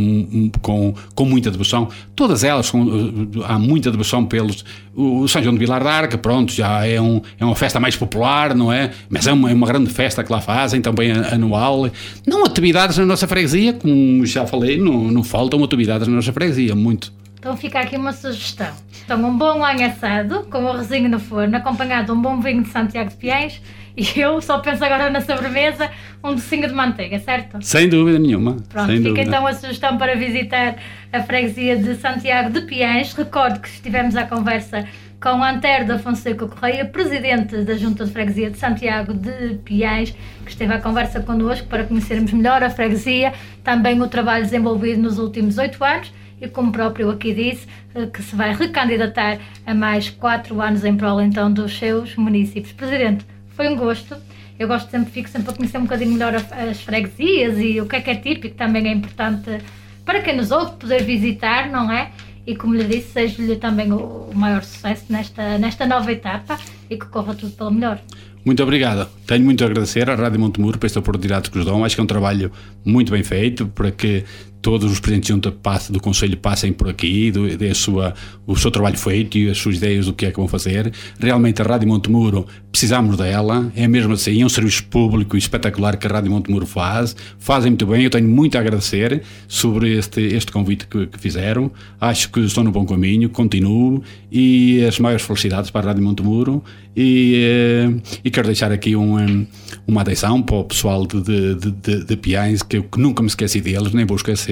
com, 0.62 0.94
com 1.14 1.24
muita 1.24 1.50
devoção, 1.50 1.88
todas 2.14 2.44
elas 2.44 2.70
com, 2.70 2.82
uh, 2.82 3.44
há 3.44 3.58
muita 3.58 3.90
devoção 3.90 4.24
pelos, 4.24 4.64
o 4.94 5.26
São 5.26 5.42
João 5.42 5.54
de 5.54 5.58
Vilar 5.58 5.82
d'Arca, 5.82 6.16
pronto, 6.16 6.52
já 6.52 6.86
é, 6.86 7.00
um, 7.00 7.20
é 7.38 7.44
uma 7.44 7.56
festa 7.56 7.80
mais 7.80 7.96
popular, 7.96 8.54
não 8.54 8.72
é? 8.72 8.92
Mas 9.08 9.26
é 9.26 9.32
uma, 9.32 9.50
é 9.50 9.54
uma 9.54 9.66
grande 9.66 9.90
festa 9.90 10.22
que 10.22 10.30
lá 10.30 10.40
fazem, 10.68 10.82
também 10.82 11.10
anual. 11.10 11.90
Não 12.26 12.44
atividades 12.44 12.98
na 12.98 13.06
nossa 13.06 13.26
freguesia, 13.26 13.72
como 13.72 14.24
já 14.26 14.46
falei, 14.46 14.78
não, 14.78 15.04
não 15.04 15.24
faltam 15.24 15.62
atividades 15.64 16.06
na 16.06 16.14
nossa 16.14 16.32
freguesia, 16.32 16.74
muito. 16.74 17.12
Então 17.38 17.56
fica 17.56 17.80
aqui 17.80 17.96
uma 17.96 18.12
sugestão. 18.12 18.72
Então 19.04 19.24
um 19.24 19.36
bom 19.36 19.58
lanho 19.58 19.86
assado, 19.86 20.46
com 20.50 20.64
o 20.64 20.72
resinho 20.76 21.08
no 21.08 21.18
forno, 21.18 21.56
acompanhado 21.56 22.06
de 22.06 22.12
um 22.12 22.20
bom 22.20 22.40
vinho 22.40 22.62
de 22.62 22.68
Santiago 22.68 23.08
de 23.10 23.16
Piens, 23.16 23.62
e 23.96 24.20
eu 24.20 24.40
só 24.42 24.58
penso 24.58 24.84
agora 24.84 25.08
na 25.08 25.20
sobremesa, 25.20 25.90
um 26.22 26.34
docinho 26.34 26.68
de 26.68 26.74
manteiga, 26.74 27.18
certo? 27.18 27.58
Sem 27.62 27.88
dúvida 27.88 28.18
nenhuma. 28.18 28.56
Pronto, 28.68 28.86
Sem 28.86 28.98
fica 28.98 29.08
dúvida. 29.08 29.22
então 29.22 29.46
a 29.46 29.54
sugestão 29.54 29.96
para 29.96 30.14
visitar 30.14 30.76
a 31.12 31.22
freguesia 31.22 31.76
de 31.76 31.94
Santiago 31.96 32.50
de 32.50 32.60
Piens. 32.62 33.12
Recordo 33.14 33.60
que 33.60 33.68
estivemos 33.68 34.14
à 34.14 34.24
conversa 34.24 34.86
com 35.20 35.42
Antero 35.42 35.86
da 35.86 35.98
Fonseca 35.98 36.46
Correia, 36.46 36.84
presidente 36.84 37.62
da 37.64 37.74
Junta 37.74 38.04
de 38.04 38.12
Freguesia 38.12 38.50
de 38.50 38.58
Santiago 38.58 39.12
de 39.12 39.56
Piens, 39.64 40.14
que 40.44 40.50
esteve 40.50 40.72
à 40.72 40.80
conversa 40.80 41.20
connosco 41.20 41.66
para 41.66 41.84
conhecermos 41.84 42.32
melhor 42.32 42.62
a 42.62 42.70
freguesia, 42.70 43.32
também 43.64 44.00
o 44.00 44.06
trabalho 44.06 44.44
desenvolvido 44.44 45.02
nos 45.02 45.18
últimos 45.18 45.58
oito 45.58 45.82
anos 45.82 46.12
e 46.40 46.46
como 46.46 46.70
próprio 46.70 47.10
aqui 47.10 47.34
disse, 47.34 47.66
eh, 47.96 48.06
que 48.06 48.22
se 48.22 48.36
vai 48.36 48.54
recandidatar 48.54 49.38
a 49.66 49.74
mais 49.74 50.08
quatro 50.08 50.60
anos 50.60 50.84
em 50.84 50.96
prol 50.96 51.20
então 51.20 51.52
dos 51.52 51.76
seus 51.76 52.14
municípios. 52.14 52.72
Presidente, 52.72 53.26
foi 53.48 53.68
um 53.68 53.76
gosto. 53.76 54.16
Eu 54.56 54.68
gosto 54.68 54.88
sempre, 54.88 55.10
fico 55.10 55.28
sempre 55.28 55.50
a 55.50 55.56
conhecer 55.56 55.78
um 55.78 55.82
bocadinho 55.82 56.12
melhor 56.12 56.34
as 56.34 56.80
freguesias 56.80 57.58
e 57.58 57.80
o 57.80 57.86
que 57.86 57.96
é 57.96 58.00
que 58.00 58.10
é 58.10 58.14
típico, 58.14 58.56
também 58.56 58.86
é 58.88 58.92
importante 58.92 59.60
para 60.04 60.22
quem 60.22 60.34
nos 60.34 60.50
ouve 60.50 60.76
poder 60.76 61.02
visitar, 61.02 61.68
não 61.68 61.92
é? 61.92 62.10
E 62.48 62.56
como 62.56 62.74
lhe 62.74 62.84
disse, 62.84 63.12
seja-lhe 63.12 63.56
também 63.56 63.92
o 63.92 64.30
maior 64.34 64.64
sucesso 64.64 65.04
nesta, 65.10 65.58
nesta 65.58 65.84
nova 65.84 66.10
etapa 66.10 66.58
e 66.88 66.96
que 66.96 67.04
corra 67.04 67.34
tudo 67.34 67.52
pelo 67.52 67.70
melhor. 67.70 68.00
Muito 68.42 68.62
obrigado. 68.62 69.06
Tenho 69.26 69.44
muito 69.44 69.62
a 69.62 69.66
agradecer 69.66 70.08
à 70.08 70.14
Rádio 70.14 70.40
Montemuro 70.40 70.78
por 70.78 70.86
esta 70.86 70.98
oportunidade 70.98 71.50
que 71.50 71.58
nos 71.58 71.66
dão. 71.66 71.84
Acho 71.84 71.94
que 71.94 72.00
é 72.00 72.04
um 72.04 72.06
trabalho 72.06 72.50
muito 72.82 73.12
bem 73.12 73.22
feito 73.22 73.66
para 73.66 73.90
que 73.90 74.24
todos 74.60 74.90
os 74.90 75.00
presidentes 75.00 75.34
de 75.34 75.92
do 75.92 76.00
Conselho 76.00 76.36
passem 76.36 76.72
por 76.72 76.88
aqui, 76.88 77.32
dê 77.58 77.74
sua, 77.74 78.14
o 78.46 78.56
seu 78.56 78.70
trabalho 78.70 78.98
feito 78.98 79.38
e 79.38 79.50
as 79.50 79.58
suas 79.58 79.76
ideias 79.76 80.06
do 80.06 80.12
que 80.12 80.26
é 80.26 80.30
que 80.30 80.36
vão 80.36 80.48
fazer. 80.48 80.92
Realmente 81.18 81.62
a 81.62 81.64
Rádio 81.64 81.88
Montemuro 81.88 82.46
precisamos 82.70 83.16
dela, 83.16 83.72
é 83.74 83.88
mesmo 83.88 84.12
assim, 84.12 84.40
é 84.42 84.44
um 84.44 84.48
serviço 84.48 84.84
público 84.84 85.36
e 85.36 85.38
espetacular 85.38 85.96
que 85.96 86.06
a 86.06 86.10
Rádio 86.10 86.30
Montemuro 86.30 86.66
faz, 86.66 87.16
fazem 87.38 87.70
muito 87.70 87.86
bem, 87.86 88.04
eu 88.04 88.10
tenho 88.10 88.28
muito 88.28 88.56
a 88.56 88.60
agradecer 88.60 89.22
sobre 89.46 89.96
este, 89.96 90.20
este 90.20 90.52
convite 90.52 90.86
que, 90.86 91.06
que 91.06 91.18
fizeram, 91.18 91.70
acho 92.00 92.30
que 92.30 92.40
estou 92.40 92.62
no 92.62 92.70
bom 92.70 92.84
caminho, 92.84 93.28
continuo 93.30 94.02
e 94.30 94.84
as 94.84 94.98
maiores 94.98 95.24
felicidades 95.24 95.70
para 95.70 95.86
a 95.86 95.88
Rádio 95.88 96.04
Montemuro 96.04 96.62
e, 97.00 97.34
eh, 97.36 98.00
e 98.24 98.30
quero 98.30 98.46
deixar 98.46 98.72
aqui 98.72 98.96
um, 98.96 99.46
uma 99.86 100.02
atenção 100.02 100.42
para 100.42 100.56
o 100.56 100.64
pessoal 100.64 101.06
de, 101.06 101.22
de, 101.22 101.70
de, 101.70 102.04
de 102.04 102.16
Piães, 102.16 102.62
que 102.62 102.78
eu 102.78 102.86
nunca 102.96 103.22
me 103.22 103.28
esqueci 103.28 103.60
deles, 103.60 103.92
nem 103.92 104.04
vou 104.04 104.16
esquecer, 104.16 104.47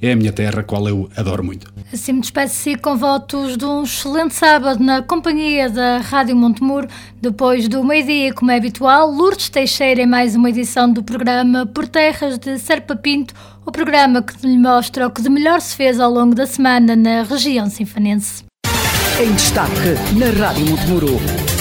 é 0.00 0.12
a 0.12 0.16
minha 0.16 0.32
terra, 0.32 0.60
a 0.60 0.62
qual 0.62 0.88
eu 0.88 1.08
adoro 1.16 1.42
muito. 1.44 1.72
Assim 1.92 2.12
me 2.12 2.20
despeço 2.20 2.78
com 2.80 2.96
votos 2.96 3.56
de 3.56 3.64
um 3.64 3.82
excelente 3.82 4.34
sábado 4.34 4.82
na 4.82 5.02
companhia 5.02 5.68
da 5.68 5.98
Rádio 5.98 6.36
Montemuro, 6.36 6.88
depois 7.20 7.68
do 7.68 7.82
meio-dia, 7.84 8.32
como 8.32 8.50
é 8.50 8.56
habitual, 8.56 9.10
Lourdes 9.10 9.48
Teixeira 9.48 10.02
em 10.02 10.06
mais 10.06 10.34
uma 10.34 10.50
edição 10.50 10.92
do 10.92 11.02
programa 11.02 11.66
Por 11.66 11.88
Terras 11.88 12.38
de 12.38 12.58
Serpa 12.58 12.96
Pinto, 12.96 13.34
o 13.64 13.72
programa 13.72 14.22
que 14.22 14.46
lhe 14.46 14.58
mostra 14.58 15.06
o 15.06 15.10
que 15.10 15.22
de 15.22 15.28
melhor 15.28 15.60
se 15.60 15.76
fez 15.76 16.00
ao 16.00 16.10
longo 16.10 16.34
da 16.34 16.46
semana 16.46 16.96
na 16.96 17.22
região 17.22 17.68
sinfanense. 17.68 18.44
Em 19.20 19.32
destaque 19.34 19.72
na 20.18 20.46
Rádio 20.46 20.66
Montemuro 20.66 21.59